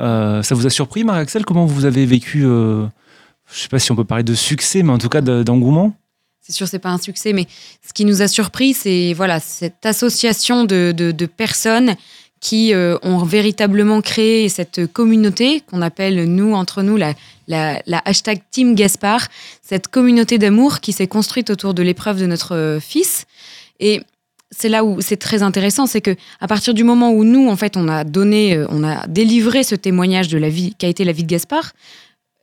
Euh, 0.00 0.42
ça 0.42 0.54
vous 0.56 0.66
a 0.66 0.70
surpris, 0.70 1.04
Marie-Axel 1.04 1.44
Comment 1.44 1.64
vous 1.66 1.84
avez 1.84 2.04
vécu, 2.04 2.44
euh, 2.44 2.80
je 3.50 3.58
ne 3.58 3.62
sais 3.62 3.68
pas 3.68 3.78
si 3.78 3.92
on 3.92 3.96
peut 3.96 4.04
parler 4.04 4.24
de 4.24 4.34
succès, 4.34 4.82
mais 4.82 4.90
en 4.92 4.98
tout 4.98 5.08
cas 5.08 5.20
de- 5.20 5.44
d'engouement? 5.44 5.94
C'est 6.40 6.52
sûr, 6.52 6.66
c'est 6.66 6.78
pas 6.78 6.90
un 6.90 6.98
succès, 6.98 7.32
mais 7.32 7.46
ce 7.86 7.92
qui 7.92 8.04
nous 8.06 8.22
a 8.22 8.28
surpris, 8.28 8.72
c'est 8.74 9.12
voilà 9.12 9.38
cette 9.38 9.84
association 9.84 10.64
de, 10.64 10.92
de- 10.96 11.12
de 11.12 11.26
personnes 11.26 11.94
qui 12.40 12.72
euh, 12.72 12.96
ont 13.02 13.22
véritablement 13.22 14.00
créé 14.00 14.48
cette 14.48 14.86
communauté 14.92 15.60
qu'on 15.60 15.82
appelle 15.82 16.24
nous 16.24 16.54
entre 16.54 16.82
nous 16.82 16.96
la, 16.96 17.14
la, 17.48 17.80
hashtag 18.04 18.40
Team 18.50 18.74
Gaspard, 18.74 19.28
cette 19.62 19.88
communauté 19.88 20.38
d'amour 20.38 20.80
qui 20.80 20.92
s'est 20.92 21.06
construite 21.06 21.50
autour 21.50 21.74
de 21.74 21.82
l'épreuve 21.82 22.20
de 22.20 22.26
notre 22.26 22.54
euh, 22.54 22.80
fils. 22.80 23.26
Et 23.80 24.00
c'est 24.50 24.68
là 24.68 24.84
où 24.84 25.00
c'est 25.00 25.16
très 25.16 25.42
intéressant, 25.42 25.86
c'est 25.86 26.00
que 26.00 26.14
à 26.40 26.46
partir 26.46 26.74
du 26.74 26.84
moment 26.84 27.10
où 27.12 27.24
nous, 27.24 27.48
en 27.48 27.56
fait, 27.56 27.76
on 27.76 27.88
a 27.88 28.04
donné, 28.04 28.54
euh, 28.54 28.66
on 28.70 28.84
a 28.84 29.06
délivré 29.06 29.62
ce 29.62 29.74
témoignage 29.74 30.28
de 30.28 30.38
la 30.38 30.48
vie 30.48 30.74
qu'a 30.74 30.88
été 30.88 31.04
la 31.04 31.12
vie 31.12 31.24
de 31.24 31.28
Gaspard, 31.28 31.72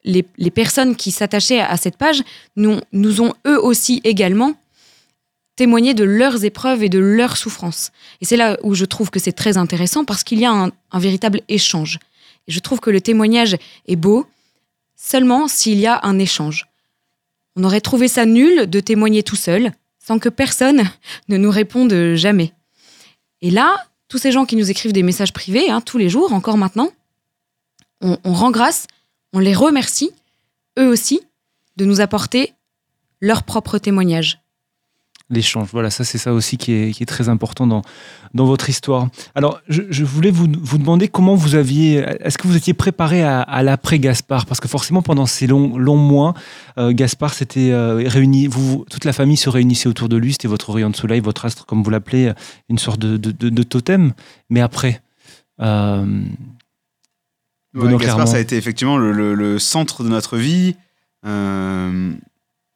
les, 0.03 0.25
les 0.38 0.51
personnes 0.51 0.95
qui 0.95 1.12
s'attachaient 1.12 1.62
à 1.62 1.77
cette 1.77 1.97
page 1.97 2.21
nous, 2.55 2.79
nous 2.91 3.21
ont 3.21 3.34
eux 3.47 3.60
aussi 3.60 4.01
également 4.03 4.53
témoigné 5.56 5.94
de 5.94 6.04
leurs 6.04 6.44
épreuves 6.44 6.84
et 6.84 6.89
de 6.89 7.00
leurs 7.00 7.38
souffrances. 7.38 7.91
Et 8.22 8.26
c'est 8.26 8.38
là 8.38 8.58
où 8.63 8.76
je 8.76 8.86
trouve 8.86 9.10
que 9.10 9.20
c'est 9.20 9.32
très 9.32 9.58
intéressant 9.58 10.06
parce 10.06 10.24
qu'il 10.24 10.39
y 10.39 10.46
a 10.46 10.52
un, 10.52 10.72
un 10.91 11.00
véritable 11.00 11.41
échange. 11.48 12.00
Et 12.48 12.52
je 12.52 12.60
trouve 12.60 12.80
que 12.80 12.89
le 12.89 13.02
témoignage 13.02 13.58
est 13.88 13.96
beau 13.96 14.28
seulement 14.96 15.48
s'il 15.48 15.80
y 15.80 15.88
a 15.88 16.00
un 16.04 16.20
échange. 16.20 16.68
On 17.56 17.63
aurait 17.63 17.82
trouvé 17.82 18.08
ça 18.08 18.26
nul 18.26 18.70
de 18.70 18.80
témoigner 18.80 19.24
tout 19.24 19.36
seul, 19.36 19.72
sans 20.00 20.20
que 20.20 20.30
personne 20.30 20.84
ne 21.30 21.38
nous 21.38 21.52
réponde 21.52 22.15
jamais. 22.15 22.54
Et 23.41 23.52
là, 23.52 23.78
tous 24.08 24.18
ces 24.18 24.32
gens 24.32 24.46
qui 24.46 24.56
nous 24.56 24.70
écrivent 24.70 24.94
des 24.94 25.04
messages 25.04 25.34
privés, 25.34 25.70
hein, 25.70 25.82
tous 25.82 25.98
les 25.98 26.10
jours, 26.10 26.34
encore 26.34 26.58
maintenant, 26.58 26.91
on, 28.02 28.18
on 28.24 28.34
rend 28.34 28.52
grâce, 28.52 28.88
on 29.34 29.39
les 29.39 29.54
remercie, 29.54 30.12
eux 30.78 30.88
aussi, 30.88 31.22
de 31.78 31.86
nous 31.86 32.02
apporter 32.02 32.54
leur 33.22 33.44
propre 33.44 33.78
témoignage. 33.78 34.39
L'échange, 35.31 35.69
voilà, 35.71 35.89
ça 35.89 36.03
c'est 36.03 36.19
ça 36.19 36.33
aussi 36.33 36.55
qui 36.57 36.71
est, 36.71 36.91
qui 36.91 37.01
est 37.01 37.07
très 37.07 37.29
important 37.29 37.65
dans, 37.65 37.81
dans 38.35 38.45
votre 38.45 38.69
histoire. 38.69 39.09
Alors, 39.33 39.59
je, 39.67 39.81
je 39.89 40.03
voulais 40.05 40.29
vous, 40.29 40.45
vous 40.61 40.77
demander 40.77 41.07
comment 41.07 41.33
vous 41.33 41.55
aviez, 41.55 42.05
est-ce 42.19 42.38
que 42.38 42.47
vous 42.47 42.55
étiez 42.55 42.75
préparé 42.75 43.23
à, 43.23 43.41
à 43.41 43.63
l'après 43.63 43.97
Gaspard? 43.97 44.45
Parce 44.45 44.59
que 44.59 44.67
forcément, 44.67 45.01
pendant 45.01 45.25
ces 45.25 45.47
longs, 45.47 45.77
longs 45.79 45.97
mois, 45.97 46.35
euh, 46.77 46.91
Gaspard 46.93 47.33
s'était 47.33 47.71
euh, 47.71 48.03
réuni, 48.05 48.45
vous, 48.45 48.85
toute 48.88 49.03
la 49.03 49.13
famille 49.13 49.35
se 49.38 49.49
réunissait 49.49 49.89
autour 49.89 50.09
de 50.09 50.15
lui, 50.15 50.33
c'était 50.33 50.47
votre 50.47 50.71
rayon 50.71 50.91
de 50.91 50.95
soleil, 50.95 51.21
votre 51.21 51.45
astre, 51.45 51.65
comme 51.65 51.81
vous 51.81 51.89
l'appelez, 51.89 52.31
une 52.69 52.77
sorte 52.77 52.99
de, 52.99 53.17
de, 53.17 53.31
de- 53.31 53.49
de 53.49 53.63
totem. 53.63 54.13
Mais 54.51 54.61
après, 54.61 55.01
euh, 55.61 56.21
Ouais, 57.73 57.97
Gaspard, 57.97 58.27
ça 58.27 58.38
a 58.38 58.39
été 58.39 58.57
effectivement 58.57 58.97
le, 58.97 59.11
le- 59.11 59.33
le 59.33 59.59
centre 59.59 60.03
de 60.03 60.09
notre 60.09 60.38
vie. 60.38 60.75
Euh, 61.25 62.13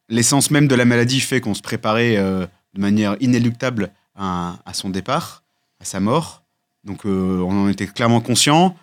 L'essence 0.09 0.49
même 0.49 0.67
de 0.67 0.75
la 0.75 0.85
maladie 0.85 1.19
fait 1.19 1.39
qu'on 1.39 1.53
se 1.53 1.61
préparait 1.61 2.17
euh, 2.17 2.47
de 2.73 2.81
manière 2.81 3.15
inéluctable 3.19 3.91
à, 4.15 4.57
son 4.73 4.89
départ, 4.89 5.43
à 5.79 5.85
sa 5.85 6.01
mort. 6.01 6.43
Donc 6.83 7.05
euh, 7.05 7.39
on 7.39 7.65
en 7.65 7.69
était 7.69 7.87
clairement 7.87 8.19
conscient. 8.19 8.75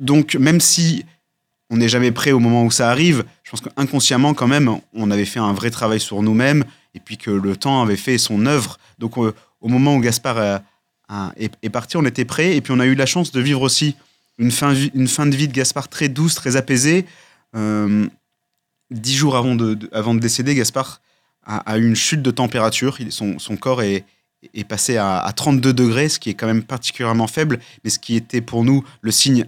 Donc 0.00 0.34
même 0.34 0.60
si 0.60 1.04
on 1.70 1.76
n'est 1.76 1.88
jamais 1.88 2.10
prêt 2.10 2.32
au 2.32 2.40
moment 2.40 2.64
où 2.64 2.70
ça 2.70 2.90
arrive, 2.90 3.24
je 3.44 3.50
pense 3.50 3.60
qu'inconsciemment 3.60 4.34
quand 4.34 4.48
même, 4.48 4.78
on 4.94 5.10
avait 5.10 5.26
fait 5.26 5.38
un 5.38 5.52
vrai 5.52 5.70
travail 5.70 6.00
sur 6.00 6.22
nous-mêmes 6.22 6.64
et 6.94 7.00
puis 7.00 7.18
que 7.18 7.30
le 7.30 7.56
temps 7.56 7.82
avait 7.82 7.96
fait 7.96 8.18
son 8.18 8.46
œuvre. 8.46 8.78
Donc 8.98 9.16
euh, 9.18 9.32
au 9.60 9.68
moment 9.68 9.94
où 9.94 10.00
Gaspard 10.00 10.62
est, 11.36 11.70
parti, 11.70 11.96
on 11.96 12.04
était 12.04 12.24
prêt 12.24 12.56
et 12.56 12.60
puis 12.60 12.72
on 12.72 12.80
a 12.80 12.86
eu 12.86 12.94
la 12.94 13.06
chance 13.06 13.30
de 13.30 13.40
vivre 13.40 13.60
aussi 13.60 13.94
une 14.38 14.50
fin, 14.50 14.74
une 14.74 15.08
fin 15.08 15.26
de 15.26 15.36
vie 15.36 15.46
de 15.46 15.52
Gaspard 15.52 15.88
très 15.88 16.08
douce, 16.08 16.34
très 16.34 16.56
apaisée. 16.56 17.06
Dix 18.94 19.14
jours 19.14 19.36
avant 19.36 19.54
de, 19.54 19.74
de- 19.74 19.88
avant 19.92 20.14
de 20.14 20.20
décéder, 20.20 20.54
Gaspard 20.54 21.00
a, 21.44 21.58
a 21.58 21.78
eu 21.78 21.86
une 21.86 21.96
chute 21.96 22.22
de 22.22 22.30
température. 22.30 22.96
Son, 23.10 23.38
son 23.38 23.56
corps 23.56 23.82
est, 23.82 24.04
est 24.54 24.64
passé 24.64 24.96
à, 24.96 25.18
à 25.18 25.32
32 25.32 25.72
degrés, 25.72 26.08
ce 26.08 26.18
qui 26.18 26.30
est 26.30 26.34
quand 26.34 26.46
même 26.46 26.62
particulièrement 26.62 27.26
faible, 27.26 27.60
mais 27.84 27.90
ce 27.90 27.98
qui 27.98 28.16
était 28.16 28.40
pour 28.40 28.64
nous 28.64 28.84
le 29.02 29.10
signe 29.10 29.46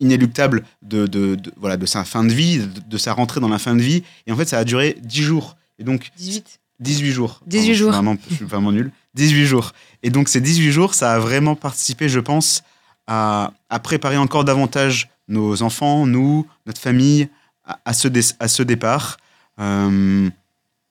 inéluctable 0.00 0.62
de, 0.82 1.06
de- 1.06 1.34
de- 1.36 1.52
voilà, 1.56 1.76
de 1.76 1.86
sa 1.86 2.04
fin 2.04 2.24
de 2.24 2.32
vie, 2.32 2.58
de, 2.58 2.80
de 2.86 2.98
sa 2.98 3.12
rentrée 3.12 3.40
dans 3.40 3.48
la 3.48 3.58
fin 3.58 3.74
de 3.74 3.82
vie. 3.82 4.02
Et 4.26 4.32
en 4.32 4.36
fait, 4.36 4.46
ça 4.48 4.58
a 4.58 4.64
duré 4.64 4.96
dix 5.02 5.22
jours. 5.22 5.56
Et 5.78 5.84
donc, 5.84 6.10
18. 6.18 6.60
18 6.80 7.10
jours. 7.12 7.40
18 7.46 7.56
Pardon, 7.56 7.62
je 7.62 7.72
suis 7.72 7.76
jours. 7.78 7.90
vraiment- 7.92 8.16
Je 8.30 8.34
suis 8.34 8.44
vraiment 8.44 8.72
nul. 8.72 8.90
18 9.14 9.46
jours. 9.46 9.72
Et 10.02 10.10
donc, 10.10 10.28
ces 10.28 10.40
18 10.42 10.70
jours, 10.72 10.92
ça 10.94 11.14
a 11.14 11.18
vraiment 11.18 11.54
participé, 11.54 12.08
je 12.10 12.20
pense, 12.20 12.62
à, 13.06 13.52
à 13.70 13.78
préparer 13.78 14.18
encore 14.18 14.44
davantage 14.44 15.08
nos 15.28 15.62
enfants, 15.62 16.06
nous, 16.06 16.46
notre 16.66 16.80
famille, 16.80 17.28
à, 17.66 17.92
ce, 17.92 18.08
à 18.38 18.48
ce 18.48 18.62
départ. 18.62 19.18
Euh, 19.58 20.30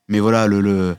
mais 0.08 0.20
voilà, 0.20 0.48
le, 0.48 0.62
le, 0.62 0.96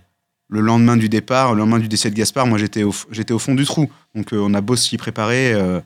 le 0.48 0.60
lendemain 0.60 0.96
du 0.96 1.08
départ, 1.08 1.54
le 1.54 1.60
lendemain 1.60 1.78
du 1.78 1.88
décès 1.88 2.10
de 2.10 2.14
Gaspard, 2.14 2.46
moi, 2.46 2.58
j'étais 2.58 2.82
au, 2.82 2.90
au 2.90 3.38
fond 3.38 3.54
du 3.54 3.64
trou. 3.64 3.90
Donc, 4.14 4.32
euh, 4.32 4.38
on 4.38 4.54
a 4.54 4.60
beau 4.60 4.76
s'y 4.76 4.96
préparer. 4.96 5.52
euh, 5.52 5.80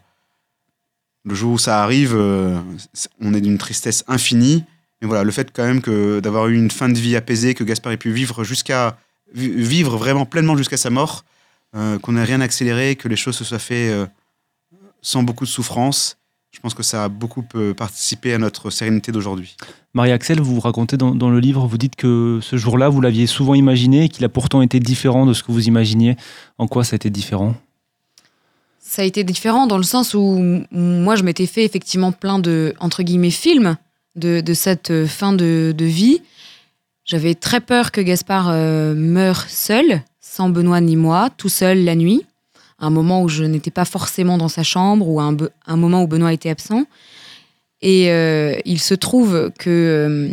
le 1.24 1.34
jour 1.34 1.52
où 1.52 1.58
ça 1.58 1.82
arrive, 1.82 2.14
on 2.14 3.34
est 3.34 3.40
d'une 3.42 3.58
tristesse 3.58 4.04
infinie. 4.08 4.64
Mais 5.02 5.08
voilà, 5.08 5.22
le 5.22 5.30
fait 5.30 5.50
quand 5.52 5.64
même 5.64 5.82
que 5.82 6.20
d'avoir 6.20 6.48
eu 6.48 6.56
une 6.56 6.70
fin 6.70 6.88
de 6.88 6.98
vie 6.98 7.14
apaisée, 7.14 7.54
que 7.54 7.62
Gaspard 7.62 7.92
ait 7.92 7.98
pu 7.98 8.10
vivre 8.10 8.42
jusqu'à 8.42 8.96
vi- 9.34 9.50
vivre 9.50 9.98
vraiment 9.98 10.24
pleinement 10.24 10.56
jusqu'à 10.56 10.78
sa 10.78 10.88
mort, 10.88 11.24
qu'on 11.72 12.12
n'ait 12.12 12.24
rien 12.24 12.40
accéléré, 12.40 12.96
que 12.96 13.06
les 13.06 13.16
choses 13.16 13.36
se 13.36 13.44
soient 13.44 13.58
faites 13.58 14.10
sans 15.02 15.22
beaucoup 15.22 15.44
de 15.44 15.50
souffrance, 15.50 16.16
je 16.50 16.58
pense 16.60 16.74
que 16.74 16.82
ça 16.82 17.04
a 17.04 17.08
beaucoup 17.08 17.44
euh, 17.54 17.74
participé 17.74 18.34
à 18.34 18.38
notre 18.38 18.70
sérénité 18.70 19.12
d'aujourd'hui. 19.12 19.56
Marie-Axel, 19.94 20.40
vous 20.40 20.60
racontez 20.60 20.96
dans, 20.96 21.14
dans 21.14 21.30
le 21.30 21.40
livre, 21.40 21.66
vous 21.66 21.78
dites 21.78 21.96
que 21.96 22.40
ce 22.42 22.56
jour-là, 22.56 22.88
vous 22.88 23.00
l'aviez 23.00 23.26
souvent 23.26 23.54
imaginé 23.54 24.04
et 24.04 24.08
qu'il 24.08 24.24
a 24.24 24.28
pourtant 24.28 24.62
été 24.62 24.80
différent 24.80 25.26
de 25.26 25.32
ce 25.32 25.42
que 25.42 25.52
vous 25.52 25.68
imaginiez. 25.68 26.16
En 26.58 26.66
quoi 26.66 26.84
ça 26.84 26.94
a 26.94 26.96
été 26.96 27.10
différent? 27.10 27.54
Ça 28.80 29.02
a 29.02 29.04
été 29.04 29.22
différent 29.22 29.68
dans 29.68 29.76
le 29.76 29.84
sens 29.84 30.14
où 30.14 30.64
moi, 30.72 31.14
je 31.14 31.22
m'étais 31.22 31.46
fait 31.46 31.64
effectivement 31.64 32.10
plein 32.10 32.40
de, 32.40 32.74
entre 32.80 33.04
guillemets, 33.04 33.30
films 33.30 33.76
de, 34.16 34.40
de 34.40 34.54
cette 34.54 34.90
euh, 34.90 35.06
fin 35.06 35.32
de, 35.32 35.72
de 35.76 35.84
vie. 35.84 36.20
J'avais 37.04 37.34
très 37.34 37.60
peur 37.60 37.92
que 37.92 38.00
Gaspard 38.00 38.48
euh, 38.48 38.94
meure 38.94 39.48
seul, 39.48 40.02
sans 40.20 40.48
Benoît 40.48 40.80
ni 40.80 40.96
moi, 40.96 41.30
tout 41.36 41.48
seul 41.48 41.84
la 41.84 41.94
nuit. 41.94 42.24
Un 42.80 42.90
moment 42.90 43.22
où 43.22 43.28
je 43.28 43.44
n'étais 43.44 43.70
pas 43.70 43.84
forcément 43.84 44.38
dans 44.38 44.48
sa 44.48 44.62
chambre 44.62 45.06
ou 45.06 45.20
un, 45.20 45.36
moment 45.76 46.02
où 46.02 46.06
Benoît 46.06 46.32
était 46.32 46.50
absent. 46.50 46.84
Et 47.82 48.10
euh, 48.10 48.58
il 48.64 48.80
se 48.80 48.94
trouve 48.94 49.50
que 49.58 49.70
euh, 49.70 50.32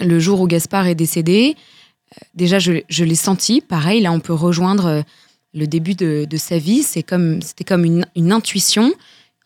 le 0.00 0.18
jour 0.18 0.40
où 0.40 0.46
Gaspard 0.46 0.86
est 0.86 0.94
décédé, 0.94 1.56
euh, 1.56 2.24
déjà 2.34 2.58
je, 2.58 3.04
l'ai 3.04 3.14
senti. 3.14 3.60
Pareil, 3.60 4.02
là 4.02 4.12
on 4.12 4.20
peut 4.20 4.34
rejoindre 4.34 5.04
le 5.54 5.66
début 5.66 5.94
de, 5.94 6.36
sa 6.36 6.58
vie. 6.58 6.82
C'est 6.82 7.02
comme, 7.02 7.40
c'était 7.42 7.64
comme 7.64 7.84
une, 7.84 8.32
intuition, 8.32 8.92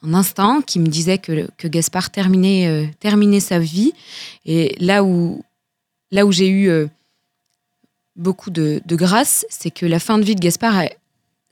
un 0.02 0.14
instinct 0.14 0.60
qui 0.66 0.80
me 0.80 0.88
disait 0.88 1.18
que, 1.18 1.48
que 1.56 1.68
Gaspard 1.68 2.10
terminait, 2.10 2.90
terminait 3.00 3.40
sa 3.40 3.58
vie. 3.58 3.92
Et 4.44 4.76
là 4.80 5.04
où, 5.04 5.42
là 6.10 6.26
où 6.26 6.32
j'ai 6.32 6.50
eu 6.50 6.88
beaucoup 8.16 8.50
de, 8.50 8.80
grâce, 8.86 9.46
c'est 9.50 9.70
que 9.70 9.86
la 9.86 9.98
fin 9.98 10.18
de 10.18 10.24
vie 10.24 10.34
de 10.34 10.40
Gaspard 10.40 10.84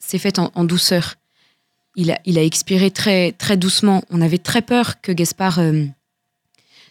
s'est 0.03 0.19
faite 0.19 0.39
en, 0.39 0.65
douceur. 0.65 1.15
Il 1.97 2.11
a, 2.11 2.43
expiré 2.43 2.91
très, 2.91 3.33
très 3.33 3.57
doucement. 3.57 4.03
On 4.11 4.21
avait 4.21 4.39
très 4.39 4.63
peur 4.63 5.01
que 5.01 5.13
Gaspard 5.13 5.59
euh, 5.59 5.85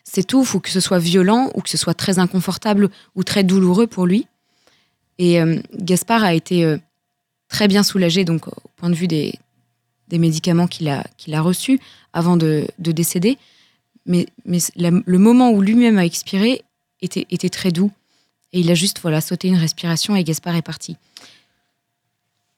s'étouffe 0.03 0.55
ou 0.55 0.59
que 0.59 0.69
ce 0.69 0.79
soit 0.79 0.99
violent 0.99 1.51
ou 1.55 1.61
que 1.61 1.69
ce 1.69 1.77
soit 1.77 1.93
très 1.93 2.19
inconfortable 2.19 2.89
ou 3.15 3.23
très 3.23 3.43
douloureux 3.43 3.87
pour 3.87 4.05
lui. 4.05 4.27
Et 5.17 5.41
euh, 5.41 5.59
Gaspard 5.75 6.23
a 6.23 6.33
été 6.33 6.63
euh, 6.63 6.77
très 7.49 7.67
bien 7.67 7.83
soulagé 7.83 8.23
donc 8.23 8.47
au 8.47 8.53
point 8.77 8.89
de 8.89 8.95
vue 8.95 9.07
des, 9.07 9.33
médicaments 10.11 10.67
qu'il 10.67 10.89
a, 10.89 11.41
reçus 11.41 11.79
avant 12.13 12.37
de, 12.37 12.67
de 12.79 12.91
décéder. 12.91 13.37
Mais, 14.05 14.25
le 14.45 15.17
moment 15.17 15.51
où 15.51 15.61
lui-même 15.61 15.97
a 15.97 16.05
expiré 16.05 16.63
était, 17.01 17.27
était 17.29 17.49
très 17.49 17.71
doux. 17.71 17.91
Et 18.53 18.59
il 18.59 18.69
a 18.69 18.75
juste 18.75 18.99
voilà, 19.01 19.21
sauté 19.21 19.47
une 19.47 19.55
respiration 19.55 20.15
et 20.15 20.23
Gaspard 20.23 20.55
est 20.55 20.61
parti. 20.61 20.97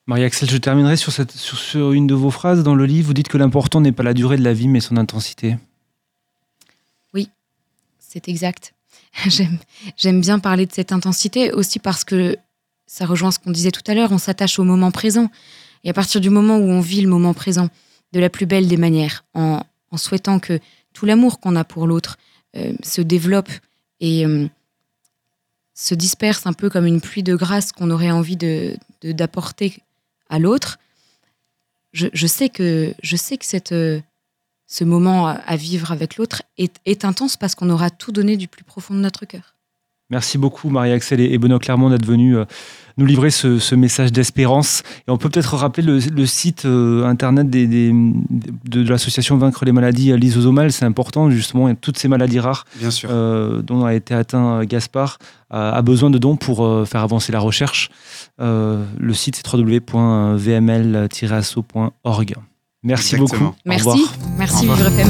Marie-Axel, 0.05 0.49
je 0.49 0.57
terminerai 0.57 0.97
sur, 0.97 1.91
une 1.91 2.07
de 2.07 2.13
vos 2.13 2.29
phrases 2.29 2.63
dans 2.63 2.75
le 2.75 2.85
livre. 2.85 3.07
Vous 3.07 3.13
dites 3.13 3.29
que 3.29 3.37
l'important 3.37 3.79
n'est 3.81 3.91
pas 3.91 4.03
la 4.03 4.13
durée 4.13 4.37
de 4.37 4.43
la 4.43 4.53
vie, 4.53 4.67
mais 4.67 4.81
son 4.81 4.97
intensité. 4.97 5.57
C'est 8.13 8.27
exact. 8.27 8.75
J'aime, 9.97 10.21
bien 10.21 10.37
parler 10.37 10.67
de 10.67 10.71
cette 10.71 10.91
intensité 10.91 11.51
aussi 11.51 11.79
parce 11.79 12.03
que 12.03 12.37
ça 12.85 13.07
rejoint 13.07 13.31
ce 13.31 13.39
qu'on 13.39 13.49
disait 13.49 13.71
tout 13.71 13.81
à 13.87 13.95
l'heure, 13.95 14.11
on 14.11 14.19
s'attache 14.19 14.59
au 14.59 14.63
moment 14.63 14.91
présent. 14.91 15.31
Et 15.83 15.89
à 15.89 15.93
partir 15.93 16.21
du 16.21 16.29
moment 16.29 16.57
où 16.57 16.69
on 16.69 16.79
vit 16.79 17.01
le 17.01 17.09
moment 17.09 17.33
présent 17.33 17.69
de 18.11 18.19
la 18.19 18.29
plus 18.29 18.45
belle 18.45 18.67
des 18.67 18.77
manières, 18.77 19.25
en, 19.33 19.63
souhaitant 19.95 20.37
que 20.37 20.59
tout 20.93 21.07
l'amour 21.07 21.39
qu'on 21.39 21.55
a 21.55 21.63
pour 21.63 21.87
l'autre 21.87 22.19
euh, 22.55 22.73
se 22.83 23.01
développe 23.01 23.49
et 23.99 24.27
euh, 24.27 24.47
se 25.73 25.95
disperse 25.95 26.45
un 26.45 26.53
peu 26.53 26.69
comme 26.69 26.85
une 26.85 27.01
pluie 27.01 27.23
de 27.23 27.35
grâce 27.35 27.71
qu'on 27.71 27.89
aurait 27.89 28.11
envie 28.11 28.37
d'apporter 29.01 29.81
l'autre, 30.39 30.79
je, 31.91 32.07
sais 32.27 32.49
que, 32.49 32.93
je 33.03 33.15
sais 33.15 33.37
que 33.37 33.45
euh, 33.71 34.01
ce 34.67 34.83
moment 34.83 35.27
à- 35.27 35.33
à 35.33 35.55
vivre 35.55 35.91
avec 35.91 36.17
l'autre 36.17 36.41
est, 36.57 36.75
est 36.85 37.05
intense 37.05 37.37
parce 37.37 37.55
qu'on 37.55 37.69
aura 37.69 37.89
tout 37.89 38.11
donné 38.11 38.37
du 38.37 38.47
plus 38.47 38.63
profond 38.63 38.93
de 38.95 38.99
notre 38.99 39.25
cœur. 39.25 39.55
Merci 40.09 40.37
beaucoup, 40.37 40.69
Marie-Axel 40.69 41.19
et 41.21 41.37
Benoît 41.37 41.59
Clermont, 41.59 41.89
d'être 41.89 42.05
venus 42.05 42.35
euh, 42.37 42.43
nous 42.97 43.05
livrer 43.07 43.31
ce, 43.31 43.57
ce 43.57 43.73
message 43.73 44.11
d'espérance. 44.11 44.83
Et 45.07 45.11
on 45.11 45.17
peut 45.17 45.27
peut-être 45.29 45.55
rappeler 45.55 45.81
le, 45.83 45.97
le 45.97 46.25
site 46.27 46.65
euh, 46.65 47.03
internet 47.05 47.49
des, 47.49 47.65
des- 47.65 47.91
de, 47.91 48.83
de 48.83 48.87
l'association 48.89 49.35
Vaincre 49.37 49.65
les 49.65 49.71
maladies 49.71 50.11
euh, 50.11 50.17
lysosomales. 50.17 50.71
C'est 50.71 50.85
important, 50.85 51.31
justement, 51.31 51.67
et 51.69 51.75
toutes 51.75 51.97
ces 51.97 52.07
maladies 52.07 52.39
rares 52.39 52.65
Bien 52.75 52.91
sûr. 52.91 53.09
euh, 53.11 53.63
dont 53.63 53.83
a 53.85 53.95
été 53.95 54.13
atteint 54.13 54.59
euh, 54.59 54.65
Gaspard 54.65 55.17
a, 55.49 55.71
a 55.71 55.81
besoin 55.81 56.11
de 56.11 56.19
dons 56.19 56.35
pour 56.35 56.63
euh, 56.63 56.85
faire 56.85 57.01
avancer 57.01 57.31
la 57.31 57.39
recherche. 57.39 57.89
Euh, 58.39 58.83
le 58.99 59.13
site, 59.15 59.37
c'est 59.37 59.47
www.vml-asso.org. 59.51 62.35
Merci 62.83 63.15
Exactement. 63.15 63.45
beaucoup. 63.45 63.57
Au 63.65 63.69
Merci. 63.69 63.87
revoir. 63.89 64.13
Merci. 64.37 64.67
Vivre 64.67 64.85
FM. 64.87 65.07